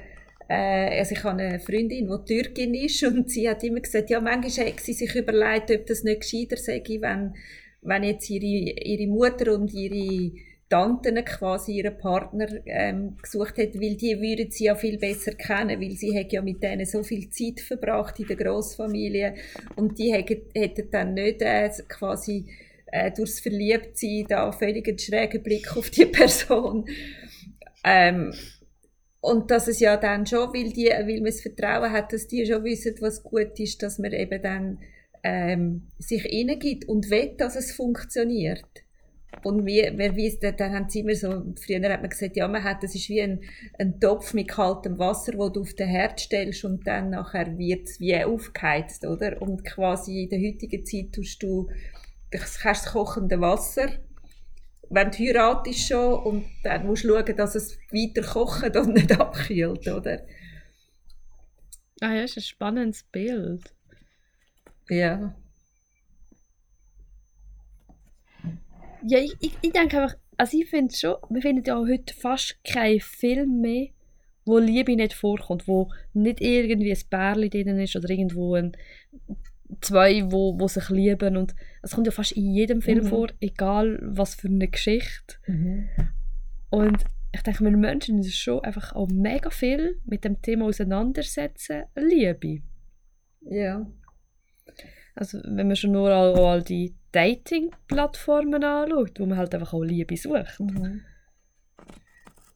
äh, 0.49 0.99
also 0.99 1.13
ich 1.13 1.23
habe 1.23 1.41
eine 1.41 1.60
Freundin, 1.60 2.10
die 2.10 2.25
Türkin 2.25 2.73
ist 2.73 3.03
und 3.08 3.29
sie 3.29 3.49
hat 3.49 3.63
immer 3.63 3.79
gesagt, 3.79 4.10
ja, 4.10 4.19
manchmal 4.19 4.67
hat 4.67 4.79
sie 4.79 4.93
sich 4.93 5.15
überlegt, 5.15 5.71
ob 5.71 5.86
das 5.86 6.03
nicht 6.03 6.21
gescheiter 6.21 6.58
sei, 6.58 6.84
wenn, 6.99 7.36
wenn 7.84 8.04
jetzt 8.04 8.30
ihre, 8.30 8.74
ihre 8.82 9.08
Mutter 9.08 9.54
und 9.54 9.74
ihre 9.74 10.32
Tanten 10.69 11.24
quasi 11.24 11.74
ihren 11.74 11.98
Partner 11.98 12.48
ähm, 12.65 13.15
gesucht 13.22 13.58
hat, 13.60 13.76
weil 13.76 13.96
die 13.96 14.19
würden 14.19 14.50
sie 14.50 14.65
ja 14.65 14.76
viel 14.76 14.98
besser 14.98 15.34
kennen, 15.34 15.80
weil 15.80 15.91
sie 15.91 16.17
hat 16.17 16.32
ja 16.32 16.41
mit 16.41 16.63
denen 16.63 16.86
so 16.86 17.04
viel 17.04 17.30
Zeit 17.30 17.60
verbracht 17.60 18.19
in 18.19 18.28
der 18.28 18.38
Großfamilie 18.38 19.36
und 19.76 20.00
die 20.00 20.12
hätten 20.12 20.89
dann 20.89 21.13
nicht 21.13 21.41
äh, 21.43 21.69
quasi 21.88 22.48
äh, 22.88 23.12
durchs 23.12 23.39
Verliebtsein 23.39 24.26
da 24.28 24.52
völlig 24.52 24.88
einen 24.88 24.98
schrägen 24.98 25.43
Blick 25.43 25.76
auf 25.78 25.89
die 25.89 26.06
Person. 26.12 26.86
Ähm, 27.84 28.34
und 29.19 29.52
dass 29.52 29.67
es 29.67 29.80
ja 29.80 29.96
dann 29.96 30.26
schon, 30.26 30.54
weil, 30.54 30.74
die, 30.74 30.88
weil 30.88 31.17
man 31.17 31.26
das 31.26 31.41
Vertrauen 31.41 31.91
hat, 31.91 32.13
dass 32.13 32.28
die 32.28 32.46
schon 32.46 32.63
wissen, 32.63 32.96
was 33.00 33.24
gut 33.24 33.60
ist, 33.60 33.82
dass 33.82 34.00
man 34.00 34.12
eben 34.12 34.41
dann 34.41 34.80
ähm, 35.24 35.88
sich 35.98 36.24
hineingibt 36.24 36.88
und 36.88 37.10
will, 37.10 37.34
dass 37.38 37.56
es 37.56 37.72
funktioniert. 37.72 38.64
Und 39.42 39.66
wir, 39.66 39.98
wir 39.98 40.16
wissen, 40.16 40.56
dann 40.56 40.74
haben 40.74 40.90
sie 40.90 41.00
immer 41.00 41.16
so, 41.16 41.44
früher 41.60 41.92
hat 41.92 42.02
man 42.02 42.10
gesagt, 42.10 42.38
ja, 42.38 42.48
man 42.48 42.64
hat, 42.64 42.84
das 42.84 42.94
ist 42.94 43.10
wie 43.10 43.22
ein, 43.22 43.42
ein 43.80 44.00
Topf 44.00 44.34
mit 44.34 44.50
kaltem 44.50 45.00
Wasser, 45.00 45.34
wo 45.36 45.50
du 45.50 45.62
auf 45.62 45.74
den 45.74 45.88
Herd 45.88 46.20
stellst 46.20 46.64
und 46.66 46.86
dann 46.86 47.10
nachher 47.10 47.58
wird 47.58 47.90
es 47.90 48.00
wie 48.00 48.24
aufgeheizt, 48.24 49.06
oder? 49.06 49.42
Und 49.42 49.66
quasi 49.66 50.24
in 50.24 50.30
der 50.30 50.40
heutigen 50.40 50.86
Zeit 50.86 51.14
tust 51.14 51.42
du, 51.42 51.70
hast 52.34 52.64
das 52.64 52.86
kochende 52.86 53.42
Wasser, 53.42 53.90
wenn 54.90 55.10
du 55.10 55.18
heiratest 55.18 55.88
schon 55.88 56.14
und 56.24 56.46
dann 56.64 56.86
musst 56.86 57.04
du 57.04 57.10
schauen, 57.10 57.36
dass 57.36 57.56
es 57.56 57.78
weiter 57.92 58.22
kocht 58.22 58.76
und 58.78 58.94
nicht 58.94 59.20
abkühlt, 59.20 59.88
oder? 59.88 60.22
Ah 62.02 62.14
ja, 62.14 62.24
ist 62.24 62.38
ein 62.38 62.44
spannendes 62.44 63.04
Bild. 63.04 63.74
Ja. 64.89 65.36
Ja, 69.06 69.19
ich, 69.19 69.36
ich, 69.41 69.58
ich 69.62 69.72
denke 69.72 70.02
einfach, 70.02 70.17
also 70.38 70.58
ich 70.58 70.69
finde 70.69 70.96
schon, 70.96 71.15
wir 71.30 71.41
finden 71.41 71.63
ja 71.65 71.78
heute 71.78 72.13
fast 72.13 72.63
keinen 72.63 73.00
Film 73.00 73.62
mehr, 73.62 73.89
wo 74.46 74.58
Liebe 74.58 74.96
nicht 74.96 75.13
vorkommt, 75.13 75.67
wo 75.67 75.91
nicht 76.13 76.41
irgendwie 76.41 76.91
ein 76.91 77.10
Pärchen 77.10 77.50
drin 77.50 77.80
ist 77.80 77.96
oder 77.96 78.10
irgendwo 78.10 78.56
ein, 78.56 78.76
zwei, 79.82 80.32
wo, 80.32 80.60
wo 80.60 80.67
sich 80.67 80.89
lieben 80.89 81.38
und 81.38 81.56
es 81.82 81.91
kommt 81.91 82.08
ja 82.08 82.12
fast 82.12 82.34
in 82.34 82.54
jedem 82.54 82.82
Film 82.82 83.06
mhm. 83.06 83.10
vor, 83.10 83.28
egal 83.41 84.00
was 84.02 84.36
für 84.36 84.48
eine 84.48 84.67
Geschichte. 84.67 85.36
Mhm. 85.48 85.89
Und 86.69 87.04
ich 87.34 87.41
denke, 87.41 87.63
wir 87.63 87.72
Menschen 87.72 88.17
uns 88.17 88.34
schon 88.36 88.63
einfach 88.63 88.93
auch 88.93 89.08
mega 89.10 89.50
viel 89.50 90.00
mit 90.06 90.24
dem 90.24 90.41
Thema 90.41 90.65
auseinandersetzen, 90.65 91.84
Liebe. 91.96 92.62
Ja. 93.41 93.86
Also 95.15 95.39
wenn 95.43 95.67
man 95.67 95.76
schon 95.76 95.91
nur 95.91 96.10
all, 96.12 96.36
all 96.36 96.63
die 96.63 96.95
Dating-Plattformen 97.12 98.63
anschaut, 98.63 99.19
wo 99.19 99.26
man 99.26 99.38
halt 99.38 99.54
einfach 99.54 99.73
auch 99.73 99.84
Liebe 99.84 100.17
sucht. 100.17 100.60
Mhm. 100.60 101.02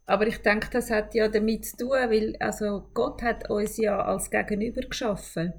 Aber 0.07 0.25
ich 0.25 0.37
denke, 0.37 0.69
das 0.71 0.89
hat 0.89 1.13
ja 1.13 1.27
damit 1.27 1.65
zu 1.65 1.77
tun, 1.77 1.89
weil 1.89 2.35
also 2.39 2.87
Gott 2.93 3.21
hat 3.21 3.49
uns 3.49 3.77
ja 3.77 4.01
als 4.01 4.31
Gegenüber 4.31 4.81
geschaffen 4.81 5.53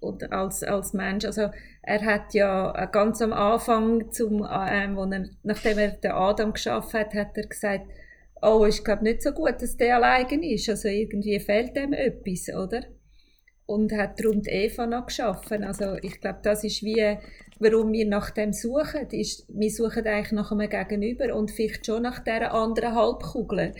und 0.00 0.32
als, 0.32 0.64
als 0.64 0.92
Mensch. 0.92 1.24
Also 1.24 1.50
er 1.82 2.04
hat 2.04 2.34
ja 2.34 2.86
ganz 2.86 3.22
am 3.22 3.32
Anfang, 3.32 4.10
zum, 4.10 4.46
ähm, 4.50 4.96
wo 4.96 5.04
er, 5.04 5.28
nachdem 5.44 5.78
er 5.78 5.90
den 5.92 6.10
Adam 6.10 6.52
geschaffen 6.52 7.00
hat, 7.00 7.14
hat 7.14 7.36
er 7.36 7.46
gesagt, 7.46 7.86
oh, 8.42 8.64
ist 8.64 8.84
glaube 8.84 9.04
nicht 9.04 9.22
so 9.22 9.30
gut, 9.30 9.62
dass 9.62 9.76
der 9.76 9.96
allein 9.96 10.42
ist. 10.42 10.68
Also 10.68 10.88
irgendwie 10.88 11.38
fehlt 11.38 11.76
dem 11.76 11.92
etwas, 11.92 12.48
oder? 12.54 12.82
Und 13.72 13.92
hat 13.92 14.18
darum 14.18 14.42
die 14.42 14.50
Eva 14.50 14.86
noch 14.86 15.06
geschaffen. 15.06 15.62
Also 15.62 15.94
ich 16.02 16.20
glaube, 16.20 16.40
das 16.42 16.64
ist 16.64 16.82
wie 16.82 17.18
warum 17.60 17.92
wir 17.92 18.06
nach 18.06 18.30
dem 18.30 18.52
suchen, 18.52 19.06
ist, 19.10 19.44
wir 19.48 19.70
suchen 19.70 20.06
eigentlich 20.06 20.32
nach 20.32 20.50
einem 20.50 20.68
Gegenüber 20.68 21.34
und 21.36 21.50
vielleicht 21.50 21.86
schon 21.86 22.02
nach 22.02 22.18
dieser 22.18 22.52
anderen 22.52 22.94
Halbkugel. 22.94 23.74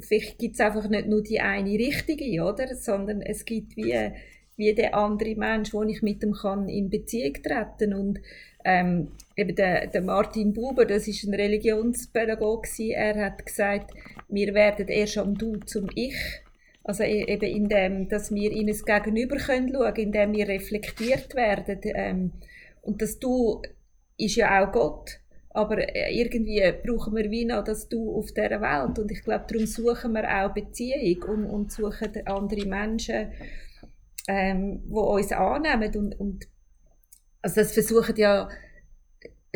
Vielleicht 0.00 0.38
gibt 0.38 0.54
es 0.54 0.60
einfach 0.60 0.88
nicht 0.88 1.08
nur 1.08 1.22
die 1.22 1.40
eine 1.40 1.70
richtige, 1.70 2.42
oder? 2.42 2.74
Sondern 2.74 3.22
es 3.22 3.44
gibt 3.44 3.76
wie, 3.76 4.10
wie 4.56 4.74
der 4.74 4.94
andere 4.96 5.36
Mensch, 5.36 5.72
wo 5.72 5.82
ich 5.84 6.02
mit 6.02 6.22
dem 6.22 6.32
kann 6.32 6.68
in 6.68 6.90
Beziehung 6.90 7.34
treten 7.34 7.94
und 7.94 8.20
ähm, 8.64 9.12
eben 9.36 9.54
der, 9.54 9.86
der 9.86 10.02
Martin 10.02 10.52
Buber, 10.52 10.84
das 10.84 11.06
ist 11.06 11.24
ein 11.24 11.34
Religionspädagoge, 11.34 12.94
er 12.94 13.26
hat 13.26 13.46
gesagt, 13.46 13.92
wir 14.28 14.54
werden 14.54 14.88
erst 14.88 15.18
am 15.18 15.36
Du 15.36 15.56
zum 15.58 15.88
Ich 15.94 16.16
also 16.84 17.02
e-, 17.02 17.26
eben 17.26 17.50
in 17.50 17.68
dem, 17.68 18.08
dass 18.08 18.32
wir 18.32 18.52
in 18.52 18.68
ein 18.68 18.76
Gegenüber 18.76 19.36
können 19.36 19.72
schauen, 19.72 19.96
indem 19.96 20.32
wir 20.32 20.46
reflektiert 20.46 21.34
werden. 21.34 21.80
Ähm, 21.82 22.32
und 22.82 23.00
das 23.02 23.18
Du 23.18 23.62
ist 24.18 24.36
ja 24.36 24.62
auch 24.62 24.70
Gott. 24.70 25.18
Aber 25.50 25.78
äh, 25.78 26.14
irgendwie 26.14 26.62
brauchen 26.84 27.16
wir 27.16 27.30
wie 27.30 27.46
noch 27.46 27.64
das 27.64 27.88
Du 27.88 28.14
auf 28.14 28.32
dieser 28.32 28.60
Welt. 28.60 28.98
Und 28.98 29.10
ich 29.10 29.22
glaube, 29.22 29.46
darum 29.48 29.66
suchen 29.66 30.12
wir 30.12 30.28
auch 30.28 30.52
Beziehung 30.52 31.22
und, 31.22 31.46
und 31.46 31.72
suchen 31.72 32.26
andere 32.26 32.66
Menschen, 32.66 33.32
ähm, 34.28 34.82
die 34.84 34.92
uns 34.92 35.32
annehmen. 35.32 35.96
Und, 35.96 36.20
und 36.20 36.48
also 37.40 37.60
das 37.60 37.72
versuchen 37.72 38.16
ja 38.16 38.48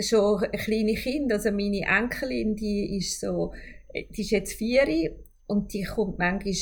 schon 0.00 0.40
kleine 0.52 0.94
Kinder. 0.94 1.34
Also 1.34 1.50
meine 1.50 1.84
Enkelin, 1.86 2.56
die 2.56 2.96
ist 2.96 3.20
so, 3.20 3.52
die 3.92 4.22
ist 4.22 4.30
jetzt 4.30 4.52
vier 4.54 5.16
und 5.46 5.74
die 5.74 5.82
kommt 5.82 6.18
manchmal 6.18 6.54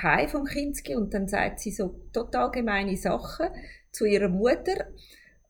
heim 0.00 0.28
vom 0.28 0.44
Kinski 0.44 0.96
und 0.96 1.12
dann 1.14 1.28
sagt 1.28 1.60
sie 1.60 1.70
so 1.70 1.94
total 2.12 2.50
gemeine 2.50 2.96
Sachen 2.96 3.48
zu 3.90 4.04
ihrer 4.04 4.28
Mutter. 4.28 4.86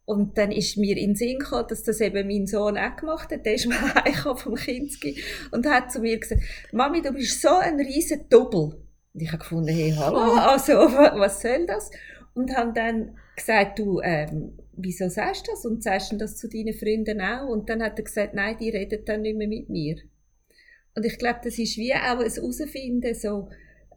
Und 0.04 0.36
dann 0.36 0.50
ist 0.50 0.76
mir 0.76 0.96
in 0.96 1.10
den 1.10 1.16
Sinn 1.16 1.38
gekommen, 1.38 1.66
dass 1.68 1.84
das 1.84 2.00
eben 2.00 2.26
mein 2.26 2.46
Sohn 2.46 2.76
auch 2.76 2.96
gemacht 2.96 3.30
hat. 3.30 3.46
Der 3.46 3.54
ist 3.54 3.68
mal 3.68 3.94
heimgekommen 3.94 4.38
vom 4.38 4.54
Kinski 4.56 5.22
und 5.52 5.64
hat 5.66 5.92
zu 5.92 6.00
mir 6.00 6.18
gesagt, 6.18 6.42
Mami, 6.72 7.00
du 7.02 7.12
bist 7.12 7.40
so 7.40 7.48
ein 7.48 7.78
riesen 7.78 8.28
Doppel. 8.28 8.82
Und 9.14 9.20
ich 9.20 9.28
habe 9.28 9.38
gefunden, 9.38 9.68
hey, 9.68 9.94
hallo, 9.96 10.18
oh. 10.18 10.38
also, 10.38 10.72
was 10.72 11.40
soll 11.40 11.66
das? 11.66 11.90
Und 12.34 12.54
habe 12.56 12.72
dann 12.72 13.16
gesagt, 13.36 13.78
du, 13.78 14.00
ähm, 14.00 14.58
wieso 14.72 15.08
sagst 15.08 15.46
du 15.46 15.52
das? 15.52 15.64
Und 15.64 15.82
sagst 15.82 16.12
du 16.12 16.16
das 16.16 16.36
zu 16.36 16.48
deinen 16.48 16.74
Freunden 16.74 17.20
auch? 17.20 17.48
Und 17.48 17.68
dann 17.68 17.82
hat 17.82 17.98
er 17.98 18.04
gesagt, 18.04 18.34
nein, 18.34 18.56
die 18.58 18.70
reden 18.70 19.04
dann 19.04 19.22
nicht 19.22 19.36
mehr 19.36 19.48
mit 19.48 19.68
mir. 19.68 19.96
Und 20.94 21.04
ich 21.06 21.18
glaube, 21.18 21.40
das 21.44 21.58
ist 21.58 21.76
wie 21.76 21.94
auch 21.94 22.18
ein 22.18 22.30
Herausfinden, 22.30 23.14
so, 23.14 23.48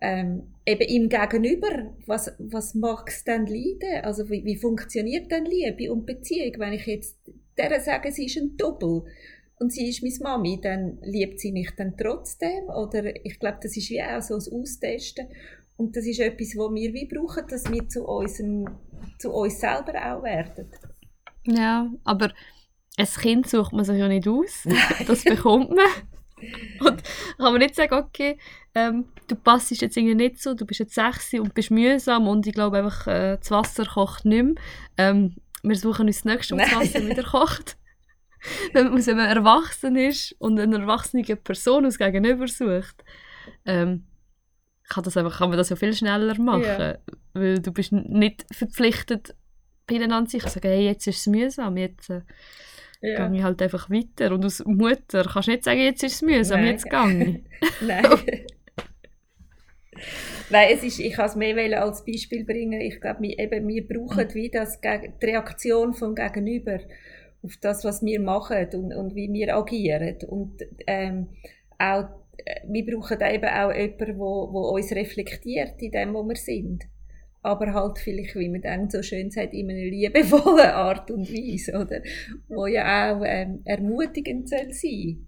ähm, 0.02 0.54
eben 0.66 0.88
im 0.88 1.10
Gegenüber, 1.10 1.94
was, 2.06 2.34
was 2.40 2.76
mag 2.76 3.10
es 3.10 3.24
denn 3.24 3.46
leiden? 3.46 4.04
Also 4.04 4.30
wie, 4.30 4.44
wie 4.46 4.58
funktioniert 4.58 5.32
denn 5.32 5.46
Liebe 5.46 5.92
und 5.92 6.06
Beziehung? 6.06 6.54
Wenn 6.58 6.74
ich 6.74 6.86
jetzt 6.86 7.18
der 7.58 7.80
sage, 7.80 8.12
sie 8.12 8.26
ist 8.26 8.38
ein 8.38 8.58
Doppel 8.58 9.04
und 9.60 9.72
sie 9.72 9.88
ist 9.88 10.04
meine 10.04 10.20
Mami, 10.20 10.60
dann 10.62 10.98
liebt 11.02 11.40
sie 11.40 11.52
mich 11.52 11.72
dann 11.78 11.96
trotzdem? 11.98 12.66
Oder 12.66 13.16
ich 13.26 13.40
glaube, 13.40 13.60
das 13.62 13.78
ist 13.78 13.90
wie 13.90 14.02
auch 14.02 14.22
so 14.22 14.36
ein 14.36 14.62
Austesten. 14.62 15.28
Und 15.78 15.96
das 15.96 16.06
ist 16.06 16.20
etwas, 16.20 16.56
was 16.56 16.74
wir 16.74 16.94
wie 16.94 17.06
brauchen, 17.06 17.48
dass 17.48 17.70
wir 17.72 17.88
zu, 17.90 18.06
unserem, 18.06 18.66
zu 19.20 19.32
uns 19.32 19.60
selber 19.60 19.94
auch 19.94 20.24
werden. 20.24 20.68
Ja, 21.46 21.92
aber 22.04 22.32
ein 22.98 23.06
Kind 23.06 23.48
sucht 23.48 23.74
man 23.74 23.86
sich 23.86 23.98
ja 23.98 24.08
nicht 24.08 24.28
aus. 24.28 24.68
Das 25.08 25.24
bekommt 25.24 25.72
man. 25.72 25.86
Und 26.80 27.04
kann 27.38 27.54
man 27.54 27.58
nicht 27.58 27.76
sagen, 27.76 27.94
okay, 27.94 28.38
ähm, 28.74 29.06
du 29.28 29.36
passt 29.36 29.72
jetzt 29.72 29.96
irgendwie 29.96 30.16
nicht 30.16 30.42
so, 30.42 30.54
du 30.54 30.66
bist 30.66 30.80
jetzt 30.80 30.96
sexy 30.96 31.40
und 31.40 31.54
bist 31.54 31.72
mühsam 31.72 32.28
und 32.28 32.46
ich 32.46 32.54
glaube 32.54 32.78
einfach, 32.78 33.08
äh, 33.08 33.38
das 33.38 33.52
Wasser 33.52 33.86
kocht 33.86 34.26
nicht 34.26 34.44
mehr. 34.44 34.56
Ähm, 34.98 35.36
wir 35.64 35.76
suchen 35.76 36.08
uns 36.08 36.18
das 36.18 36.26
nächste 36.26 36.56
Mal, 36.56 36.68
das 36.70 36.76
Wasser 36.76 37.08
wieder 37.08 37.24
kocht. 37.24 37.78
wenn 38.74 38.92
man 38.92 39.02
erwachsen 39.02 39.96
ist 39.96 40.36
und 40.40 40.60
eine 40.60 40.78
erwachsene 40.78 41.24
Person 41.36 41.86
aus 41.86 41.98
Gegenüber 41.98 42.48
sucht, 42.48 43.04
ähm, 43.66 44.06
kann, 44.88 45.04
das 45.04 45.18
einfach, 45.18 45.40
kann 45.40 45.50
man 45.50 45.58
das 45.58 45.70
ja 45.70 45.76
viel 45.76 45.94
schneller 45.94 46.40
machen. 46.40 46.62
Yeah. 46.62 47.00
Weil 47.34 47.60
du 47.60 47.72
bist 47.72 47.92
nicht 47.92 48.46
verpflichtet, 48.52 49.36
beieinander 49.88 50.30
zu 50.30 50.40
sagen, 50.40 50.68
hey, 50.68 50.86
jetzt 50.86 51.08
ist 51.08 51.20
es 51.20 51.28
mühsam, 51.28 51.78
jetzt... 51.78 52.10
Äh, 52.10 52.22
ja. 53.06 53.28
gehe 53.28 53.38
ich 53.38 53.44
halt 53.44 53.62
einfach 53.62 53.90
weiter. 53.90 54.34
Und 54.34 54.44
als 54.44 54.64
Mutter 54.66 55.24
kannst 55.24 55.48
du 55.48 55.52
nicht 55.52 55.64
sagen, 55.64 55.80
jetzt 55.80 56.04
ist 56.04 56.16
es 56.16 56.22
mühsam, 56.22 56.62
Nein. 56.62 56.72
jetzt 56.72 56.90
gehe 56.90 57.24
ich. 57.24 57.82
Nein. 57.82 58.04
Nein, 60.50 60.68
es 60.72 60.84
ist, 60.84 61.00
ich 61.00 61.14
kann 61.14 61.26
es 61.26 61.36
mehr 61.36 61.82
als 61.82 62.06
Beispiel 62.06 62.46
bringen. 62.46 62.82
Ich 62.82 63.02
glaube, 63.02 63.22
wir, 63.22 63.40
eben, 63.40 63.68
wir 63.68 63.88
brauchen 63.88 64.34
wie 64.34 64.50
das, 64.50 64.80
die 64.80 65.26
Reaktion 65.26 65.94
vom 65.94 66.14
Gegenüber 66.14 66.80
auf 67.42 67.58
das, 67.62 67.84
was 67.84 68.04
wir 68.04 68.20
machen 68.20 68.68
und, 68.74 68.94
und 68.94 69.16
wie 69.16 69.32
wir 69.32 69.56
agieren. 69.56 70.18
Und 70.28 70.62
ähm, 70.86 71.28
auch, 71.80 72.06
äh, 72.38 72.62
wir 72.68 72.86
brauchen 72.86 73.20
eben 73.22 73.50
auch 73.50 73.74
jemanden, 73.74 74.18
der 74.18 74.20
uns 74.20 74.92
reflektiert 74.92 75.82
in 75.82 75.92
dem, 75.92 76.14
wo 76.14 76.24
wir 76.24 76.36
sind 76.36 76.86
aber 77.46 77.74
halt 77.74 78.00
vielleicht, 78.00 78.36
wie 78.36 78.50
man 78.50 78.62
dann 78.62 78.90
so 78.90 79.02
schön 79.04 79.30
sagt, 79.32 79.54
in 79.54 79.70
einer 79.70 79.80
liebevollen 79.80 80.72
Art 80.72 81.12
und 81.12 81.30
Weise, 81.32 81.74
oder? 81.80 82.02
Wo 82.48 82.66
ja 82.68 83.14
auch 83.16 83.22
ähm, 83.26 83.62
ermutigend 83.66 84.50
soll 84.50 84.72
sein, 84.74 85.28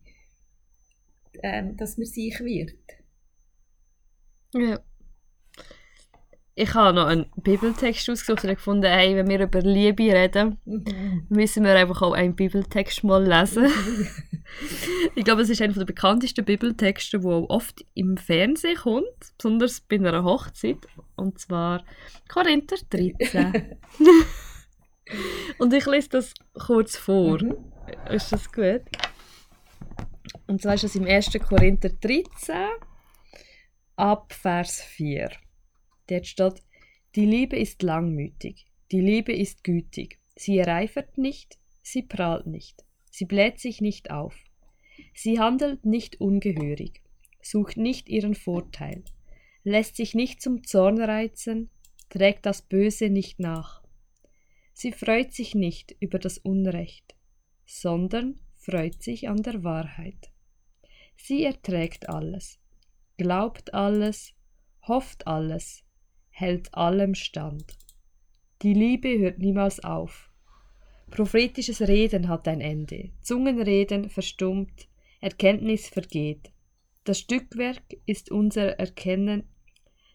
ähm, 1.44 1.78
dass 1.78 1.98
man 1.98 2.06
sich 2.08 2.40
wird. 2.40 2.74
Ja. 4.54 4.80
ich 6.56 6.74
habe 6.74 6.96
noch 6.96 7.06
einen 7.08 7.28
Bibeltext 7.36 8.10
ausgesucht 8.10 8.44
und 8.46 8.56
gefunden, 8.56 8.86
hey, 8.88 9.16
wenn 9.16 9.28
wir 9.30 9.42
über 9.42 9.62
Liebe 9.62 10.04
reden, 10.12 10.58
Mhm. 10.66 11.28
müssen 11.30 11.64
wir 11.64 11.76
einfach 11.76 12.02
auch 12.02 12.14
einen 12.14 12.36
Bibeltext 12.36 13.04
mal 13.04 13.24
lesen. 13.24 13.68
ich 15.16 15.24
glaube, 15.24 15.42
es 15.42 15.50
ist 15.50 15.62
einer 15.62 15.74
der 15.74 15.86
bekanntesten 15.86 16.46
Bibeltexte, 16.46 17.20
der 17.20 17.30
auch 17.30 17.50
oft 17.50 17.86
im 17.94 18.18
Fernsehen 18.18 18.78
kommt, 18.78 19.34
besonders 19.38 19.82
bei 19.82 19.98
einer 19.98 20.24
Hochzeit, 20.24 20.88
und 21.16 21.40
zwar 21.40 21.84
Korinther 22.28 22.78
13. 22.90 23.78
und 25.60 25.74
ich 25.74 25.86
lese 25.86 26.10
das 26.10 26.34
kurz 26.54 26.98
vor. 26.98 27.42
Mhm. 27.42 27.56
Ist 28.10 28.32
das 28.32 28.52
gut? 28.52 28.82
Und 30.48 30.62
zwar 30.62 30.76
ist 30.76 30.86
es 30.86 30.96
im 30.96 31.06
1. 31.06 31.32
Korinther 31.48 31.90
13, 31.90 32.56
ab 33.96 34.34
Vers 34.34 34.82
4. 34.82 35.30
Dort 36.08 36.26
steht, 36.26 36.64
die 37.16 37.26
Liebe 37.26 37.58
ist 37.58 37.82
langmütig, 37.84 38.68
die 38.92 39.02
Liebe 39.02 39.34
ist 39.34 39.64
gütig, 39.64 40.20
sie 40.36 40.58
ereifert 40.60 41.18
nicht, 41.18 41.58
sie 41.82 42.04
prahlt 42.04 42.48
nicht, 42.48 42.86
sie 43.18 43.26
bläht 43.26 43.60
sich 43.60 43.82
nicht 43.82 44.12
auf, 44.12 44.36
sie 45.16 45.40
handelt 45.40 45.88
nicht 45.88 46.22
ungehörig, 46.22 47.02
sucht 47.42 47.76
nicht 47.76 48.10
ihren 48.10 48.36
Vorteil, 48.36 49.04
lässt 49.64 49.96
sich 49.96 50.14
nicht 50.14 50.40
zum 50.40 50.64
Zorn 50.64 51.02
reizen, 51.02 51.72
trägt 52.10 52.46
das 52.46 52.62
Böse 52.62 53.10
nicht 53.10 53.40
nach. 53.40 53.82
Sie 54.74 54.92
freut 54.92 55.34
sich 55.34 55.56
nicht 55.56 55.96
über 56.00 56.20
das 56.20 56.38
Unrecht, 56.38 57.16
sondern 57.66 58.40
freut 58.56 59.02
sich 59.02 59.28
an 59.28 59.42
der 59.42 59.64
Wahrheit. 59.64 60.32
Sie 61.16 61.44
erträgt 61.44 62.10
alles, 62.10 62.60
glaubt 63.18 63.74
alles, 63.74 64.36
hofft 64.88 65.26
alles, 65.26 65.84
hält 66.30 66.72
allem 66.76 67.16
stand. 67.16 67.80
Die 68.62 68.76
Liebe 68.76 69.18
hört 69.18 69.40
niemals 69.40 69.84
auf. 69.84 70.32
Prophetisches 71.10 71.82
Reden 71.82 72.28
hat 72.28 72.48
ein 72.48 72.62
Ende, 72.62 73.10
Zungenreden 73.22 74.10
verstummt, 74.10 74.88
Erkenntnis 75.22 75.88
vergeht. 75.88 76.52
Das 77.06 77.20
Stückwerk 77.20 77.84
ist 78.06 78.32
unser 78.32 78.78
Erkennen, 78.80 79.44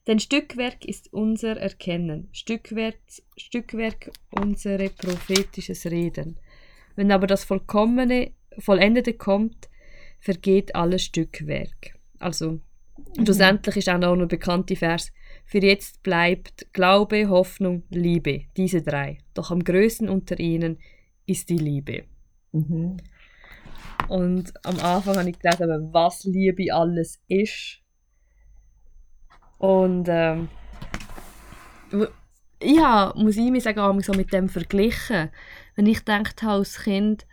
denn 0.07 0.19
Stückwerk 0.19 0.85
ist 0.85 1.13
unser 1.13 1.57
Erkennen, 1.57 2.29
Stückwerk, 2.33 2.99
Stückwerk 3.37 4.11
unsere 4.31 4.91
prophetisches 4.91 5.87
Reden. 5.87 6.39
Wenn 6.97 7.11
aber 7.11 7.27
das 7.27 7.45
vollkommene, 7.45 8.33
vollendete 8.59 9.15
kommt, 9.15 9.71
vergeht 10.21 10.75
alles 10.75 11.03
Stückwerk. 11.05 11.99
Also, 12.19 12.61
schlussendlich 13.17 13.77
ist 13.77 13.89
auch 13.89 13.99
noch 13.99 14.13
ein 14.13 14.29
bekannter 14.29 14.77
Vers. 14.77 15.13
Für 15.53 15.63
jetzt 15.63 16.03
bleibt 16.03 16.73
Glaube, 16.73 17.29
Hoffnung, 17.29 17.83
Liebe, 17.91 18.45
diese 18.57 18.81
drei. 18.81 19.19
Doch 19.35 19.51
am 19.51 19.63
größten 19.63 20.09
unter 20.09 20.41
ihnen 20.41 20.79
ist 21.27 21.51
die 21.51 21.59
Liebe. 21.59 22.05
Mhm. 22.53 22.97
Und 24.09 24.55
am 24.65 24.79
Anfang 24.79 25.19
habe 25.19 25.29
ich 25.29 25.39
gelesen, 25.39 25.93
was 25.93 26.25
Liebe 26.25 26.73
alles 26.73 27.21
ist. 27.29 27.83
Und 29.59 30.07
ähm, 30.09 30.49
ja, 32.63 33.13
muss 33.15 33.37
ich 33.37 33.51
mir 33.51 33.61
sagen, 33.61 34.01
so 34.01 34.15
mit 34.15 34.33
dem 34.33 34.49
verglichen. 34.49 35.29
Wenn 35.77 35.85
ich 35.85 35.99
gedacht 35.99 36.43
habe, 36.43 36.61
als 36.61 36.83
Kind, 36.83 37.27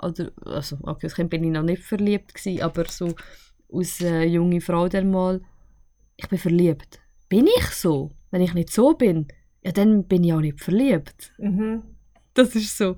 oder, 0.00 0.30
also, 0.44 0.78
okay, 0.82 1.06
als 1.06 1.16
Kind 1.16 1.28
bin 1.28 1.42
ich 1.42 1.50
noch 1.50 1.64
nicht 1.64 1.82
verliebt 1.82 2.34
gewesen, 2.34 2.62
aber 2.62 2.84
so 2.84 3.16
als 3.72 4.00
äh, 4.00 4.22
junge 4.22 4.60
Frau 4.60 4.88
dann 4.88 5.10
mal, 5.10 5.40
ich 6.16 6.28
bin 6.28 6.38
verliebt. 6.38 7.00
Bin 7.34 7.48
ich 7.48 7.66
so? 7.66 8.12
Wenn 8.30 8.42
ich 8.42 8.54
nicht 8.54 8.70
so 8.70 8.94
bin, 8.94 9.26
ja, 9.62 9.72
dann 9.72 10.06
bin 10.06 10.22
ich 10.22 10.32
auch 10.32 10.40
nicht 10.40 10.60
verliebt. 10.60 11.32
Mhm. 11.38 11.82
Das 12.32 12.54
ist 12.54 12.76
so 12.76 12.96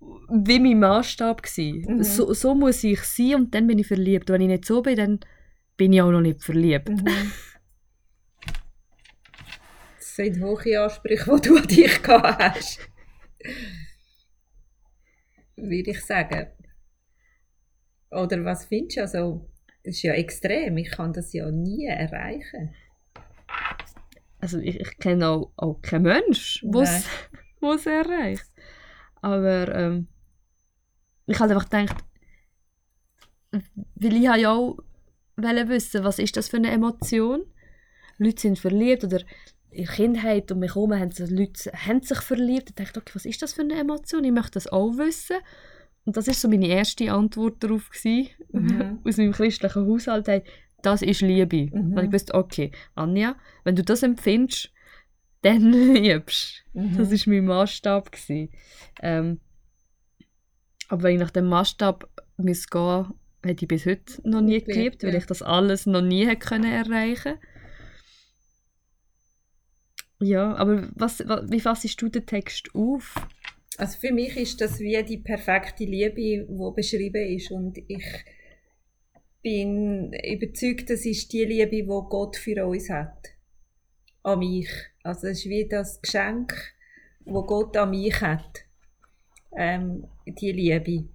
wie 0.00 0.58
mein 0.58 0.80
Maßstab 0.80 1.42
gsi. 1.42 1.84
Mhm. 1.86 2.02
So, 2.02 2.32
so 2.32 2.54
muss 2.54 2.82
ich 2.82 3.02
sein 3.02 3.36
und 3.36 3.54
dann 3.54 3.66
bin 3.66 3.78
ich 3.78 3.86
verliebt. 3.86 4.28
Wenn 4.28 4.40
ich 4.40 4.48
nicht 4.48 4.64
so 4.64 4.82
bin, 4.82 4.96
dann 4.96 5.20
bin 5.76 5.92
ich 5.92 6.02
auch 6.02 6.10
noch 6.10 6.20
nicht 6.20 6.42
verliebt. 6.42 6.88
Mhm. 6.88 7.32
Das 9.98 10.16
sind 10.16 10.42
hohe 10.42 10.80
Ansprüche, 10.80 11.36
die 11.36 11.48
du 11.48 11.56
an 11.56 11.66
dich 11.68 12.02
gehabt 12.02 12.42
hast. 12.42 12.80
Würde 15.56 15.90
ich 15.90 16.00
sagen. 16.00 16.48
Oder 18.10 18.44
was 18.44 18.66
findest 18.66 18.96
du? 18.96 19.00
Also, 19.02 19.48
das 19.84 19.94
ist 19.94 20.02
ja 20.02 20.14
extrem. 20.14 20.76
Ich 20.76 20.90
kann 20.90 21.12
das 21.12 21.32
ja 21.32 21.50
nie 21.50 21.86
erreichen. 21.86 22.74
Also 24.42 24.58
ich, 24.58 24.80
ich 24.80 24.98
kenne 24.98 25.28
auch, 25.28 25.52
auch 25.56 25.80
keinen 25.82 26.02
Mensch, 26.02 26.64
der 26.64 27.74
es 27.76 27.86
erreicht. 27.86 28.50
Aber 29.20 29.72
ähm, 29.72 30.08
ich 31.26 31.38
habe 31.38 31.54
einfach 31.54 31.70
gedacht, 31.70 31.96
weil 33.94 34.16
ich 34.16 34.22
ja 34.22 34.50
auch 34.50 34.78
wissen, 35.36 36.02
was 36.02 36.18
ist 36.18 36.36
das 36.36 36.48
für 36.48 36.56
eine 36.56 36.72
Emotion? 36.72 37.44
Leute 38.18 38.40
sind 38.40 38.58
verliebt 38.58 39.04
oder 39.04 39.20
in 39.70 39.84
der 39.84 39.94
Kindheit 39.94 40.50
um 40.50 40.58
mich 40.58 40.74
herum 40.74 40.92
haben, 40.92 41.12
sich 41.12 41.30
Leute 41.30 41.70
haben 41.72 42.02
sich 42.02 42.18
verliebt. 42.18 42.70
Ich 42.70 42.74
dachte, 42.74 42.98
okay, 42.98 43.12
was 43.14 43.24
ist 43.24 43.42
das 43.42 43.52
für 43.52 43.62
eine 43.62 43.78
Emotion? 43.78 44.24
Ich 44.24 44.32
möchte 44.32 44.54
das 44.54 44.66
auch 44.66 44.96
wissen. 44.96 45.36
Und 46.04 46.16
das 46.16 46.26
ist 46.26 46.40
so 46.40 46.48
meine 46.48 46.66
erste 46.66 47.12
Antwort 47.12 47.62
darauf 47.62 47.90
gewesen, 47.90 48.28
Mhm. 48.50 48.98
aus 49.04 49.16
meinem 49.18 49.32
christlichen 49.32 49.86
Haushalt. 49.86 50.26
Das 50.82 51.00
ist 51.02 51.20
Liebe. 51.20 51.70
Mhm. 51.76 51.96
Und 51.96 52.04
ich 52.04 52.12
wusste, 52.12 52.34
okay, 52.34 52.72
Anja, 52.94 53.36
wenn 53.64 53.76
du 53.76 53.82
das 53.84 54.02
empfindest, 54.02 54.70
dann 55.42 55.72
liebst 55.94 56.64
du. 56.74 56.80
Mhm. 56.80 56.96
Das 56.98 57.10
war 57.10 57.18
mein 57.34 57.44
Maßstab. 57.46 58.12
gewesen. 58.12 58.50
Ähm, 59.00 59.40
aber 60.88 61.04
wenn 61.04 61.14
ich 61.14 61.20
nach 61.20 61.30
dem 61.30 61.46
Maßstab 61.46 62.08
muss 62.36 62.68
gehen 62.68 63.06
hätte 63.44 63.64
ich 63.64 63.68
bis 63.68 63.86
heute 63.86 64.20
noch 64.28 64.40
nie 64.40 64.60
geliebt, 64.62 65.02
weil 65.02 65.14
ich 65.16 65.26
das 65.26 65.42
alles 65.42 65.86
noch 65.86 66.02
nie 66.02 66.26
hätte 66.26 66.46
können 66.46 66.70
erreichen 66.72 67.38
Ja, 70.20 70.54
aber 70.54 70.88
was, 70.94 71.26
wa- 71.26 71.44
wie 71.48 71.60
fassest 71.60 72.00
du 72.00 72.08
den 72.08 72.26
Text 72.26 72.74
auf? 72.74 73.14
Also 73.78 73.98
für 73.98 74.12
mich 74.12 74.36
ist 74.36 74.60
das 74.60 74.78
wie 74.78 75.02
die 75.02 75.18
perfekte 75.18 75.84
Liebe, 75.84 76.14
die 76.14 76.44
beschrieben 76.76 77.26
ist. 77.36 77.50
Und 77.50 77.78
ich 77.88 78.04
bin 79.42 80.12
überzeugt, 80.12 80.90
das 80.90 81.04
ist 81.04 81.32
die 81.32 81.44
Liebe, 81.44 81.70
die 81.70 81.86
Gott 81.86 82.36
für 82.36 82.66
uns 82.66 82.88
hat. 82.88 83.30
An 84.22 84.38
mich. 84.38 84.68
Also 85.02 85.26
es 85.28 85.38
ist 85.40 85.46
wie 85.46 85.68
das 85.68 86.00
Geschenk, 86.00 86.54
wo 87.24 87.42
Gott 87.42 87.76
an 87.76 87.90
mich 87.90 88.20
hat. 88.20 88.64
Ähm, 89.56 90.06
die 90.26 90.52
Liebe. 90.52 91.08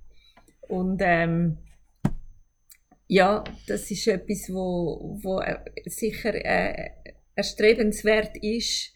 Und 0.67 1.01
ähm, 1.03 1.57
ja, 3.07 3.43
das 3.67 3.89
ist 3.89 4.07
etwas, 4.07 4.49
wo, 4.49 5.17
wo 5.21 5.39
äh, 5.39 5.59
sicher 5.85 6.33
äh, 6.33 6.91
erstrebenswert 7.35 8.35
ist. 8.43 8.93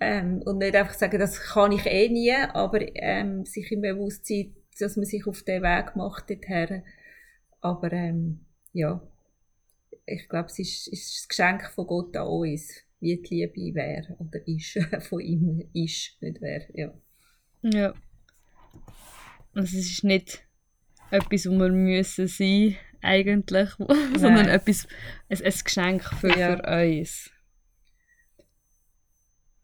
Ähm, 0.00 0.42
und 0.44 0.58
nicht 0.58 0.76
einfach 0.76 0.94
sagen, 0.94 1.18
das 1.18 1.40
kann 1.40 1.72
ich 1.72 1.86
eh 1.86 2.08
nie, 2.08 2.34
aber 2.34 2.80
ähm, 2.94 3.44
sich 3.46 3.72
im 3.72 3.80
Bewusstsein, 3.80 4.54
dass 4.78 4.96
man 4.96 5.06
sich 5.06 5.26
auf 5.26 5.42
den 5.42 5.62
Weg 5.62 5.96
macht 5.96 6.30
dorthin. 6.30 6.84
Aber 7.60 7.92
ähm, 7.92 8.44
ja, 8.78 9.02
ich 10.06 10.28
glaube, 10.28 10.46
es 10.46 10.58
ist, 10.58 10.88
ist 10.88 11.16
das 11.16 11.28
Geschenk 11.28 11.68
von 11.70 11.86
Gott 11.86 12.16
an 12.16 12.28
uns, 12.28 12.74
wie 13.00 13.16
die 13.20 13.44
Liebe 13.44 13.74
wäre 13.74 14.16
oder 14.18 14.46
ist, 14.46 14.78
von 15.08 15.20
ihm 15.20 15.68
ist, 15.72 16.16
nicht 16.22 16.40
wäre. 16.40 16.66
Ja. 16.74 16.94
Ja. 17.62 17.94
Also 19.54 19.76
es 19.78 19.90
ist 19.90 20.04
nicht 20.04 20.44
etwas, 21.10 21.46
wo 21.46 21.50
wir 21.58 21.70
müssen 21.70 22.28
sein 22.28 22.76
eigentlich, 23.02 23.70
sondern 24.16 24.48
etwas, 24.48 24.86
ein, 25.28 25.42
ein 25.42 25.60
Geschenk 25.64 26.04
für, 26.20 26.38
Ja. 26.38 26.56
für 26.56 26.92
uns. 26.94 27.30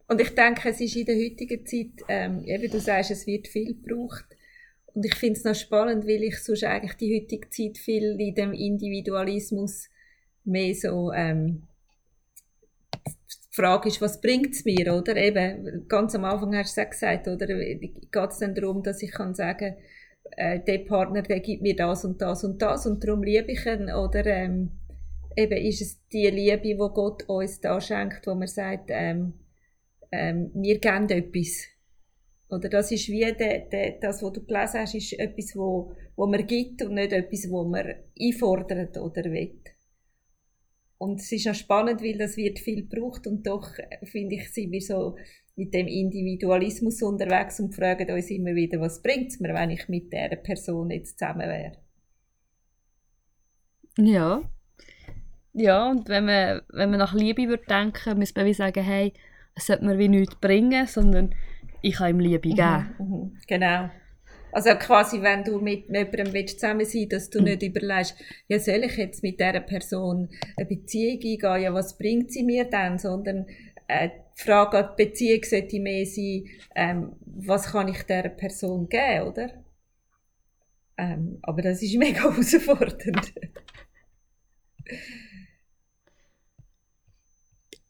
Und 0.08 0.20
ich 0.20 0.34
denke, 0.34 0.68
es 0.68 0.80
ist 0.80 0.96
in 0.96 1.06
der 1.06 1.16
heutigen 1.16 1.64
Zeit, 1.64 2.04
ähm, 2.08 2.44
eben 2.44 2.70
du 2.70 2.78
sagst, 2.80 3.10
es 3.10 3.26
wird 3.26 3.48
viel 3.48 3.74
gebraucht. 3.74 4.26
Und 4.94 5.04
ich 5.04 5.14
finde 5.16 5.38
es 5.38 5.44
noch 5.44 5.54
spannend, 5.54 6.06
weil 6.06 6.22
ich 6.22 6.38
sonst 6.38 6.64
eigentlich 6.64 6.94
die 6.94 7.20
heutige 7.20 7.50
Zeit 7.50 7.78
viel 7.78 8.16
in 8.20 8.34
dem 8.34 8.52
Individualismus 8.52 9.88
mehr 10.44 10.74
so, 10.74 11.12
ähm, 11.12 11.64
die 13.06 13.62
Frage 13.62 13.88
ist, 13.88 14.00
was 14.00 14.20
bringt 14.20 14.52
es 14.54 14.64
mir, 14.64 14.94
oder? 14.94 15.16
Eben, 15.16 15.86
ganz 15.88 16.14
am 16.14 16.24
Anfang 16.24 16.56
hast 16.56 16.76
du 16.76 16.80
es 16.80 16.86
auch 16.86 16.90
gesagt, 16.90 17.28
oder? 17.28 17.46
Geht 17.46 18.30
es 18.30 18.38
dann 18.38 18.54
darum, 18.54 18.82
dass 18.82 19.02
ich 19.02 19.12
kann 19.12 19.34
sagen, 19.34 19.76
äh, 20.36 20.60
der 20.60 20.78
Partner, 20.78 21.22
der 21.22 21.40
gibt 21.40 21.62
mir 21.62 21.76
das 21.76 22.04
und 22.04 22.20
das 22.20 22.44
und 22.44 22.60
das 22.60 22.86
und 22.86 23.04
darum 23.04 23.22
liebe 23.22 23.52
ich 23.52 23.64
ihn, 23.66 23.92
oder? 23.92 24.26
Ähm, 24.26 24.70
eben, 25.36 25.56
ist 25.64 25.82
es 25.82 26.08
die 26.08 26.26
Liebe, 26.28 26.62
die 26.62 26.76
Gott 26.76 27.24
uns 27.28 27.60
da 27.60 27.80
schenkt, 27.80 28.26
wo 28.26 28.34
man 28.34 28.48
sagt, 28.48 28.90
ähm, 28.90 29.34
ähm, 30.10 30.50
wir 30.54 30.78
geben 30.78 31.08
etwas. 31.10 31.66
Oder 32.54 32.68
das 32.68 32.92
ist 32.92 33.08
wie 33.08 33.20
de, 33.20 33.68
de, 33.68 33.98
das, 34.00 34.22
was 34.22 34.32
du 34.32 34.44
gelesen 34.44 34.80
hast, 34.80 34.94
ist 34.94 35.12
etwas, 35.18 35.56
wo, 35.56 35.92
wo 36.16 36.26
man 36.26 36.46
gibt 36.46 36.82
und 36.82 36.94
nicht 36.94 37.12
etwas, 37.12 37.50
wo 37.50 37.64
man 37.64 37.94
einfordert 38.20 38.96
oder 38.96 39.24
will. 39.24 39.60
Und 40.98 41.20
es 41.20 41.32
ist 41.32 41.48
auch 41.48 41.54
spannend, 41.54 42.00
weil 42.02 42.16
das 42.16 42.36
wird 42.36 42.60
viel 42.60 42.86
gebraucht 42.86 43.26
und 43.26 43.46
doch, 43.46 43.76
äh, 43.78 44.06
finde 44.06 44.36
ich, 44.36 44.52
sind 44.52 44.70
wir 44.70 44.80
so 44.80 45.16
mit 45.56 45.74
dem 45.74 45.86
Individualismus 45.86 47.02
unterwegs 47.02 47.60
und 47.60 47.74
fragen 47.74 48.10
uns 48.10 48.30
immer 48.30 48.54
wieder, 48.54 48.80
was 48.80 49.02
bringt 49.02 49.30
es 49.30 49.40
mir, 49.40 49.52
wenn 49.54 49.70
ich 49.70 49.88
mit 49.88 50.12
dieser 50.12 50.36
Person 50.36 50.90
jetzt 50.90 51.18
zusammen 51.18 51.48
wäre. 51.48 51.72
Ja. 53.98 54.42
Ja, 55.52 55.90
und 55.90 56.08
wenn 56.08 56.24
man, 56.24 56.62
wenn 56.70 56.90
man 56.90 56.98
nach 56.98 57.14
Liebe 57.14 57.48
würde 57.48 57.64
denken, 57.68 58.18
müsste 58.18 58.40
man 58.40 58.48
wie 58.48 58.54
sagen, 58.54 58.82
hey, 58.82 59.12
es 59.54 59.66
sollte 59.66 59.84
mir 59.84 59.98
wie 59.98 60.08
nichts 60.08 60.34
bringen, 60.36 60.86
sondern 60.86 61.34
ich 61.84 61.96
kann 61.96 62.10
ihm 62.10 62.20
Liebe 62.20 62.48
Mhm, 62.48 62.54
geben. 62.54 62.94
mhm, 62.98 63.38
genau. 63.46 63.90
Also 64.52 64.70
quasi, 64.76 65.20
wenn 65.20 65.42
du 65.44 65.60
mit 65.60 65.86
jemandem 65.88 66.32
willst 66.32 66.60
zusammen 66.60 66.86
sein 66.86 67.08
dass 67.08 67.28
du 67.28 67.40
nicht 67.42 67.62
überlegst, 67.62 68.14
ja, 68.48 68.58
soll 68.58 68.84
ich 68.84 68.96
jetzt 68.96 69.22
mit 69.22 69.40
dieser 69.40 69.60
Person 69.60 70.28
eine 70.56 70.66
Beziehung 70.66 71.14
eingehen, 71.16 71.62
ja, 71.62 71.74
was 71.74 71.98
bringt 71.98 72.32
sie 72.32 72.44
mir 72.44 72.64
denn, 72.64 72.98
sondern 72.98 73.46
äh, 73.88 74.08
die 74.38 74.42
Frage 74.42 74.78
an 74.78 74.90
die 74.96 75.04
Beziehung 75.04 75.42
sollte 75.44 75.80
mehr 75.80 76.06
sein, 76.06 76.44
ähm, 76.74 77.16
was 77.26 77.72
kann 77.72 77.88
ich 77.88 78.02
dieser 78.04 78.28
Person 78.30 78.88
geben, 78.88 79.28
oder? 79.28 79.50
Ähm, 80.96 81.38
aber 81.42 81.62
das 81.62 81.82
ist 81.82 81.96
mega 81.98 82.22
herausfordernd. 82.22 83.34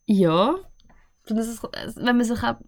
Ja. 0.07 0.57
Wenn 1.27 2.17
man 2.17 2.25
sich 2.25 2.43
auch, 2.43 2.61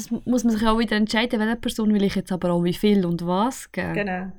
das 0.00 0.10
muss 0.26 0.44
man 0.44 0.52
sich 0.56 0.66
auch 0.66 0.78
wieder 0.78 0.96
entscheiden, 0.96 1.38
welche 1.40 1.56
Person 1.56 1.92
will 1.94 2.02
ich 2.02 2.14
jetzt 2.14 2.32
aber 2.32 2.50
auch 2.52 2.64
wie 2.64 2.74
viel 2.74 3.04
und 3.06 3.26
was 3.26 3.70
geben. 3.72 3.94
genau. 3.94 4.32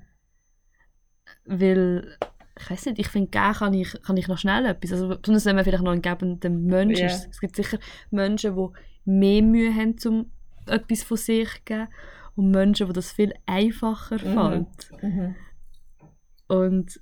Weil, 1.46 2.18
ich 2.60 2.70
weiß 2.70 2.86
nicht, 2.88 3.00
ich 3.00 3.08
finde, 3.08 3.30
geben 3.30 3.54
kann 3.54 3.74
ich, 3.74 3.94
kann 4.04 4.18
ich 4.18 4.28
noch 4.28 4.38
schnell 4.38 4.66
etwas. 4.66 4.92
Also, 4.94 5.08
besonders 5.10 5.46
wenn 5.46 5.56
man 5.56 5.66
vielleicht 5.66 5.84
noch 5.84 5.92
ein 5.92 6.02
gebender 6.02 6.50
Mensch 6.50 7.00
Ja. 7.00 7.08
ist. 7.08 7.28
Es 7.32 7.40
gibt 7.40 7.56
sicher 7.56 7.80
Menschen, 8.12 8.56
die 8.56 8.68
mehr 9.06 9.42
Mühe 9.42 9.74
haben, 9.74 9.96
um 10.06 10.32
etwas 10.68 11.04
von 11.04 11.18
sich 11.18 11.50
zu 11.50 11.62
geben. 11.66 11.88
Und 12.36 12.52
Menschen, 12.52 12.88
wo 12.88 12.92
das 12.94 13.12
viel 13.12 13.34
einfacher 13.46 14.16
Mhm. 14.16 14.66
fällt. 14.88 15.04
Mhm. 15.04 15.36
Und 16.48 17.02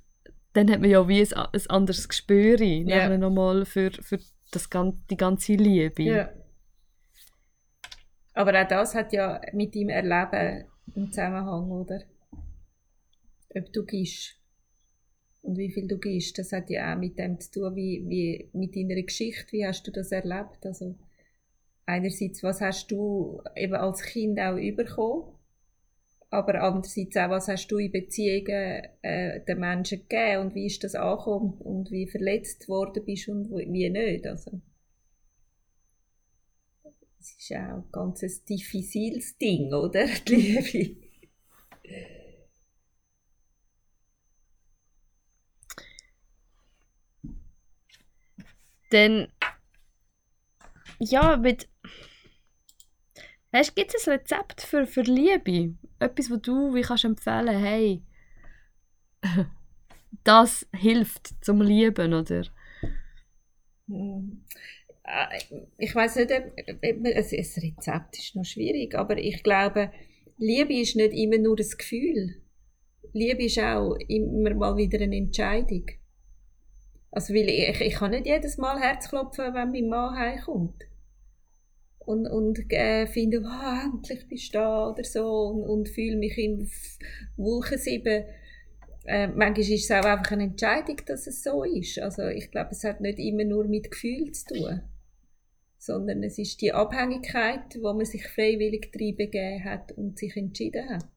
dann 0.54 0.70
hat 0.70 0.80
man 0.80 0.90
ja 0.90 1.06
wie 1.06 1.20
ein, 1.20 1.32
ein 1.32 1.66
anderes 1.68 2.08
Gespür 2.08 2.56
nachher 2.84 3.18
nochmal 3.18 3.64
für, 3.64 3.90
für 3.92 4.18
das, 4.50 4.68
die 5.10 5.16
ganze 5.16 5.52
Liebe. 5.54 6.02
Ja. 6.02 6.30
Aber 8.34 8.60
auch 8.60 8.68
das 8.68 8.94
hat 8.94 9.12
ja 9.12 9.40
mit 9.52 9.74
deinem 9.74 9.88
Erleben 9.88 10.66
einen 10.96 11.12
Zusammenhang, 11.12 11.70
oder? 11.70 12.02
Ob 13.54 13.72
du 13.72 13.84
gibst 13.84 14.40
und 15.42 15.56
wie 15.56 15.70
viel 15.70 15.88
du 15.88 15.98
gibst, 15.98 16.38
das 16.38 16.52
hat 16.52 16.70
ja 16.70 16.92
auch 16.92 16.98
mit 16.98 17.18
dem 17.18 17.40
zu 17.40 17.50
tun, 17.50 17.76
wie, 17.76 18.04
wie 18.06 18.50
mit 18.52 18.76
deiner 18.76 19.00
Geschichte, 19.02 19.52
wie 19.52 19.66
hast 19.66 19.86
du 19.86 19.90
das 19.90 20.12
erlebt? 20.12 20.64
Also 20.64 20.96
einerseits, 21.86 22.42
was 22.42 22.60
hast 22.60 22.90
du 22.90 23.42
eben 23.56 23.74
als 23.74 24.02
Kind 24.02 24.38
auch 24.38 24.56
bekommen, 24.56 25.34
aber 26.28 26.62
andererseits 26.62 27.16
auch, 27.16 27.30
was 27.30 27.48
hast 27.48 27.68
du 27.68 27.78
in 27.78 27.90
Beziehungen 27.90 28.82
äh, 29.02 29.44
den 29.44 29.58
Menschen 29.58 30.06
gegeben 30.06 30.42
und 30.42 30.54
wie 30.54 30.66
ist 30.66 30.84
das 30.84 30.94
angekommen 30.94 31.54
und 31.54 31.90
wie 31.90 32.06
verletzt 32.06 32.68
worden 32.68 33.04
bist 33.04 33.28
und 33.28 33.50
wie 33.50 33.90
nicht, 33.90 34.26
also. 34.26 34.60
Es 37.18 37.36
ist 37.38 37.52
auch 37.52 37.76
ein 37.76 37.84
ganz 37.92 38.22
ein 38.22 38.32
diffiziles 38.48 39.36
Ding, 39.36 39.72
oder? 39.74 40.06
Die 40.06 40.34
Liebe. 40.34 40.96
Dann, 48.90 49.28
ja, 50.98 51.36
mit. 51.36 51.68
Hast, 53.52 53.74
gibt 53.74 53.94
es 53.94 54.06
ein 54.06 54.18
Rezept 54.18 54.62
für, 54.62 54.86
für 54.86 55.02
Liebe? 55.02 55.74
Etwas, 55.98 56.30
wo 56.30 56.36
du 56.36 56.74
wie 56.74 56.82
kannst 56.82 57.04
empfehlen, 57.04 57.58
hey, 57.58 58.02
das 60.24 60.66
hilft 60.72 61.44
zum 61.44 61.60
Lieben, 61.62 62.14
oder? 62.14 62.44
Äh, 65.04 65.38
Ich 65.78 65.94
weiß 65.94 66.16
nicht, 66.16 66.32
ein, 66.32 66.52
ein 66.82 67.06
Rezept 67.06 68.18
ist 68.18 68.36
noch 68.36 68.44
schwierig, 68.44 68.94
aber 68.94 69.18
ich 69.18 69.42
glaube, 69.42 69.90
Liebe 70.38 70.74
ist 70.74 70.96
nicht 70.96 71.12
immer 71.12 71.38
nur 71.38 71.56
das 71.56 71.76
Gefühl. 71.76 72.36
Liebe 73.12 73.44
ist 73.44 73.58
auch 73.58 73.96
immer 74.08 74.54
mal 74.54 74.76
wieder 74.76 75.00
eine 75.00 75.16
Entscheidung. 75.16 75.86
Also, 77.10 77.34
weil 77.34 77.48
ich, 77.48 77.80
ich 77.80 77.94
kann 77.94 78.12
nicht 78.12 78.26
jedes 78.26 78.56
Mal 78.56 78.80
Herzklopfen, 78.80 79.52
wenn 79.54 79.72
mein 79.72 79.88
Mann 79.88 80.16
heimkommt. 80.16 80.84
Und, 81.98 82.26
und 82.26 82.72
äh, 82.72 83.06
finde, 83.06 83.42
oh, 83.44 83.84
endlich 83.84 84.26
bist 84.28 84.54
du 84.54 84.58
da 84.58 84.90
oder 84.90 85.04
so 85.04 85.26
und, 85.48 85.62
und 85.64 85.88
fühle 85.88 86.16
mich 86.16 86.38
in 86.38 86.68
Wolkensieben. 87.36 88.24
Äh, 89.04 89.28
manchmal 89.28 89.60
ist 89.60 89.84
es 89.84 89.90
auch 89.90 90.04
einfach 90.04 90.32
eine 90.32 90.44
Entscheidung, 90.44 90.96
dass 91.06 91.26
es 91.26 91.42
so 91.42 91.64
ist. 91.64 91.98
Also 91.98 92.26
ich 92.28 92.50
glaube, 92.50 92.70
es 92.72 92.84
hat 92.84 93.00
nicht 93.00 93.18
immer 93.18 93.44
nur 93.44 93.66
mit 93.66 93.90
Gefühl 93.90 94.32
zu 94.32 94.54
tun, 94.54 94.80
sondern 95.80 96.22
es 96.22 96.38
ist 96.38 96.60
die 96.60 96.72
Abhängigkeit, 96.74 97.78
wo 97.80 97.94
man 97.94 98.04
sich 98.04 98.28
freiwillig 98.28 98.92
begeben 98.92 99.64
hat 99.64 99.92
und 99.92 100.18
sich 100.18 100.36
entschieden 100.36 100.88
hat. 100.90 101.08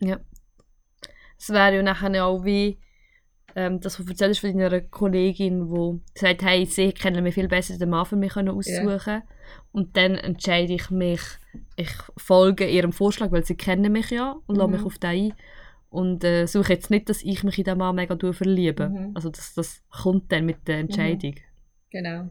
Ja. 0.00 0.20
Es 1.38 1.50
wäre 1.50 1.76
ja 1.76 1.82
nachher 1.82 2.24
auch 2.24 2.42
wie 2.42 2.78
ähm, 3.54 3.80
das, 3.80 3.98
was 3.98 4.06
du 4.06 4.12
erzählst 4.12 4.40
von 4.40 4.56
deiner 4.56 4.80
Kollegin, 4.80 5.70
die 5.70 6.18
sagt, 6.18 6.42
hey, 6.42 6.64
sie 6.64 6.92
kennen 6.92 7.22
mich 7.22 7.34
viel 7.34 7.48
besser, 7.48 7.76
den 7.76 7.90
Mann 7.90 8.06
für 8.06 8.16
mich 8.16 8.34
aussuchen 8.34 9.22
Und 9.72 9.98
dann 9.98 10.14
entscheide 10.14 10.72
ich 10.72 10.90
mich, 10.90 11.20
ich 11.76 11.92
folge 12.16 12.66
ihrem 12.66 12.92
Vorschlag, 12.92 13.32
weil 13.32 13.44
sie 13.44 13.56
kennen 13.56 13.92
mich 13.92 14.10
ja 14.10 14.36
und 14.46 14.56
lasse 14.56 14.68
Mhm. 14.68 14.76
mich 14.76 14.84
auf 14.86 14.98
den 14.98 15.10
ein. 15.10 15.34
Und 15.90 16.24
äh, 16.24 16.46
suche 16.46 16.72
jetzt 16.72 16.88
nicht, 16.90 17.10
dass 17.10 17.22
ich 17.22 17.44
mich 17.44 17.58
in 17.58 17.64
den 17.64 17.76
Mann 17.76 17.96
mega 17.96 18.16
verliebe. 18.32 18.88
Mhm. 18.88 19.10
Also 19.12 19.28
das, 19.28 19.52
das 19.54 19.82
kommt 19.90 20.32
dann 20.32 20.46
mit 20.46 20.68
der 20.68 20.78
Entscheidung. 20.78 21.34
Genau. 21.90 22.28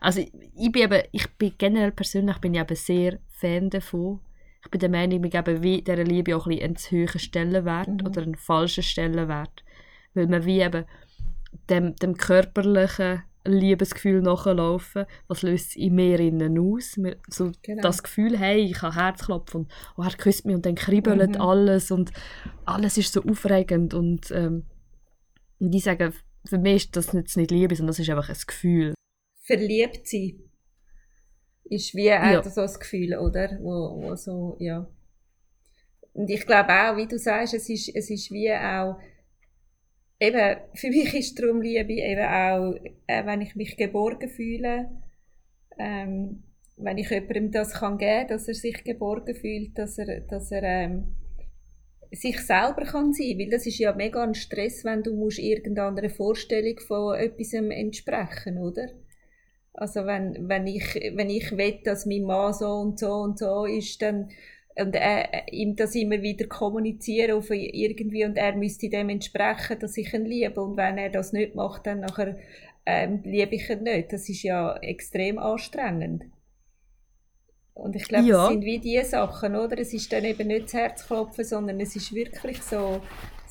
Also 0.00 0.20
ich, 0.20 0.32
ich 0.56 0.72
bin 0.72 0.82
eben, 0.82 1.02
ich 1.12 1.28
bin 1.36 1.52
generell 1.56 1.92
persönlich 1.92 2.38
bin 2.38 2.54
ich 2.54 2.60
eben 2.60 2.76
sehr 2.76 3.18
Fan 3.28 3.70
davon. 3.70 4.20
Ich 4.64 4.70
bin 4.70 4.80
der 4.80 4.88
Meinung, 4.88 5.22
wir 5.22 5.30
geben 5.30 5.62
wie 5.62 5.82
dieser 5.82 6.02
Liebe 6.02 6.36
auch 6.36 6.46
ein 6.46 6.50
bisschen 6.50 6.64
einen 6.64 6.76
zu 6.76 6.96
hohen 6.96 7.18
Stellenwert 7.20 7.88
Mhm. 7.88 8.06
oder 8.06 8.22
einen 8.22 8.34
falschen 8.34 8.82
Stellenwert. 8.82 9.62
Weil 10.14 10.26
man 10.26 10.44
wie 10.44 10.60
eben 10.60 10.84
dem, 11.70 11.94
dem 11.96 12.16
körperlichen 12.16 13.22
Liebesgefühl 13.44 14.22
nachlaufen, 14.22 15.06
was 15.28 15.42
löst 15.42 15.76
in 15.76 15.94
mir 15.94 16.18
innen 16.18 16.58
aus. 16.58 16.98
So 17.28 17.52
Genau. 17.62 17.82
das 17.82 18.02
Gefühl, 18.02 18.36
hey, 18.36 18.58
ich 18.64 18.82
habe 18.82 18.96
Herzklopfen 18.96 19.62
und 19.62 19.72
oh, 19.96 20.02
er 20.02 20.10
küsst 20.16 20.44
mich 20.44 20.56
und 20.56 20.66
dann 20.66 20.74
kribbelt 20.74 21.36
Mhm. 21.36 21.40
alles 21.40 21.92
und 21.92 22.10
alles 22.64 22.98
ist 22.98 23.12
so 23.12 23.22
aufregend 23.22 23.94
und 23.94 24.32
ähm, 24.32 24.64
und 25.60 25.72
ich 25.74 25.84
sage, 25.84 26.12
für 26.48 26.58
mich 26.58 26.86
ist 26.86 26.96
das 26.96 27.12
jetzt 27.12 27.36
nicht 27.36 27.50
Liebe, 27.50 27.74
sondern 27.74 27.88
das 27.92 27.98
ist 27.98 28.10
einfach 28.10 28.28
ein 28.28 28.36
Gefühl. 28.46 28.94
Verliebt 29.42 30.08
sein 30.08 30.40
ist 31.68 31.94
wie 31.94 32.06
Ja. 32.06 32.42
so 32.42 32.60
ein 32.60 32.74
Gefühl, 32.78 33.16
oder? 33.18 33.58
Wo, 33.60 34.02
wo 34.02 34.16
so, 34.16 34.56
ja. 34.60 34.88
Und 36.12 36.30
ich 36.30 36.46
glaube 36.46 36.72
auch, 36.72 36.96
wie 36.96 37.06
du 37.06 37.18
sagst, 37.18 37.54
es 37.54 37.68
ist, 37.68 37.94
es 37.94 38.10
ist 38.10 38.30
wie 38.30 38.52
auch, 38.52 38.98
eben, 40.18 40.56
für 40.74 40.88
mich 40.90 41.14
ist 41.14 41.38
darum 41.40 41.60
Liebe 41.60 41.92
eben 41.92 42.24
auch, 42.24 42.74
äh, 43.06 43.26
wenn 43.26 43.40
ich 43.42 43.54
mich 43.56 43.76
geborgen 43.76 44.28
fühle, 44.28 44.90
ähm, 45.78 46.44
wenn 46.78 46.98
ich 46.98 47.10
jemandem 47.10 47.50
das 47.52 47.72
kann 47.72 47.98
geben, 47.98 48.28
dass 48.28 48.48
er 48.48 48.54
sich 48.54 48.84
geborgen 48.84 49.34
fühlt, 49.34 49.76
dass 49.78 49.98
er, 49.98 50.20
dass 50.20 50.50
er 50.50 50.62
ähm, 50.62 51.16
sich 52.12 52.40
selber 52.40 52.84
kann 52.84 53.12
sein, 53.12 53.38
weil 53.38 53.50
das 53.50 53.66
ist 53.66 53.78
ja 53.78 53.94
mega 53.94 54.22
ein 54.22 54.34
Stress, 54.34 54.84
wenn 54.84 55.02
du 55.02 55.14
musst 55.14 55.38
irgendeiner 55.38 56.08
Vorstellung 56.10 56.78
von 56.80 57.16
etwas 57.16 57.52
entsprechen, 57.52 58.58
oder? 58.58 58.88
Also 59.74 60.06
wenn, 60.06 60.48
wenn 60.48 60.66
ich, 60.66 60.94
wenn 61.14 61.28
ich 61.28 61.56
will, 61.56 61.80
dass 61.84 62.06
mein 62.06 62.22
Mann 62.22 62.54
so 62.54 62.68
und 62.68 62.98
so 62.98 63.12
und 63.12 63.38
so 63.38 63.66
ist, 63.66 64.00
dann 64.00 64.30
und 64.78 64.94
er, 64.94 65.52
ihm 65.52 65.74
das 65.74 65.94
immer 65.94 66.20
wieder 66.20 66.46
kommunizieren 66.46 67.38
auf 67.38 67.50
irgendwie 67.50 68.24
und 68.24 68.36
er 68.36 68.54
müsste 68.56 68.90
dem 68.90 69.08
entsprechen, 69.08 69.78
dass 69.78 69.96
ich 69.96 70.12
ihn 70.12 70.26
liebe 70.26 70.60
und 70.60 70.76
wenn 70.76 70.98
er 70.98 71.10
das 71.10 71.32
nicht 71.32 71.54
macht, 71.54 71.86
dann 71.86 72.00
nachher 72.00 72.36
ähm, 72.84 73.20
liebe 73.24 73.54
ich 73.54 73.68
ihn 73.70 73.82
nicht. 73.82 74.12
Das 74.12 74.28
ist 74.28 74.42
ja 74.42 74.76
extrem 74.76 75.38
anstrengend. 75.38 76.24
Und 77.76 77.94
ich 77.94 78.04
glaube, 78.04 78.26
Ja. 78.26 78.36
das 78.44 78.48
sind 78.48 78.64
wie 78.64 78.78
diese 78.78 79.04
Sachen, 79.04 79.54
oder? 79.54 79.78
Es 79.78 79.92
ist 79.92 80.10
dann 80.10 80.24
eben 80.24 80.48
nicht 80.48 80.64
das 80.64 80.72
Herzklopfen, 80.72 81.44
sondern 81.44 81.78
es 81.78 81.94
ist 81.94 82.14
wirklich 82.14 82.62
so, 82.62 83.02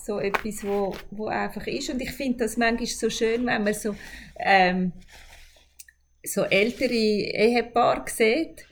so 0.04 0.20
etwas, 0.20 0.64
wo, 0.64 0.96
wo 1.12 1.28
einfach 1.28 1.68
ist. 1.68 1.92
Und 1.92 2.02
ich 2.02 2.12
finde 2.12 2.40
das 2.40 2.58
manchmal 2.58 2.88
so 2.88 3.10
schön, 3.12 3.46
wenn 3.46 3.64
man 3.64 3.74
so, 3.76 3.96
ähm, 4.40 4.94
so 6.24 6.42
ältere 6.44 6.92
Ehepaare 6.92 8.06
sieht, 8.10 8.66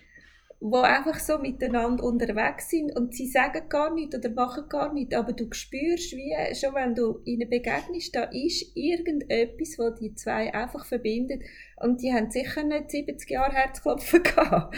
wo 0.66 0.78
einfach 0.78 1.20
so 1.20 1.40
miteinander 1.40 2.06
unterwegs 2.06 2.70
sind 2.70 2.96
und 2.96 3.14
sie 3.14 3.28
sagen 3.28 3.68
gar 3.68 3.94
nichts 3.94 4.16
oder 4.16 4.30
machen 4.30 4.70
gar 4.70 4.94
nichts, 4.94 5.14
aber 5.14 5.34
du 5.34 5.52
spürst, 5.52 6.14
wie 6.14 6.56
schon 6.56 6.74
wenn 6.74 6.96
du 6.96 7.20
ihnen 7.26 7.50
begegnest, 7.50 8.16
da 8.16 8.24
ist 8.32 8.72
irgendetwas, 8.74 9.78
was 9.78 10.00
die 10.00 10.16
zwei 10.16 10.54
einfach 10.54 10.86
verbindet 10.86 11.44
und 11.82 12.02
die 12.02 12.14
haben 12.14 12.32
sicher 12.32 12.64
nicht 12.64 12.92
70 12.92 13.30
Jahre 13.30 13.52
Herzklopfen 13.52 14.24
gehabt, 14.24 14.78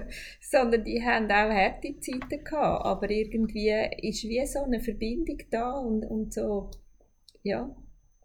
sondern 0.40 0.84
die 0.84 1.04
haben 1.04 1.26
auch 1.26 1.52
harte 1.52 2.00
Zeiten 2.00 2.42
gehabt, 2.42 2.86
aber 2.86 3.10
irgendwie 3.10 3.74
ist 4.00 4.24
wie 4.24 4.46
so 4.46 4.60
eine 4.60 4.80
Verbindung 4.80 5.38
da 5.50 5.72
und, 5.72 6.06
und 6.06 6.32
so, 6.32 6.70
ja. 7.42 7.76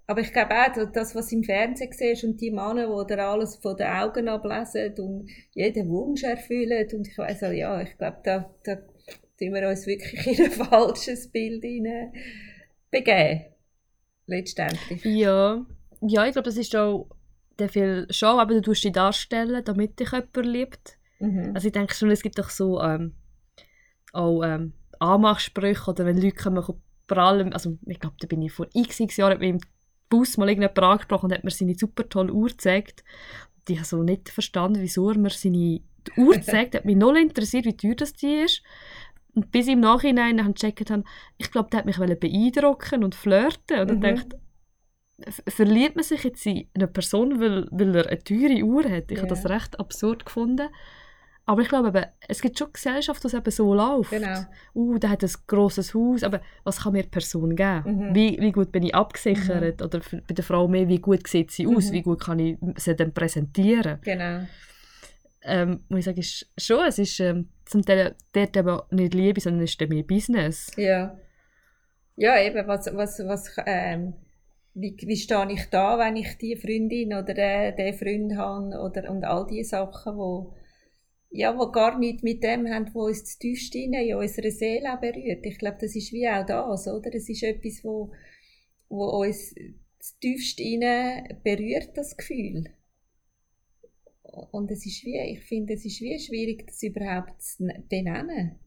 Aber 0.07 0.21
ich 0.21 0.33
glaube 0.33 0.53
auch, 0.53 0.91
das, 0.91 1.15
was 1.15 1.29
du 1.29 1.37
im 1.37 1.43
Fernsehen 1.43 1.91
siehst 1.91 2.23
und 2.23 2.41
die 2.41 2.51
Männer, 2.51 2.87
die 2.87 3.13
dir 3.13 3.23
alles 3.23 3.55
von 3.55 3.77
den 3.77 3.87
Augen 3.87 4.27
ablesen 4.27 4.93
und 4.97 5.29
jeden 5.53 5.89
Wunsch 5.89 6.23
erfüllen 6.23 6.87
und 6.93 7.07
ich 7.07 7.17
weiss 7.17 7.43
auch, 7.43 7.51
ja, 7.51 7.81
ich 7.81 7.97
glaube, 7.97 8.17
da, 8.23 8.53
da 8.63 8.75
tun 8.75 9.53
wir 9.53 9.69
uns 9.69 9.87
wirklich 9.87 10.27
in 10.39 10.45
ein 10.45 10.51
falsches 10.51 11.31
Bild 11.31 11.63
hinein 11.63 12.13
begeben. 12.89 13.45
Letztendlich. 14.27 15.03
Ja, 15.05 15.65
ja 16.01 16.25
ich 16.25 16.33
glaube, 16.33 16.45
das 16.45 16.57
ist 16.57 16.75
auch 16.75 17.07
der 17.59 17.69
viel 17.69 18.07
schon, 18.09 18.39
aber 18.39 18.53
du 18.53 18.61
tust 18.61 18.83
dich 18.83 18.91
darstellen, 18.91 19.63
damit 19.63 19.99
dich 19.99 20.11
jemand 20.11 20.45
liebt. 20.45 20.97
Mhm. 21.19 21.51
Also 21.53 21.67
ich 21.67 21.73
denke 21.73 21.93
schon, 21.93 22.09
es 22.11 22.23
gibt 22.23 22.39
doch 22.39 22.49
so 22.49 22.81
ähm, 22.81 23.13
auch 24.13 24.43
ähm, 24.43 24.73
Anmachsprüche 24.99 25.89
oder 25.89 26.05
wenn 26.05 26.21
Leute 26.21 26.35
kommen, 26.35 26.63
prallen, 27.07 27.53
also 27.53 27.77
ich 27.85 27.99
glaube, 27.99 28.15
da 28.19 28.27
bin 28.27 28.41
ich 28.41 28.51
vor 28.51 28.67
x, 28.73 28.99
x 28.99 29.17
Jahren 29.17 29.41
im 29.41 29.59
Bus 30.11 30.37
mal 30.37 30.47
irgendjemand 30.47 30.77
angesprochen 30.77 31.25
und 31.25 31.33
hat 31.33 31.43
mir 31.43 31.49
seine 31.49 31.73
super 31.75 32.07
tolle 32.07 32.31
Uhr 32.33 32.49
gezeigt. 32.49 33.03
Und 33.55 33.69
ich 33.71 33.77
habe 33.77 33.87
so 33.87 34.03
nicht 34.03 34.29
verstanden, 34.29 34.81
wieso 34.81 35.09
er 35.09 35.17
mir 35.17 35.31
seine 35.31 35.81
Uhr 36.17 36.35
gezeigt 36.35 36.75
hat. 36.75 36.85
mich 36.85 36.95
null 36.95 37.17
interessiert, 37.17 37.65
wie 37.65 37.75
teuer 37.75 37.95
das 37.95 38.13
die 38.13 38.43
ist. 38.45 38.61
Und 39.33 39.51
bis 39.51 39.67
im 39.67 39.79
Nachhinein 39.79 40.37
dann 40.37 40.53
gecheckt 40.53 40.91
habe, 40.91 41.03
ich 41.39 41.49
glaube, 41.51 41.69
der 41.71 41.79
hat 41.79 41.85
mich 41.85 41.97
beeindrucken 41.97 43.03
und 43.03 43.15
flirten. 43.15 43.79
Und 43.79 43.91
Mhm. 43.91 44.01
dann 44.01 44.15
dachte 44.17 44.39
verliebt 45.47 45.95
man 45.95 46.03
sich 46.03 46.23
jetzt 46.23 46.45
in 46.45 46.67
eine 46.73 46.87
Person, 46.87 47.39
weil, 47.39 47.67
weil 47.71 47.95
er 47.95 48.07
eine 48.07 48.23
teure 48.23 48.63
Uhr 48.63 48.83
hat? 48.89 49.11
Ich 49.11 49.17
habe 49.19 49.27
das 49.27 49.45
recht 49.47 49.79
absurd 49.79 50.25
gefunden. 50.25 50.67
Aber 51.45 51.61
ich 51.61 51.69
glaube, 51.69 51.89
eben, 51.89 52.05
es 52.27 52.41
gibt 52.41 52.57
schon 52.57 52.71
Gesellschaft, 52.71 53.23
die 53.23 53.35
eben 53.35 53.51
so 53.51 53.73
läuft. 53.73 54.11
Genau. 54.11 54.45
Uh, 54.75 54.97
der 54.97 55.09
hat 55.09 55.23
ein 55.23 55.31
grosses 55.47 55.93
Haus, 55.93 56.23
aber 56.23 56.41
was 56.63 56.81
kann 56.81 56.93
mir 56.93 57.03
die 57.03 57.09
Person 57.09 57.55
geben? 57.55 57.83
Mhm. 57.85 58.15
Wie, 58.15 58.37
wie 58.39 58.51
gut 58.51 58.71
bin 58.71 58.83
ich 58.83 58.93
abgesichert? 58.93 59.81
Oder 59.81 60.01
für, 60.01 60.21
bei 60.21 60.33
der 60.33 60.43
Frau 60.43 60.67
mehr, 60.67 60.87
wie 60.87 60.99
gut 60.99 61.27
sieht 61.27 61.51
sie 61.51 61.67
aus? 61.67 61.89
Mhm. 61.89 61.93
Wie 61.93 62.01
gut 62.03 62.21
kann 62.21 62.39
ich 62.39 62.57
sie 62.77 62.95
dann 62.95 63.13
präsentieren? 63.13 63.99
Genau. 64.03 64.45
Ähm, 65.43 65.83
muss 65.89 65.99
ich 65.99 66.05
sagen, 66.05 66.19
ist 66.19 66.47
schon, 66.57 66.85
es 66.85 66.99
ist 66.99 67.19
ähm, 67.19 67.49
zum 67.65 67.83
Teil 67.83 68.15
dort 68.33 68.55
eben 68.55 68.79
nicht 68.91 69.13
Liebe, 69.15 69.41
sondern 69.41 69.63
es 69.63 69.71
ist 69.71 69.89
mehr 69.89 70.03
Business. 70.03 70.71
Ja. 70.77 71.17
Ja, 72.15 72.39
eben, 72.39 72.67
was, 72.67 72.85
was, 72.93 73.19
was, 73.25 73.55
ähm, 73.65 74.13
wie, 74.75 74.95
wie 75.01 75.17
stehe 75.17 75.51
ich 75.51 75.69
da, 75.71 75.97
wenn 75.97 76.15
ich 76.15 76.37
die 76.37 76.55
Freundin 76.55 77.13
oder 77.15 77.33
den, 77.33 77.75
den 77.75 77.93
Freund 77.95 78.37
habe 78.37 78.79
oder, 78.79 79.09
und 79.09 79.23
all 79.23 79.47
diese 79.47 79.69
Sachen, 79.69 80.17
wo, 80.17 80.53
ja, 81.31 81.57
wo 81.57 81.71
gar 81.71 81.97
nichts 81.97 82.23
mit 82.23 82.43
dem 82.43 82.67
haben, 82.69 82.93
wo 82.93 83.05
uns 83.05 83.23
das 83.23 83.37
tiefste 83.39 83.79
in 83.79 83.95
unserer 84.15 84.51
Seele 84.51 84.97
berührt. 84.99 85.45
Ich 85.45 85.57
glaube, 85.57 85.77
das 85.81 85.95
ist 85.95 86.11
wie 86.11 86.27
auch 86.29 86.45
das, 86.45 86.87
oder? 86.87 87.13
Es 87.15 87.29
ist 87.29 87.43
etwas, 87.43 87.83
wo, 87.83 88.11
wo 88.89 89.05
uns 89.21 89.55
das 89.99 90.17
tiefste 90.19 90.63
inne 90.63 91.39
berührt, 91.43 91.97
das 91.97 92.17
Gefühl. 92.17 92.65
Und 94.51 94.71
es 94.71 94.85
ist 94.85 95.03
wie, 95.05 95.19
ich 95.19 95.41
finde, 95.41 95.73
es 95.73 95.85
ist 95.85 96.01
wie 96.01 96.17
schwierig, 96.19 96.65
das 96.67 96.81
überhaupt 96.83 97.41
zu 97.41 97.65
ne- 97.65 97.83
benennen 97.89 98.59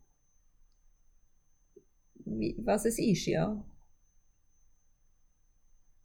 was 2.59 2.85
es 2.85 2.99
ist, 2.99 3.27
ja. 3.27 3.65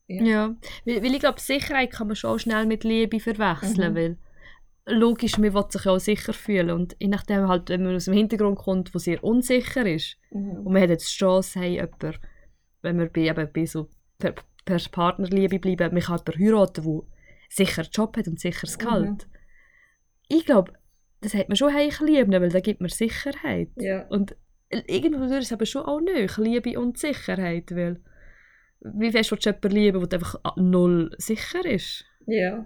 Ja. 0.07 0.23
Ja, 0.25 0.55
weil, 0.85 1.03
weil 1.03 1.13
ich 1.13 1.19
glaube, 1.19 1.39
Sicherheit 1.39 1.91
kann 1.91 2.07
man 2.07 2.15
schon 2.15 2.39
schnell 2.39 2.65
mit 2.65 2.83
Liebe 2.83 3.19
verwechseln, 3.19 3.93
Mhm. 3.93 3.95
weil 3.95 4.17
logisch, 4.89 5.37
man 5.37 5.53
will 5.53 5.63
sich 5.69 5.83
ja 5.85 5.91
auch 5.91 5.99
sicher 5.99 6.33
fühlen 6.33 6.71
und 6.71 6.95
je 6.99 7.07
nachdem 7.07 7.47
halt, 7.47 7.69
wenn 7.69 7.83
man 7.83 7.95
aus 7.95 8.05
dem 8.05 8.13
Hintergrund 8.13 8.57
kommt, 8.57 8.93
wo 8.93 8.99
sehr 8.99 9.23
unsicher 9.23 9.85
ist 9.85 10.17
und 10.31 10.63
Mhm. 10.65 10.73
man 10.73 10.81
hat 10.81 10.89
jetzt 10.89 11.11
die 11.13 11.17
Chance, 11.17 11.59
hey, 11.59 11.71
jemand, 11.75 12.19
wenn 12.81 12.97
wir 12.99 13.07
bei, 13.07 13.21
eben 13.21 13.49
bei 13.53 13.65
so 13.65 13.89
per, 14.17 14.33
per 14.65 14.79
Partnerliebe 14.91 15.59
bleiben, 15.59 15.93
man 15.93 16.01
kann 16.03 16.19
jemanden 16.27 16.45
heiraten, 16.45 16.83
der 16.83 17.01
sicher 17.49 17.81
einen 17.83 17.91
Job 17.91 18.17
hat 18.17 18.27
und 18.27 18.39
sicheres 18.39 18.77
Mhm. 18.77 18.81
Gehalt. 18.81 19.27
Ich 20.27 20.45
glaube, 20.45 20.73
das 21.21 21.33
hat 21.33 21.49
man 21.49 21.55
schon 21.55 21.73
heich 21.73 21.99
lieben, 22.01 22.31
weil 22.31 22.49
da 22.49 22.59
gibt 22.59 22.79
man 22.81 22.89
Sicherheit. 22.89 23.69
Ja. 23.77 24.07
Und 24.07 24.35
irgendwo 24.69 25.23
ist 25.25 25.45
es 25.45 25.51
aber 25.53 25.65
schon 25.65 25.83
auch 25.83 25.99
nicht 25.99 26.37
Liebe 26.37 26.79
und 26.79 26.97
Sicherheit, 26.97 27.75
weil 27.75 28.01
wie 28.81 29.11
fest 29.11 29.31
willst 29.31 29.45
du 29.45 29.49
jemanden 29.49 29.71
lieben, 29.71 30.09
der 30.09 30.19
einfach 30.19 30.35
null 30.55 31.11
sicher 31.17 31.65
ist? 31.65 32.05
ja. 32.27 32.65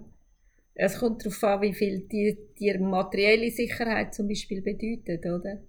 Es 0.76 0.99
kommt 0.99 1.24
darauf 1.24 1.43
an, 1.43 1.61
wie 1.61 1.74
viel 1.74 1.99
die, 1.99 2.38
die 2.59 2.78
materielle 2.80 3.51
Sicherheit 3.51 4.13
zum 4.13 4.28
Beispiel 4.28 4.61
bedeutet, 4.61 5.26
oder? 5.26 5.61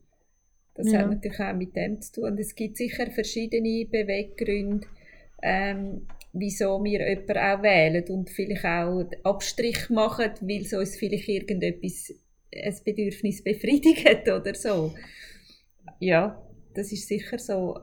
Das 0.75 0.93
Ja. 0.93 1.01
hat 1.01 1.11
natürlich 1.11 1.41
auch 1.41 1.55
mit 1.55 1.77
dem 1.77 2.01
zu 2.01 2.13
tun. 2.13 2.25
Und 2.25 2.41
es 2.41 2.55
gibt 2.55 2.77
sicher 2.77 3.11
verschiedene 3.11 3.87
Beweggründe, 3.87 4.87
ähm, 5.43 6.07
wieso 6.33 6.83
wir 6.83 7.09
jemanden 7.09 7.39
auch 7.39 7.63
wählen 7.63 8.05
und 8.09 8.31
vielleicht 8.31 8.65
auch 8.65 9.05
Abstrich 9.25 9.89
machen, 9.91 10.33
weil 10.41 10.63
es 10.63 10.73
uns 10.73 10.97
vielleicht 10.97 11.29
irgendetwas, 11.29 12.13
ein 12.53 12.77
Bedürfnis 12.85 13.43
befriedigt 13.43 14.29
oder 14.29 14.55
so. 14.55 14.95
Ja, 16.01 16.43
das 16.75 16.93
ist 16.93 17.09
sicher 17.09 17.39
so. 17.39 17.79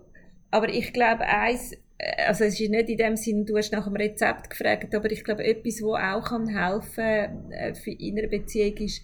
Aber 0.50 0.70
ich 0.70 0.92
glaube, 0.94 1.26
eins, 1.26 1.76
also 2.18 2.46
es 2.46 2.60
ist 2.60 2.70
nicht 2.70 2.90
in 2.90 2.98
dem 2.98 3.16
Sinn, 3.16 3.46
du 3.46 3.58
hast 3.58 3.72
nach 3.72 3.86
dem 3.86 3.96
Rezept 3.96 4.50
gefragt, 4.50 4.94
aber 4.96 5.12
ich 5.12 5.24
glaube, 5.24 5.44
etwas, 5.44 5.82
wo 5.82 5.96
auch 5.96 6.24
kann 6.24 6.48
helfen 6.48 7.52
äh, 7.52 7.76
für 7.76 7.92
in 7.92 8.18
einer 8.18 8.28
Beziehung 8.28 8.78
ist, 8.78 9.04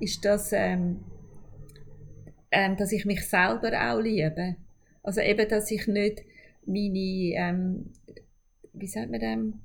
ist 0.00 0.24
das, 0.24 0.52
ähm, 0.52 1.04
ähm, 2.50 2.76
dass 2.76 2.92
ich 2.92 3.04
mich 3.04 3.26
selber 3.26 3.72
auch 3.72 4.00
liebe. 4.00 4.56
Also 5.02 5.20
eben, 5.20 5.48
dass 5.48 5.70
ich 5.70 5.86
nicht 5.86 6.22
meine, 6.64 7.34
ähm, 7.34 7.92
wie 8.72 8.86
sagt 8.86 9.10
man 9.10 9.20
dem? 9.20 9.60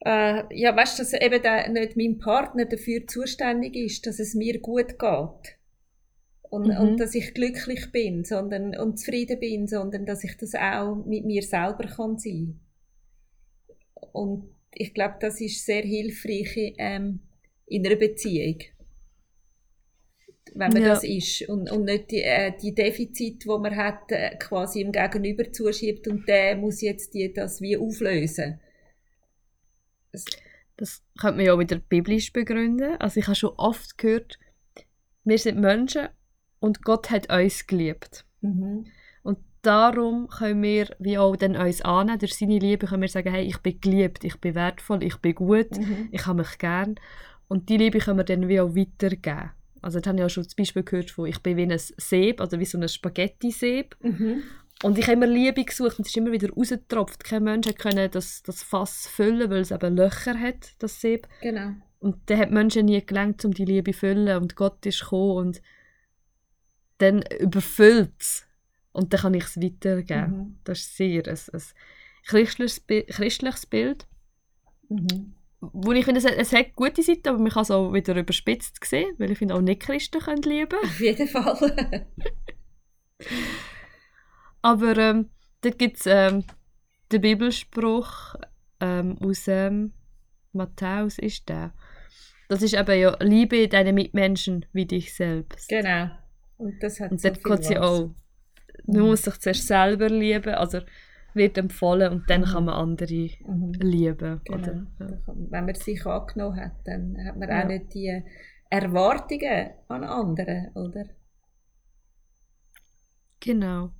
Äh, 0.00 0.44
ja, 0.58 0.74
weißt 0.74 0.98
du, 0.98 1.02
dass 1.02 1.12
eben 1.12 1.42
der, 1.42 1.68
nicht 1.68 1.96
mein 1.96 2.18
Partner 2.18 2.64
dafür 2.64 3.06
zuständig 3.06 3.76
ist, 3.76 4.06
dass 4.06 4.18
es 4.18 4.34
mir 4.34 4.60
gut 4.60 4.98
geht. 4.98 5.59
Und, 6.50 6.66
Mhm. 6.68 6.76
und 6.78 7.00
dass 7.00 7.14
ich 7.14 7.32
glücklich 7.34 7.92
bin 7.92 8.24
sondern, 8.24 8.76
und 8.76 8.98
zufrieden 8.98 9.40
bin, 9.40 9.66
sondern 9.68 10.04
dass 10.06 10.24
ich 10.24 10.36
das 10.36 10.54
auch 10.54 10.96
mit 11.06 11.24
mir 11.24 11.42
selber 11.42 11.86
kann 11.86 12.18
sein 12.18 12.60
Und 14.12 14.50
ich 14.72 14.94
glaube, 14.94 15.16
das 15.20 15.40
ist 15.40 15.64
sehr 15.64 15.82
hilfreich 15.82 16.74
ähm, 16.78 17.20
in 17.66 17.86
einer 17.86 17.96
Beziehung. 17.96 18.58
Wenn 20.54 20.72
man 20.72 20.82
Ja. 20.82 20.88
das 20.90 21.04
ist 21.04 21.48
und, 21.48 21.70
und 21.70 21.84
nicht 21.84 22.10
die, 22.10 22.22
äh, 22.22 22.52
die 22.60 22.74
Defizite, 22.74 23.38
die 23.38 23.48
man 23.48 23.76
hat, 23.76 24.10
äh, 24.10 24.36
quasi 24.38 24.80
im 24.80 24.92
Gegenüber 24.92 25.52
zuschiebt 25.52 26.08
und 26.08 26.28
der 26.28 26.56
muss 26.56 26.80
jetzt 26.82 27.14
die, 27.14 27.32
das 27.32 27.60
wie 27.60 27.76
auflösen. 27.76 28.60
Das 30.76 31.02
könnte 31.20 31.36
man 31.36 31.46
ja 31.46 31.54
auch 31.54 31.58
wieder 31.58 31.78
biblisch 31.78 32.32
begründen. 32.32 32.96
Also 32.98 33.20
ich 33.20 33.26
habe 33.26 33.36
schon 33.36 33.54
oft 33.56 33.98
gehört, 33.98 34.38
wir 35.24 35.38
sind 35.38 35.60
Menschen 35.60 36.08
und 36.60 36.84
Gott 36.84 37.10
hat 37.10 37.32
uns 37.32 37.66
geliebt. 37.66 38.24
Mhm. 38.42 38.86
Und 39.22 39.38
darum 39.62 40.28
können 40.28 40.62
wir 40.62 40.88
wie 40.98 41.18
auch 41.18 41.36
dann 41.36 41.56
uns 41.56 41.82
annehmen, 41.82 42.18
durch 42.18 42.34
seine 42.34 42.58
Liebe 42.58 42.86
können 42.86 43.02
wir 43.02 43.08
sagen, 43.08 43.32
hey, 43.32 43.44
ich 43.44 43.58
bin 43.58 43.80
geliebt, 43.80 44.24
ich 44.24 44.40
bin 44.40 44.54
wertvoll, 44.54 45.02
ich 45.02 45.16
bin 45.16 45.34
gut, 45.34 45.76
Mhm. 45.76 46.08
ich 46.12 46.26
habe 46.26 46.38
mich 46.38 46.58
gern. 46.58 46.94
Und 47.48 47.68
die 47.68 47.78
Liebe 47.78 47.98
können 47.98 48.18
wir 48.18 48.24
dann 48.24 48.48
wie 48.48 48.60
auch 48.60 48.76
weitergeben. 48.76 49.50
Also 49.82 49.98
jetzt 49.98 50.06
habe 50.06 50.18
ich 50.18 50.24
auch 50.24 50.30
schon 50.30 50.44
das 50.44 50.54
Beispiel 50.54 50.82
gehört 50.82 51.10
von, 51.10 51.26
ich 51.26 51.42
bin 51.42 51.56
wie 51.56 51.62
ein 51.62 51.74
Sieb, 51.76 52.40
also 52.40 52.58
wie 52.60 52.64
so 52.66 52.78
ein 52.78 52.88
Spaghetti-Sieb. 52.88 53.96
Mhm. 54.02 54.42
Und 54.82 54.98
ich 54.98 55.04
habe 55.04 55.14
immer 55.14 55.26
Liebe 55.26 55.64
gesucht 55.64 55.98
und 55.98 56.06
es 56.06 56.08
ist 56.08 56.16
immer 56.16 56.32
wieder 56.32 56.50
rausgetropft. 56.50 57.24
Kein 57.24 57.44
Mensch 57.44 57.68
können 57.76 58.10
das, 58.10 58.42
das 58.42 58.62
Fass 58.62 59.06
füllen, 59.08 59.50
weil 59.50 59.60
es 59.60 59.70
eben 59.70 59.96
Löcher 59.96 60.38
hat, 60.38 60.74
das 60.78 61.00
Sieb. 61.00 61.26
Genau. 61.42 61.72
Und 61.98 62.16
dann 62.26 62.38
hat 62.38 62.50
Menschen 62.50 62.86
nie 62.86 63.04
gelangt, 63.04 63.44
um 63.44 63.52
die 63.52 63.66
Liebe 63.66 63.92
zu 63.92 63.98
füllen. 63.98 64.38
Und 64.40 64.56
Gott 64.56 64.84
ist 64.86 65.00
gekommen 65.00 65.36
und 65.36 65.62
dann 67.00 67.22
überfüllt 67.40 68.12
es. 68.18 68.46
Und 68.92 69.12
dann 69.12 69.20
kann 69.20 69.34
ich 69.34 69.44
es 69.44 69.56
weitergeben. 69.60 70.36
Mhm. 70.36 70.58
Das 70.64 70.78
ist 70.80 70.96
sehr 70.96 71.22
ein, 71.26 71.36
ein 71.52 71.62
christliches, 72.26 72.84
christliches 73.08 73.66
Bild. 73.66 74.06
Mhm. 74.88 75.34
Wo 75.60 75.92
ich 75.92 76.04
finde, 76.04 76.18
es, 76.20 76.24
hat- 76.26 76.36
es 76.38 76.52
hat 76.52 76.74
gute 76.74 77.02
Seiten, 77.02 77.28
aber 77.28 77.38
man 77.38 77.50
kann 77.50 77.62
es 77.62 77.70
auch 77.70 77.92
wieder 77.92 78.16
überspitzt 78.16 78.82
sehen, 78.84 79.14
weil 79.18 79.30
ich 79.30 79.38
finde, 79.38 79.54
auch 79.54 79.60
Nicht-Christen 79.60 80.20
können 80.20 80.42
lieben. 80.42 80.78
Auf 80.82 81.00
jeden 81.00 81.28
Fall. 81.28 82.06
Aber 84.62 84.96
ähm, 84.98 85.30
dort 85.62 85.78
gibt 85.78 85.98
es 85.98 86.06
ähm, 86.06 86.44
den 87.12 87.20
Bibelspruch 87.20 88.34
ähm, 88.80 89.16
aus 89.22 89.48
ähm, 89.48 89.92
Matthäus 90.52 91.18
ist 91.18 91.48
der. 91.48 91.72
Das 92.48 92.62
ist 92.62 92.74
eben 92.74 92.98
ja 92.98 93.16
Liebe 93.20 93.68
deine 93.68 93.92
Mitmenschen 93.92 94.66
wie 94.72 94.86
dich 94.86 95.14
selbst. 95.14 95.68
Genau. 95.68 96.10
Und 96.60 96.82
das 96.82 97.00
hat 97.00 97.10
Und 97.10 97.20
so 97.20 97.28
dort 97.28 97.42
geht 97.44 97.64
sie 97.64 97.78
auch. 97.78 98.10
Man 98.86 99.02
muss 99.02 99.22
sich 99.22 99.38
zuerst 99.40 99.66
selber 99.66 100.08
lieben, 100.08 100.54
also 100.54 100.80
wird 101.34 101.56
empfohlen 101.58 102.12
und 102.12 102.30
dann 102.30 102.42
Mhm. 102.42 102.44
kann 102.46 102.64
man 102.64 102.74
andere 102.74 103.30
Mhm. 103.46 103.72
lieben. 103.80 104.40
Genau. 104.44 104.58
Oder? 104.58 104.86
Ja. 104.98 105.18
Wenn 105.26 105.64
man 105.66 105.74
sich 105.74 106.04
angenommen 106.06 106.56
hat, 106.60 106.72
dann 106.84 107.16
hat 107.26 107.36
man 107.36 107.48
Ja. 107.48 107.62
auch 107.62 107.68
nicht 107.68 107.94
die 107.94 108.22
Erwartungen 108.68 109.70
an 109.88 110.04
andere, 110.04 110.70
oder? 110.74 111.04
Genau. 113.40 113.90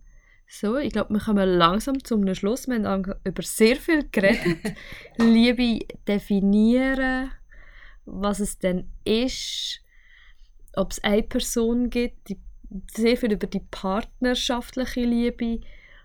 So, 0.47 0.77
ich 0.79 0.93
glaube, 0.93 1.15
wir 1.15 1.21
kommen 1.21 1.49
langsam 1.49 2.03
zum 2.03 2.33
Schluss. 2.35 2.67
Wir 2.67 2.83
haben 2.83 3.15
über 3.25 3.43
sehr 3.43 3.77
viel 3.77 4.09
geredet. 4.11 4.59
Liebe 5.19 5.87
definieren, 6.09 7.31
was 8.05 8.41
es 8.41 8.59
denn 8.59 8.91
ist, 9.05 9.81
ob 10.75 10.91
es 10.91 11.03
eine 11.05 11.23
Person 11.23 11.89
gibt, 11.91 12.29
die, 12.29 12.41
sehr 12.93 13.17
viel 13.17 13.33
über 13.33 13.47
die 13.47 13.63
partnerschaftliche 13.71 15.01
Liebe 15.01 15.61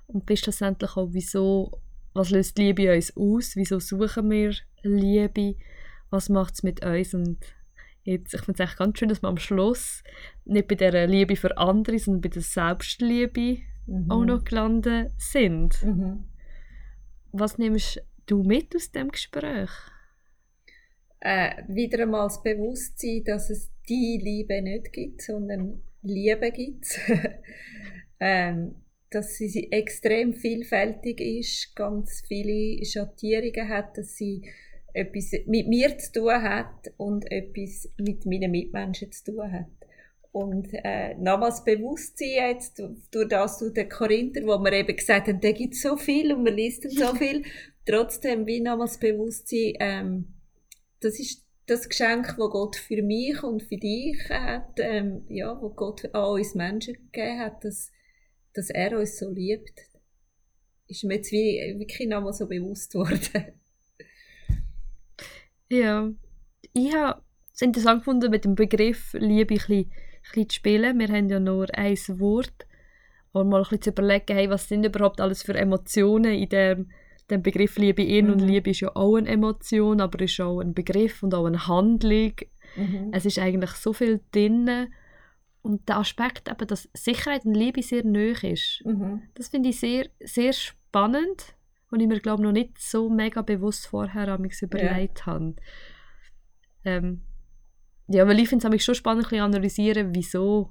und 0.08 0.26
bis 0.26 0.40
schlussendlich 0.40 0.96
auch, 0.98 1.10
wieso, 1.12 1.80
was 2.14 2.32
löst 2.32 2.58
Liebe 2.58 2.94
uns 2.94 3.16
aus, 3.16 3.56
wieso 3.56 3.80
suchen 3.80 4.30
wir 4.30 4.54
Liebe, 4.84 5.56
was 6.10 6.30
macht 6.30 6.56
es 6.56 6.64
mit 6.64 6.86
uns 6.86 7.14
und 7.14 7.38
jetzt, 8.04 8.34
ich 8.34 8.42
finde 8.42 8.64
es 8.64 8.70
echt 8.70 8.78
ganz 8.78 9.00
schön, 9.00 9.10
dass 9.10 9.22
wir 9.22 9.30
am 9.30 9.38
Schluss 9.38 10.04
nicht 10.46 10.68
bei 10.68 10.76
der 10.76 11.08
Liebe 11.08 11.36
für 11.36 11.58
andere, 11.58 11.98
sondern 12.00 12.22
bei 12.22 12.30
der 12.30 12.42
Selbstliebe 12.42 13.60
Mhm. 13.88 14.12
auch 14.12 14.26
noch 14.26 14.44
gelandet 14.44 15.12
sind. 15.18 15.82
Mhm. 15.84 16.26
Was 17.32 17.58
nimmst 17.58 18.02
du 18.26 18.44
mit 18.44 18.76
aus 18.76 18.92
dem 18.92 19.12
Gespräch? 19.12 19.70
Äh, 21.20 21.64
wieder 21.68 22.04
einmal 22.04 22.28
das 22.28 22.42
Bewusstsein, 22.42 23.24
dass 23.26 23.50
es 23.50 23.72
die 23.88 24.20
Liebe 24.22 24.62
nicht 24.62 24.92
gibt, 24.94 25.22
sondern 25.22 25.82
Liebe 26.06 26.52
gibt. 26.52 27.00
ähm, 28.20 28.76
dass 29.10 29.38
sie 29.38 29.72
extrem 29.72 30.34
vielfältig 30.34 31.22
ist, 31.22 31.76
ganz 31.76 32.22
viele 32.28 32.84
Schattierungen 32.84 33.70
hat, 33.70 33.98
dass 33.98 34.18
sie 34.18 34.44
etwas 34.94 35.32
mit 35.46 35.68
mir 35.68 35.98
zu 35.98 36.12
tun 36.12 36.42
hat 36.42 36.92
und 36.98 37.30
etwas 37.32 37.90
mit 37.98 38.26
meinen 38.26 38.52
Mitmenschen 38.52 39.12
zu 39.12 39.32
tun 39.32 39.52
hat. 39.52 39.68
Und 40.32 40.68
äh, 40.74 41.16
nochmals 41.16 41.64
Bewusstsein 41.64 42.50
jetzt, 42.50 42.80
durch 42.80 43.28
das, 43.30 43.60
durch 43.60 43.74
den 43.74 43.88
Korinther, 43.88 44.42
wo 44.44 44.62
wir 44.62 44.74
eben 44.74 44.96
gesagt 44.96 45.30
haben, 45.30 45.40
da 45.40 45.52
gibt 45.54 45.76
so 45.76 45.96
viel 45.96 46.34
und 46.34 46.44
man 46.44 46.54
liest 46.54 46.90
so 46.92 47.16
viel, 47.16 47.44
trotzdem 47.86 48.46
wie 48.46 48.60
nochmals 48.60 49.00
Bewusstsein, 49.00 49.74
ähm, 49.80 50.34
das 51.00 51.20
ist 51.20 51.45
das 51.68 51.90
Geschenk, 51.90 52.28
das 52.28 52.38
Gott 52.38 52.76
für 52.76 53.02
mich 53.02 53.42
und 53.44 53.64
für 53.64 53.78
dich 53.78 54.18
hat, 54.30 54.74
ähm, 54.78 55.26
ja, 55.30 55.60
wo 55.60 55.70
Gott 55.70 56.06
an 56.14 56.26
uns 56.26 56.56
Menschen 56.56 56.96
gegeben 57.12 57.40
hat, 57.40 57.64
dass, 57.64 57.92
dass 58.54 58.70
er 58.70 58.98
uns 58.98 59.18
so 59.18 59.30
liebt, 59.30 59.80
ist 60.88 61.04
mir 61.04 61.16
jetzt 61.16 61.32
wie, 61.32 61.76
wirklich 61.78 62.08
nochmal 62.08 62.34
so 62.34 62.48
bewusst 62.48 62.94
worden. 62.96 63.54
Ja, 65.68 66.12
ich 66.74 66.94
habe 66.94 67.24
es 67.52 67.62
interessant 67.64 68.02
gefunden, 68.02 68.30
mit 68.30 68.46
dem 68.46 68.54
Begriff 68.54 69.14
Liebe 69.14 69.56
ein 69.56 69.58
bisschen, 69.58 69.86
ein 69.86 69.92
bisschen 70.22 70.50
zu 70.50 70.56
spielen. 70.58 71.00
Wir 71.00 71.08
haben 71.08 71.28
ja 71.28 71.40
nur 71.40 71.76
ein 71.76 71.98
Wort. 72.20 72.68
Und 73.32 73.50
mal 73.50 73.58
ein 73.58 73.64
bisschen 73.64 73.82
zu 73.82 73.90
überlegen, 73.90 74.36
hey, 74.36 74.48
was 74.48 74.70
sind 74.70 74.86
überhaupt 74.86 75.20
alles 75.20 75.42
für 75.42 75.56
Emotionen 75.56 76.36
in 76.36 76.50
dem, 76.50 76.92
dem 77.30 77.42
Begriff 77.42 77.78
Liebe 77.78 78.04
in. 78.04 78.30
Und 78.30 78.42
Mhm. 78.42 78.48
Liebe 78.48 78.70
ist 78.72 78.82
ja 78.82 78.96
auch 78.96 79.16
eine 79.16 79.30
Emotion, 79.30 80.02
aber 80.02 80.22
ist 80.22 80.40
auch 80.40 80.60
ein 80.60 80.74
Begriff 80.74 81.24
und 81.24 81.34
auch 81.34 81.46
eine 81.46 81.68
Handlung. 81.68 82.34
Mhm. 82.76 83.10
Es 83.12 83.26
ist 83.26 83.40
eigentlich 83.40 83.72
so 83.72 83.94
viel 83.94 84.22
drin. 84.32 84.88
Und 85.62 85.90
der 85.90 85.98
Aspekt, 85.98 86.50
eben, 86.50 86.68
dass 86.68 86.90
Sicherheit 86.94 87.46
und 87.46 87.56
Liebe 87.56 87.82
sehr 87.82 88.04
nöch 88.04 88.44
ist. 88.44 88.84
Mhm. 88.86 89.24
Das 89.34 89.48
finde 89.48 89.70
ich 89.70 89.80
sehr, 89.80 90.08
sehr 90.20 90.54
spannend 90.54 91.56
und 91.90 92.00
ich 92.00 92.08
mir 92.08 92.20
glaube 92.20 92.44
noch 92.44 92.52
nicht 92.52 92.80
so 92.80 93.10
mega 93.10 93.42
bewusst 93.42 93.88
vorher 93.88 94.38
mich 94.38 94.62
überlegt 94.62 95.26
habe. 95.26 95.56
Ähm, 96.84 97.22
ja, 98.08 98.28
weil 98.28 98.40
ich 98.40 98.50
finde 98.50 98.68
es 98.68 98.84
schon 98.84 98.94
spannend, 98.94 99.26
ein 99.26 99.30
bisschen 99.30 99.44
analysieren, 99.44 100.14
wieso 100.14 100.70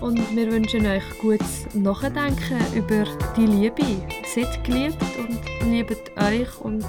Und 0.02 0.36
wir 0.36 0.52
wünschen 0.52 0.86
euch 0.86 1.04
gutes 1.20 1.74
Nachdenken 1.74 2.60
über 2.76 3.06
die 3.36 3.46
Liebe. 3.46 4.08
Seid 4.26 4.64
geliebt 4.64 5.02
und 5.18 5.40
liebt 5.72 6.12
euch 6.18 6.60
und 6.60 6.86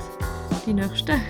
die 0.66 0.74
Nächsten. 0.74 1.20